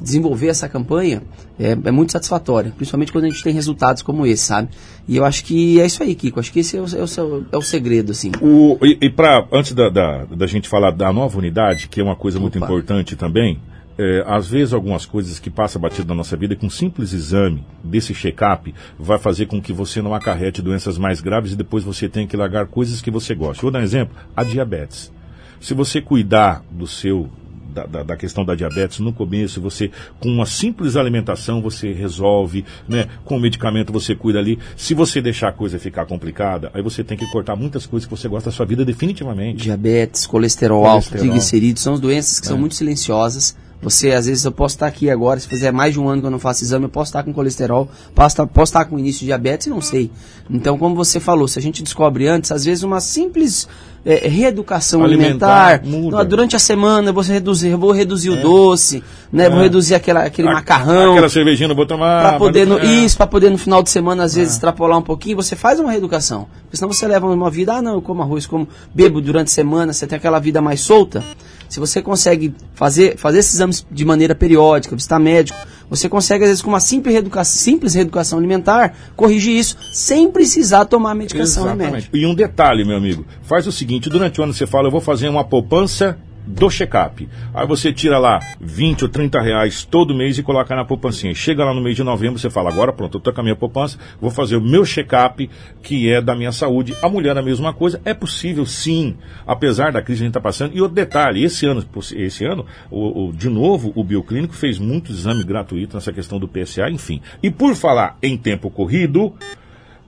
desenvolver 0.00 0.48
essa 0.48 0.68
campanha 0.68 1.22
é, 1.58 1.72
é 1.72 1.90
muito 1.90 2.12
satisfatória, 2.12 2.72
principalmente 2.74 3.12
quando 3.12 3.24
a 3.24 3.28
gente 3.28 3.42
tem 3.42 3.52
resultados 3.52 4.02
como 4.02 4.26
esse, 4.26 4.44
sabe? 4.44 4.70
E 5.06 5.16
eu 5.16 5.24
acho 5.24 5.44
que 5.44 5.80
é 5.80 5.86
isso 5.86 6.02
aí, 6.02 6.14
Kiko. 6.14 6.40
Acho 6.40 6.52
que 6.52 6.60
esse 6.60 6.76
é 6.76 6.80
o, 6.80 6.84
é 6.84 7.22
o 7.22 7.46
é 7.52 7.56
o 7.56 7.62
segredo, 7.62 8.12
assim. 8.12 8.32
O, 8.40 8.78
e 8.82 8.98
e 9.00 9.10
pra, 9.10 9.46
antes 9.52 9.72
da, 9.72 9.88
da, 9.90 10.24
da 10.24 10.46
gente 10.46 10.68
falar 10.68 10.90
da 10.90 11.12
nova 11.12 11.36
unidade, 11.38 11.88
que 11.88 12.00
é 12.00 12.04
uma 12.04 12.16
coisa 12.16 12.40
muito 12.40 12.56
importante 12.56 13.14
também, 13.14 13.60
é, 13.98 14.24
às 14.26 14.48
vezes 14.48 14.72
algumas 14.72 15.04
coisas 15.04 15.38
que 15.38 15.50
passam 15.50 15.82
batido 15.82 16.08
na 16.08 16.14
nossa 16.14 16.34
vida, 16.34 16.56
com 16.56 16.66
um 16.66 16.70
simples 16.70 17.12
exame 17.12 17.62
desse 17.84 18.14
check-up, 18.14 18.74
vai 18.98 19.18
fazer 19.18 19.44
com 19.44 19.60
que 19.60 19.74
você 19.74 20.00
não 20.00 20.14
acarrete 20.14 20.62
doenças 20.62 20.96
mais 20.96 21.20
graves 21.20 21.52
e 21.52 21.56
depois 21.56 21.84
você 21.84 22.08
tenha 22.08 22.26
que 22.26 22.36
largar 22.36 22.66
coisas 22.66 23.02
que 23.02 23.10
você 23.10 23.34
gosta. 23.34 23.60
Vou 23.60 23.70
dar 23.70 23.80
um 23.80 23.82
exemplo, 23.82 24.16
a 24.34 24.42
diabetes. 24.42 25.12
Se 25.60 25.74
você 25.74 26.00
cuidar 26.00 26.64
do 26.70 26.86
seu 26.86 27.28
da, 27.72 27.86
da, 27.86 28.02
da 28.02 28.16
questão 28.16 28.44
da 28.44 28.54
diabetes 28.54 28.98
no 29.00 29.12
começo, 29.12 29.60
você 29.60 29.90
com 30.18 30.28
uma 30.28 30.46
simples 30.46 30.96
alimentação 30.96 31.62
você 31.62 31.92
resolve, 31.92 32.64
né? 32.88 33.06
Com 33.24 33.36
o 33.36 33.40
medicamento 33.40 33.92
você 33.92 34.14
cuida 34.14 34.38
ali. 34.38 34.58
Se 34.76 34.94
você 34.94 35.20
deixar 35.20 35.48
a 35.48 35.52
coisa 35.52 35.78
ficar 35.78 36.06
complicada, 36.06 36.70
aí 36.74 36.82
você 36.82 37.02
tem 37.04 37.16
que 37.16 37.26
cortar 37.30 37.56
muitas 37.56 37.86
coisas 37.86 38.06
que 38.06 38.14
você 38.16 38.28
gosta 38.28 38.50
da 38.50 38.56
sua 38.56 38.66
vida 38.66 38.84
definitivamente. 38.84 39.62
Diabetes, 39.62 40.26
colesterol, 40.26 40.84
alto, 40.84 40.90
Colesterol. 41.08 41.20
triglicerídeos, 41.22 41.82
são 41.82 41.98
doenças 41.98 42.40
que 42.40 42.46
É. 42.46 42.48
são 42.48 42.58
muito 42.58 42.74
silenciosas. 42.74 43.56
Você, 43.82 44.12
às 44.12 44.26
vezes, 44.26 44.44
eu 44.44 44.52
posso 44.52 44.74
estar 44.74 44.86
aqui 44.86 45.08
agora, 45.08 45.40
se 45.40 45.48
fizer 45.48 45.72
mais 45.72 45.94
de 45.94 46.00
um 46.00 46.06
ano 46.06 46.20
que 46.20 46.26
eu 46.26 46.30
não 46.30 46.38
faço 46.38 46.62
exame, 46.62 46.84
eu 46.84 46.90
posso 46.90 47.08
estar 47.08 47.22
com 47.22 47.32
colesterol, 47.32 47.88
posso 48.14 48.28
estar, 48.34 48.46
posso 48.46 48.70
estar 48.70 48.84
com 48.84 48.98
início 48.98 49.20
de 49.20 49.26
diabetes 49.26 49.68
e 49.68 49.70
não 49.70 49.80
sei. 49.80 50.10
Então, 50.50 50.76
como 50.76 50.94
você 50.94 51.18
falou, 51.18 51.48
se 51.48 51.58
a 51.58 51.62
gente 51.62 51.82
descobre 51.82 52.28
antes, 52.28 52.52
às 52.52 52.64
vezes 52.66 52.84
uma 52.84 53.00
simples 53.00 53.66
eh, 54.04 54.28
reeducação 54.28 55.02
Alimentar, 55.02 55.80
alimentar, 55.82 56.24
durante 56.24 56.56
a 56.56 56.58
semana 56.58 57.10
vou 57.10 57.22
reduzir, 57.22 57.74
vou 57.76 57.92
reduzir 57.92 58.28
o 58.30 58.36
doce, 58.36 59.02
né, 59.32 59.46
É. 59.46 59.50
vou 59.50 59.60
reduzir 59.60 59.94
aquela, 59.94 60.24
aquele 60.24 60.48
A- 60.48 60.52
macarrão. 60.52 61.12
Aquela 61.12 61.28
cervejinha 61.30 61.68
não 61.68 61.74
vou 61.76 61.86
tomar. 61.86 62.20
Pra 62.30 62.38
poder, 62.38 62.66
no, 62.66 62.78
é. 62.78 62.84
isso, 62.84 63.16
para 63.16 63.26
poder 63.26 63.48
no 63.50 63.56
final 63.58 63.82
de 63.82 63.88
semana, 63.88 64.24
às 64.24 64.34
vezes, 64.34 64.54
extrapolar 64.54 64.98
um 64.98 65.02
pouquinho, 65.02 65.36
você 65.36 65.56
faz 65.56 65.80
uma 65.80 65.90
reeducação. 65.90 66.46
Porque 66.64 66.76
senão 66.76 66.92
você 66.92 67.06
leva 67.06 67.26
uma 67.26 67.50
vida, 67.50 67.74
ah, 67.76 67.82
não, 67.82 67.94
eu 67.94 68.02
como 68.02 68.20
arroz, 68.20 68.46
como 68.46 68.68
bebo 68.94 69.22
durante 69.22 69.48
a 69.48 69.52
semana, 69.52 69.92
você 69.94 70.06
tem 70.06 70.16
aquela 70.18 70.38
vida 70.38 70.60
mais 70.60 70.80
solta. 70.80 71.24
Se 71.70 71.78
você 71.78 72.02
consegue 72.02 72.52
fazer, 72.74 73.16
fazer 73.16 73.38
esses 73.38 73.54
exames 73.54 73.86
de 73.90 74.04
maneira 74.04 74.34
periódica, 74.34 74.96
visitar 74.96 75.20
médico, 75.20 75.56
você 75.88 76.08
consegue, 76.08 76.44
às 76.44 76.50
vezes, 76.50 76.62
com 76.62 76.68
uma 76.68 76.80
simples 76.80 77.14
reeducação, 77.14 77.58
simples 77.58 77.94
reeducação 77.94 78.38
alimentar, 78.38 78.94
corrigir 79.16 79.56
isso 79.56 79.76
sem 79.92 80.30
precisar 80.30 80.84
tomar 80.84 81.14
medicação 81.14 81.64
remédio. 81.64 81.96
Exatamente. 81.96 82.10
E 82.12 82.26
um 82.26 82.34
detalhe, 82.34 82.84
meu 82.84 82.96
amigo. 82.96 83.24
Faz 83.42 83.66
o 83.68 83.72
seguinte, 83.72 84.10
durante 84.10 84.40
o 84.40 84.44
ano 84.44 84.52
você 84.52 84.66
fala, 84.66 84.88
eu 84.88 84.90
vou 84.90 85.00
fazer 85.00 85.28
uma 85.28 85.44
poupança 85.44 86.18
do 86.46 86.68
check-up. 86.70 87.28
Aí 87.54 87.66
você 87.66 87.92
tira 87.92 88.18
lá 88.18 88.40
20 88.60 89.02
ou 89.04 89.08
30 89.08 89.40
reais 89.40 89.84
todo 89.84 90.14
mês 90.14 90.38
e 90.38 90.42
coloca 90.42 90.74
na 90.74 90.84
poupancinha. 90.84 91.34
Chega 91.34 91.64
lá 91.64 91.72
no 91.74 91.80
mês 91.80 91.96
de 91.96 92.02
novembro, 92.02 92.38
você 92.38 92.50
fala, 92.50 92.70
agora 92.70 92.92
pronto, 92.92 93.18
eu 93.18 93.20
tô 93.20 93.32
com 93.32 93.40
a 93.40 93.44
minha 93.44 93.56
poupança, 93.56 93.98
vou 94.20 94.30
fazer 94.30 94.56
o 94.56 94.60
meu 94.60 94.84
check-up, 94.84 95.48
que 95.82 96.10
é 96.10 96.20
da 96.20 96.34
minha 96.34 96.52
saúde. 96.52 96.94
A 97.02 97.08
mulher 97.08 97.36
a 97.38 97.42
mesma 97.42 97.72
coisa. 97.72 98.00
É 98.04 98.12
possível, 98.14 98.66
sim, 98.66 99.16
apesar 99.46 99.92
da 99.92 100.02
crise 100.02 100.18
que 100.20 100.24
a 100.24 100.26
gente 100.26 100.30
está 100.30 100.40
passando. 100.40 100.76
E 100.76 100.80
outro 100.80 100.94
detalhe, 100.94 101.44
esse 101.44 101.66
ano, 101.66 101.84
esse 102.16 102.44
ano, 102.44 102.66
o, 102.90 103.28
o- 103.28 103.32
de 103.32 103.48
novo, 103.48 103.92
o 103.94 104.02
Bioclínico 104.02 104.54
fez 104.54 104.78
muito 104.78 105.12
exame 105.12 105.44
gratuito 105.44 105.94
nessa 105.96 106.12
questão 106.12 106.38
do 106.38 106.48
PSA, 106.48 106.90
enfim. 106.90 107.20
E 107.42 107.50
por 107.50 107.74
falar 107.74 108.16
em 108.22 108.36
tempo 108.36 108.70
corrido, 108.70 109.32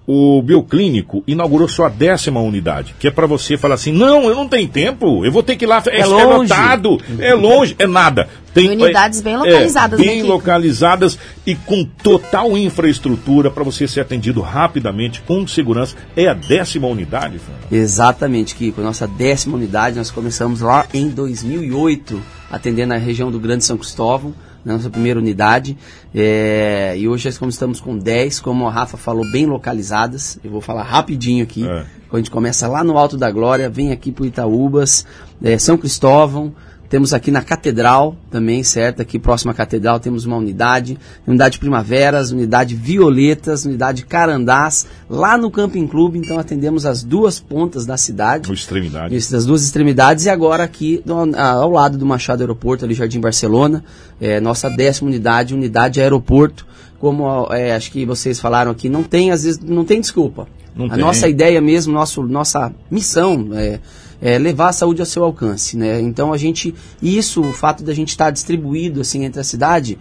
o 0.06 0.42
Bioclínico 0.42 1.22
inaugurou 1.26 1.68
sua 1.68 1.88
décima 1.88 2.40
unidade, 2.40 2.94
que 2.98 3.06
é 3.06 3.10
para 3.10 3.26
você 3.26 3.56
falar 3.56 3.76
assim, 3.76 3.92
não, 3.92 4.24
eu 4.28 4.34
não 4.34 4.48
tenho 4.48 4.68
tempo, 4.68 5.24
eu 5.24 5.30
vou 5.30 5.42
ter 5.42 5.54
que 5.56 5.64
ir 5.64 5.68
lá, 5.68 5.82
é, 5.86 6.00
É 6.00 6.06
longe. 6.06 6.26
lotado, 6.50 7.00
é 7.20 7.34
longe, 7.34 7.76
é 7.78 7.86
nada. 7.86 8.28
Tem 8.52 8.66
E 8.66 8.68
unidades 8.70 9.20
bem 9.22 9.34
é, 9.34 9.36
localizadas, 9.38 9.98
né, 9.98 10.04
bem 10.06 10.16
Kiko? 10.22 10.28
localizadas 10.28 11.18
e 11.46 11.54
com 11.54 11.84
total 12.02 12.58
infraestrutura 12.58 13.50
para 13.50 13.62
você 13.64 13.88
ser 13.88 14.00
atendido 14.00 14.40
rapidamente, 14.42 15.22
com 15.22 15.46
segurança. 15.46 15.96
É 16.16 16.26
a 16.28 16.34
décima 16.34 16.86
unidade, 16.88 17.38
Fernando. 17.38 17.72
Exatamente, 17.72 18.54
Kiko. 18.54 18.80
Nossa 18.82 19.06
décima 19.06 19.56
unidade, 19.56 19.96
nós 19.96 20.10
começamos 20.10 20.60
lá 20.60 20.84
em 20.92 21.08
2008, 21.08 22.20
atendendo 22.50 22.92
a 22.92 22.98
região 22.98 23.30
do 23.30 23.40
Grande 23.40 23.64
São 23.64 23.78
Cristóvão, 23.78 24.34
na 24.64 24.74
nossa 24.74 24.90
primeira 24.90 25.18
unidade. 25.18 25.76
É, 26.14 26.94
e 26.96 27.08
hoje 27.08 27.26
nós 27.26 27.38
como 27.38 27.50
estamos 27.50 27.80
com 27.80 27.96
10, 27.96 28.40
como 28.40 28.66
a 28.66 28.70
Rafa 28.70 28.96
falou, 28.96 29.30
bem 29.30 29.46
localizadas. 29.46 30.38
Eu 30.42 30.50
vou 30.50 30.60
falar 30.60 30.82
rapidinho 30.82 31.42
aqui. 31.42 31.66
É. 31.66 31.84
A 32.12 32.16
gente 32.16 32.30
começa 32.30 32.68
lá 32.68 32.84
no 32.84 32.98
Alto 32.98 33.16
da 33.16 33.30
Glória, 33.30 33.70
vem 33.70 33.90
aqui 33.90 34.12
para 34.12 34.26
Itaúbas, 34.26 35.06
é, 35.42 35.56
São 35.56 35.78
Cristóvão. 35.78 36.54
Temos 36.92 37.14
aqui 37.14 37.30
na 37.30 37.40
Catedral 37.40 38.14
também, 38.30 38.62
certo? 38.62 39.00
Aqui 39.00 39.18
próximo 39.18 39.50
à 39.50 39.54
Catedral 39.54 39.98
temos 39.98 40.26
uma 40.26 40.36
unidade, 40.36 40.98
unidade 41.26 41.58
Primaveras, 41.58 42.32
unidade 42.32 42.74
Violetas, 42.74 43.64
unidade 43.64 44.04
Carandás, 44.04 44.86
lá 45.08 45.38
no 45.38 45.50
Camping 45.50 45.86
Clube, 45.86 46.18
então 46.18 46.38
atendemos 46.38 46.84
as 46.84 47.02
duas 47.02 47.40
pontas 47.40 47.86
da 47.86 47.96
cidade. 47.96 48.52
Extremidade. 48.52 49.30
Das 49.30 49.46
duas 49.46 49.62
extremidades, 49.64 50.26
e 50.26 50.28
agora 50.28 50.64
aqui 50.64 51.00
do- 51.02 51.14
ao 51.34 51.70
lado 51.70 51.96
do 51.96 52.04
Machado 52.04 52.42
Aeroporto, 52.42 52.84
ali 52.84 52.92
Jardim 52.92 53.20
Barcelona, 53.20 53.82
é, 54.20 54.38
nossa 54.38 54.68
décima 54.68 55.08
unidade, 55.08 55.54
unidade 55.54 55.98
aeroporto. 55.98 56.66
Como 56.98 57.48
é, 57.52 57.74
acho 57.74 57.90
que 57.90 58.04
vocês 58.04 58.38
falaram 58.38 58.70
aqui, 58.70 58.90
não 58.90 59.02
tem, 59.02 59.30
às 59.30 59.44
vezes, 59.44 59.58
não 59.60 59.86
tem 59.86 59.98
desculpa. 59.98 60.46
Não 60.76 60.86
a 60.86 60.90
tem. 60.90 60.98
nossa 60.98 61.26
ideia 61.26 61.58
mesmo, 61.58 61.92
nosso, 61.94 62.22
nossa 62.22 62.70
missão 62.90 63.48
é, 63.54 63.80
é 64.22 64.38
levar 64.38 64.68
a 64.68 64.72
saúde 64.72 65.02
ao 65.02 65.06
seu 65.06 65.24
alcance, 65.24 65.76
né? 65.76 66.00
Então 66.00 66.32
a 66.32 66.38
gente, 66.38 66.72
isso, 67.02 67.42
o 67.42 67.52
fato 67.52 67.82
da 67.82 67.92
gente 67.92 68.10
estar 68.10 68.30
distribuído 68.30 69.00
assim 69.00 69.24
entre 69.24 69.40
a 69.40 69.44
cidade, 69.44 69.98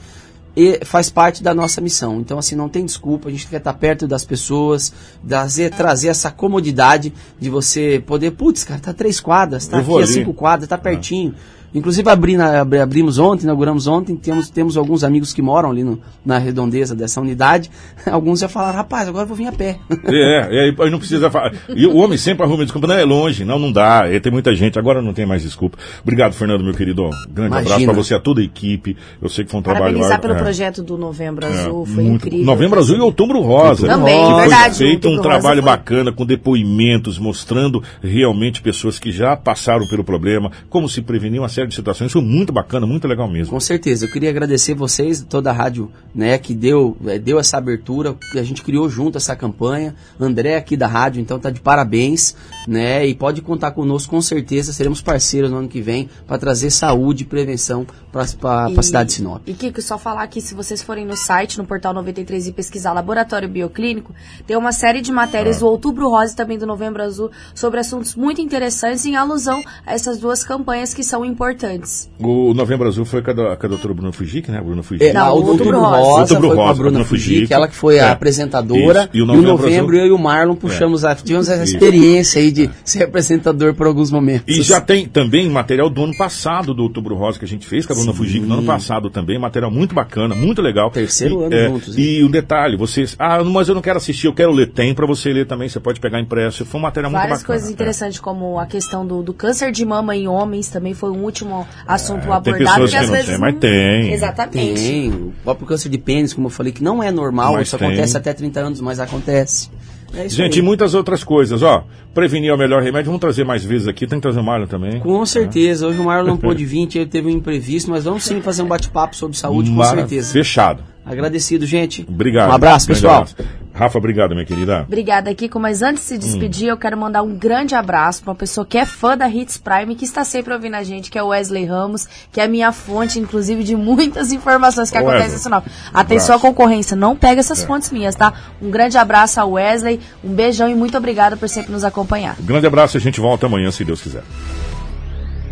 e 0.55 0.79
faz 0.85 1.09
parte 1.09 1.41
da 1.41 1.53
nossa 1.53 1.79
missão. 1.79 2.19
Então, 2.19 2.37
assim, 2.37 2.55
não 2.55 2.67
tem 2.67 2.85
desculpa, 2.85 3.29
a 3.29 3.31
gente 3.31 3.47
quer 3.47 3.57
estar 3.57 3.73
perto 3.73 4.07
das 4.07 4.25
pessoas, 4.25 4.93
trazer, 5.25 5.71
trazer 5.71 6.09
essa 6.09 6.29
comodidade 6.29 7.13
de 7.39 7.49
você 7.49 8.03
poder, 8.05 8.31
putz, 8.31 8.63
cara, 8.63 8.79
tá 8.79 8.93
três 8.93 9.19
quadras, 9.19 9.67
tá 9.67 9.79
aqui 9.79 9.91
a 9.91 9.95
ali. 9.95 10.07
cinco 10.07 10.33
quadras, 10.33 10.67
tá 10.67 10.77
pertinho. 10.77 11.33
Inclusive 11.73 12.09
abri 12.09 12.35
na- 12.35 12.61
abri- 12.61 12.79
abrimos 12.79 13.17
ontem, 13.17 13.43
inauguramos 13.45 13.87
ontem, 13.87 14.15
temos, 14.15 14.49
temos 14.49 14.75
alguns 14.77 15.03
amigos 15.03 15.31
que 15.33 15.41
moram 15.41 15.71
ali 15.71 15.83
no- 15.83 15.99
na 16.25 16.37
redondeza 16.37 16.93
dessa 16.95 17.21
unidade. 17.21 17.71
Alguns 18.11 18.39
já 18.41 18.49
falaram, 18.49 18.75
rapaz, 18.77 19.07
agora 19.07 19.23
eu 19.23 19.27
vou 19.27 19.37
vir 19.37 19.47
a 19.47 19.51
pé. 19.51 19.77
É, 20.05 20.67
é, 20.69 20.75
aí 20.77 20.89
não 20.89 20.99
precisa 20.99 21.29
falar. 21.31 21.53
E 21.69 21.85
o 21.85 21.95
homem 21.97 22.17
sempre 22.17 22.43
arruma 22.45 22.63
desculpa. 22.63 22.87
Não, 22.87 22.95
é 22.95 23.03
longe. 23.05 23.45
Não, 23.45 23.57
não 23.57 23.71
dá. 23.71 24.03
É, 24.07 24.19
tem 24.19 24.31
muita 24.31 24.53
gente. 24.53 24.77
Agora 24.77 25.01
não 25.01 25.13
tem 25.13 25.25
mais 25.25 25.43
desculpa. 25.43 25.77
Obrigado, 26.01 26.33
Fernando, 26.33 26.63
meu 26.63 26.73
querido. 26.73 27.09
Grande 27.29 27.47
Imagina. 27.51 27.59
abraço 27.75 27.85
pra 27.85 27.93
você, 27.93 28.13
a 28.15 28.19
toda 28.19 28.41
a 28.41 28.43
equipe. 28.43 28.97
Eu 29.21 29.29
sei 29.29 29.45
que 29.45 29.51
foi 29.51 29.59
um 29.59 29.63
trabalho... 29.63 29.83
Parabenizar 29.85 30.19
pelo 30.19 30.33
é. 30.33 30.37
projeto 30.37 30.83
do 30.83 30.97
Novembro 30.97 31.45
É, 31.45 31.49
Azul, 31.49 31.85
foi 31.85 32.03
muito- 32.03 32.27
incrível. 32.27 32.45
Novembro 32.45 32.79
Azul 32.79 32.97
e 32.97 32.99
Outubro 33.01 33.39
Rosa. 33.41 33.87
Também, 33.87 34.27
que 34.27 34.41
verdade, 34.41 34.77
Foi 34.77 34.87
feito 34.87 35.07
um 35.07 35.11
Rosa 35.11 35.21
trabalho 35.21 35.61
foi- 35.61 35.71
bacana 35.71 36.11
com 36.11 36.25
depoimentos, 36.25 37.17
mostrando 37.17 37.81
realmente 38.03 38.61
pessoas 38.61 38.99
que 38.99 39.11
já 39.11 39.35
passaram 39.37 39.87
pelo 39.87 40.03
problema, 40.03 40.51
como 40.69 40.89
se 40.89 41.01
prevenir 41.01 41.39
uma 41.39 41.49
série 41.49 41.60
de 41.67 41.75
situações. 41.75 42.11
Foi 42.11 42.21
muito 42.21 42.51
bacana, 42.51 42.85
muito 42.85 43.07
legal 43.07 43.29
mesmo. 43.29 43.51
Com 43.51 43.59
certeza, 43.59 44.05
eu 44.05 44.11
queria 44.11 44.29
agradecer 44.29 44.73
vocês, 44.73 45.25
toda 45.27 45.49
a 45.49 45.53
rádio, 45.53 45.91
né, 46.13 46.37
que 46.37 46.53
deu, 46.53 46.97
eh, 47.05 47.19
deu 47.19 47.39
essa 47.39 47.57
abertura, 47.57 48.15
que 48.31 48.39
a 48.39 48.43
gente 48.43 48.61
criou 48.61 48.89
junto 48.89 49.17
essa 49.17 49.35
campanha. 49.35 49.95
André 50.19 50.55
aqui 50.55 50.75
da 50.75 50.87
rádio, 50.87 51.21
então 51.21 51.39
tá 51.39 51.49
de 51.49 51.61
parabéns, 51.61 52.35
né? 52.67 53.05
E 53.05 53.15
pode 53.15 53.41
contar 53.41 53.71
conosco 53.71 54.11
com 54.11 54.21
certeza, 54.21 54.73
seremos 54.73 55.01
parceiros 55.01 55.49
no 55.49 55.57
ano 55.57 55.67
que 55.67 55.81
vem 55.81 56.09
para 56.27 56.37
trazer 56.37 56.69
saúde 56.69 57.23
e 57.23 57.25
prevenção 57.25 57.85
para 58.11 58.69
E- 58.69 58.77
a 58.77 58.81
cidade 58.81 59.07
de 59.09 59.13
Sinop. 59.15 59.41
E 59.47 59.53
Kiko, 59.53 59.81
só 59.81 59.97
falar 59.97 60.27
que 60.27 60.41
se 60.41 60.53
vocês 60.53 60.81
forem 60.81 61.05
no 61.05 61.15
site, 61.15 61.57
no 61.57 61.65
portal 61.65 61.93
93 61.93 62.47
e 62.47 62.51
pesquisar 62.51 62.93
Laboratório 62.93 63.47
Bioclínico, 63.47 64.13
tem 64.45 64.57
uma 64.57 64.71
série 64.71 65.01
de 65.01 65.11
matérias 65.11 65.57
Ah. 65.57 65.59
do 65.61 65.67
Outubro 65.67 66.09
Rosa 66.09 66.33
e 66.33 66.35
também 66.35 66.57
do 66.57 66.65
Novembro 66.67 67.01
Azul 67.03 67.31
sobre 67.55 67.79
assuntos 67.79 68.15
muito 68.15 68.41
interessantes 68.41 69.05
em 69.05 69.15
alusão 69.15 69.63
a 69.85 69.93
essas 69.93 70.17
duas 70.19 70.43
campanhas 70.43 70.93
que 70.93 71.03
são 71.03 71.23
importantes. 71.23 72.09
O 72.19 72.53
Novembro 72.53 72.87
Azul 72.87 73.05
foi 73.05 73.21
com 73.21 73.31
a, 73.31 73.55
com 73.55 73.65
a 73.65 73.69
doutora 73.69 73.93
Bruna 73.93 74.11
Fujic, 74.11 74.49
né? 74.51 74.59
Bruna 74.61 74.83
Fujic. 74.83 75.05
É, 75.05 75.13
não, 75.13 75.35
o 75.35 75.45
Outubro 75.47 75.79
Rosa, 75.79 76.21
Outubro 76.21 76.47
foi 76.47 76.55
com 76.57 76.61
a 76.63 76.67
Rosa, 76.67 76.83
Bruna 76.83 77.05
Fujic, 77.05 77.53
ela 77.53 77.67
que 77.67 77.75
foi 77.75 77.95
É. 77.97 78.01
a 78.01 78.11
apresentadora. 78.11 79.03
Isso. 79.03 79.09
E 79.17 79.21
o 79.21 79.25
novembro, 79.25 79.95
eu 79.97 80.07
e 80.07 80.11
o 80.11 80.17
Marlon 80.17 80.55
puxamos 80.55 81.05
a, 81.05 81.15
tivemos 81.15 81.49
essa 81.49 81.63
Isso. 81.63 81.73
experiência 81.73 82.41
aí 82.41 82.51
de 82.51 82.69
ser 82.83 83.03
apresentador 83.03 83.73
por 83.73 83.87
alguns 83.87 84.11
momentos. 84.11 84.55
E 84.55 84.61
já 84.61 84.81
tem 84.81 85.07
também 85.07 85.49
material 85.49 85.89
do 85.89 86.03
ano 86.03 86.15
passado 86.15 86.73
do 86.73 86.83
Outubro 86.83 87.15
Rosa 87.15 87.39
que 87.39 87.45
a 87.45 87.47
gente 87.47 87.65
fez 87.67 87.85
com 87.85 87.93
a 87.93 87.95
Bruna 88.03 88.13
Fujic 88.17 88.45
no 88.45 88.53
ano 88.55 88.63
passado 88.63 89.09
também, 89.09 89.37
material 89.39 89.71
muito 89.71 89.93
bacana, 89.95 90.35
muito 90.35 90.61
legal. 90.61 90.89
Terceiro 90.91 91.41
e, 91.41 91.45
ano 91.45 91.55
é, 91.55 91.67
juntos, 91.69 91.97
E 91.97 92.23
um 92.23 92.29
detalhe, 92.31 92.75
vocês, 92.77 93.15
ah, 93.19 93.43
mas 93.43 93.67
eu 93.69 93.75
não 93.75 93.81
quero 93.81 93.97
assistir, 93.97 94.27
eu 94.27 94.33
quero 94.33 94.51
ler, 94.51 94.67
tem 94.71 94.93
para 94.93 95.05
você 95.05 95.31
ler 95.31 95.45
também, 95.47 95.67
você 95.69 95.79
pode 95.79 95.99
pegar 95.99 96.19
impresso. 96.19 96.65
Foi 96.65 96.79
um 96.79 96.83
material 96.83 97.11
muito 97.11 97.21
Várias 97.21 97.39
bacana. 97.41 97.47
coisas 97.59 97.71
interessantes, 97.71 98.19
como 98.19 98.59
a 98.59 98.65
questão 98.65 99.05
do, 99.05 99.21
do 99.23 99.33
câncer 99.33 99.71
de 99.71 99.85
mama 99.85 100.15
em 100.15 100.27
homens, 100.27 100.69
também 100.69 100.93
foi 100.93 101.09
um 101.11 101.23
último 101.23 101.67
assunto 101.87 102.21
tem 102.23 102.31
abordado. 102.31 102.57
pessoas 102.57 102.89
que 102.89 102.95
que 102.97 103.03
às 103.03 103.07
não 103.09 103.15
vezes 103.15 103.29
têm, 103.29 103.39
mas 103.39 103.55
tem. 103.59 104.13
Exatamente. 104.13 104.81
Tem. 104.81 105.09
O 105.09 105.33
próprio 105.43 105.67
câncer 105.67 105.89
de 105.89 105.97
pênis, 105.97 106.33
como 106.33 106.47
eu 106.47 106.51
falei, 106.51 106.71
que 106.71 106.83
não 106.83 107.01
é 107.01 107.11
normal, 107.11 107.53
Mas 107.53 107.67
isso 107.67 107.77
tem. 107.77 107.87
acontece 107.87 108.17
até 108.17 108.33
30 108.33 108.59
anos, 108.59 108.81
mas 108.81 108.99
acontece. 108.99 109.69
É 110.13 110.27
Gente, 110.29 110.53
aí. 110.55 110.59
e 110.59 110.61
muitas 110.61 110.93
outras 110.93 111.23
coisas, 111.23 111.63
ó. 111.63 111.85
Prevenir 112.13 112.49
é 112.49 112.53
o 112.53 112.57
melhor 112.57 112.81
remédio, 112.81 113.05
vamos 113.05 113.21
trazer 113.21 113.45
mais 113.45 113.63
vezes 113.63 113.87
aqui, 113.87 114.05
tem 114.05 114.17
que 114.19 114.23
trazer 114.23 114.39
o 114.41 114.43
Marlon 114.43 114.67
também. 114.67 114.99
Com 114.99 115.25
certeza. 115.25 115.87
Hoje 115.87 115.99
o 115.99 116.03
Marlon 116.03 116.27
não 116.31 116.37
pôde 116.37 116.65
vir, 116.65 116.87
ele 116.95 117.05
teve 117.05 117.27
um 117.27 117.31
imprevisto, 117.31 117.89
mas 117.89 118.03
vamos 118.03 118.23
sim 118.23 118.41
fazer 118.41 118.61
um 118.63 118.67
bate-papo 118.67 119.15
sobre 119.15 119.37
saúde, 119.37 119.69
com 119.69 119.77
Mara- 119.77 119.99
certeza. 119.99 120.33
Fechado. 120.33 120.83
Agradecido, 121.05 121.65
gente. 121.65 122.05
Obrigado. 122.07 122.49
Um 122.49 122.53
abraço, 122.53 122.87
pessoal. 122.87 123.15
abraço. 123.15 123.35
Rafa, 123.73 123.97
obrigado, 123.97 124.31
minha 124.35 124.45
querida. 124.45 124.83
Obrigada, 124.85 125.33
Kiko. 125.33 125.57
Mas 125.59 125.81
antes 125.81 126.03
de 126.03 126.09
se 126.09 126.17
despedir, 126.17 126.67
eu 126.67 126.77
quero 126.77 126.97
mandar 126.97 127.23
um 127.23 127.33
grande 127.35 127.73
abraço 127.73 128.21
para 128.21 128.31
uma 128.31 128.35
pessoa 128.35 128.65
que 128.65 128.77
é 128.77 128.85
fã 128.85 129.17
da 129.17 129.27
Hits 129.29 129.57
Prime, 129.57 129.95
que 129.95 130.03
está 130.05 130.23
sempre 130.25 130.53
ouvindo 130.53 130.75
a 130.75 130.83
gente, 130.83 131.09
que 131.09 131.17
é 131.17 131.23
o 131.23 131.27
Wesley 131.27 131.65
Ramos, 131.65 132.07
que 132.31 132.39
é 132.39 132.43
a 132.43 132.47
minha 132.47 132.71
fonte, 132.73 133.17
inclusive, 133.17 133.63
de 133.63 133.75
muitas 133.75 134.31
informações 134.33 134.91
que 134.91 134.97
Ô, 134.97 135.01
acontecem 135.01 135.31
no 135.33 135.37
Sinop. 135.39 135.65
Atenção 135.93 136.35
à 136.35 136.39
concorrência, 136.39 136.95
não 136.97 137.15
pega 137.15 137.39
essas 137.39 137.63
É. 137.63 137.65
fontes 137.65 137.89
minhas, 137.91 138.13
tá? 138.13 138.33
Um 138.61 138.69
grande 138.69 138.97
abraço 138.97 139.39
ao 139.39 139.51
Wesley, 139.53 139.99
um 140.23 140.33
beijão 140.33 140.69
e 140.69 140.75
muito 140.75 140.97
obrigada 140.97 141.35
por 141.37 141.47
sempre 141.49 141.71
nos 141.71 141.83
acompanhar. 141.85 142.35
Grande 142.41 142.67
abraço, 142.67 142.97
a 142.97 142.99
gente 142.99 143.19
volta 143.21 143.45
amanhã, 143.47 143.71
se 143.71 143.83
Deus 143.85 144.01
quiser. 144.01 144.21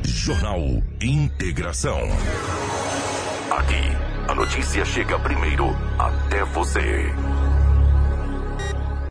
Jornal 0.03 0.59
Integração. 1.01 1.97
Aqui, 3.49 3.88
a 4.29 4.35
notícia 4.35 4.85
chega 4.85 5.17
primeiro 5.17 5.75
até 5.97 6.43
você. 6.45 7.11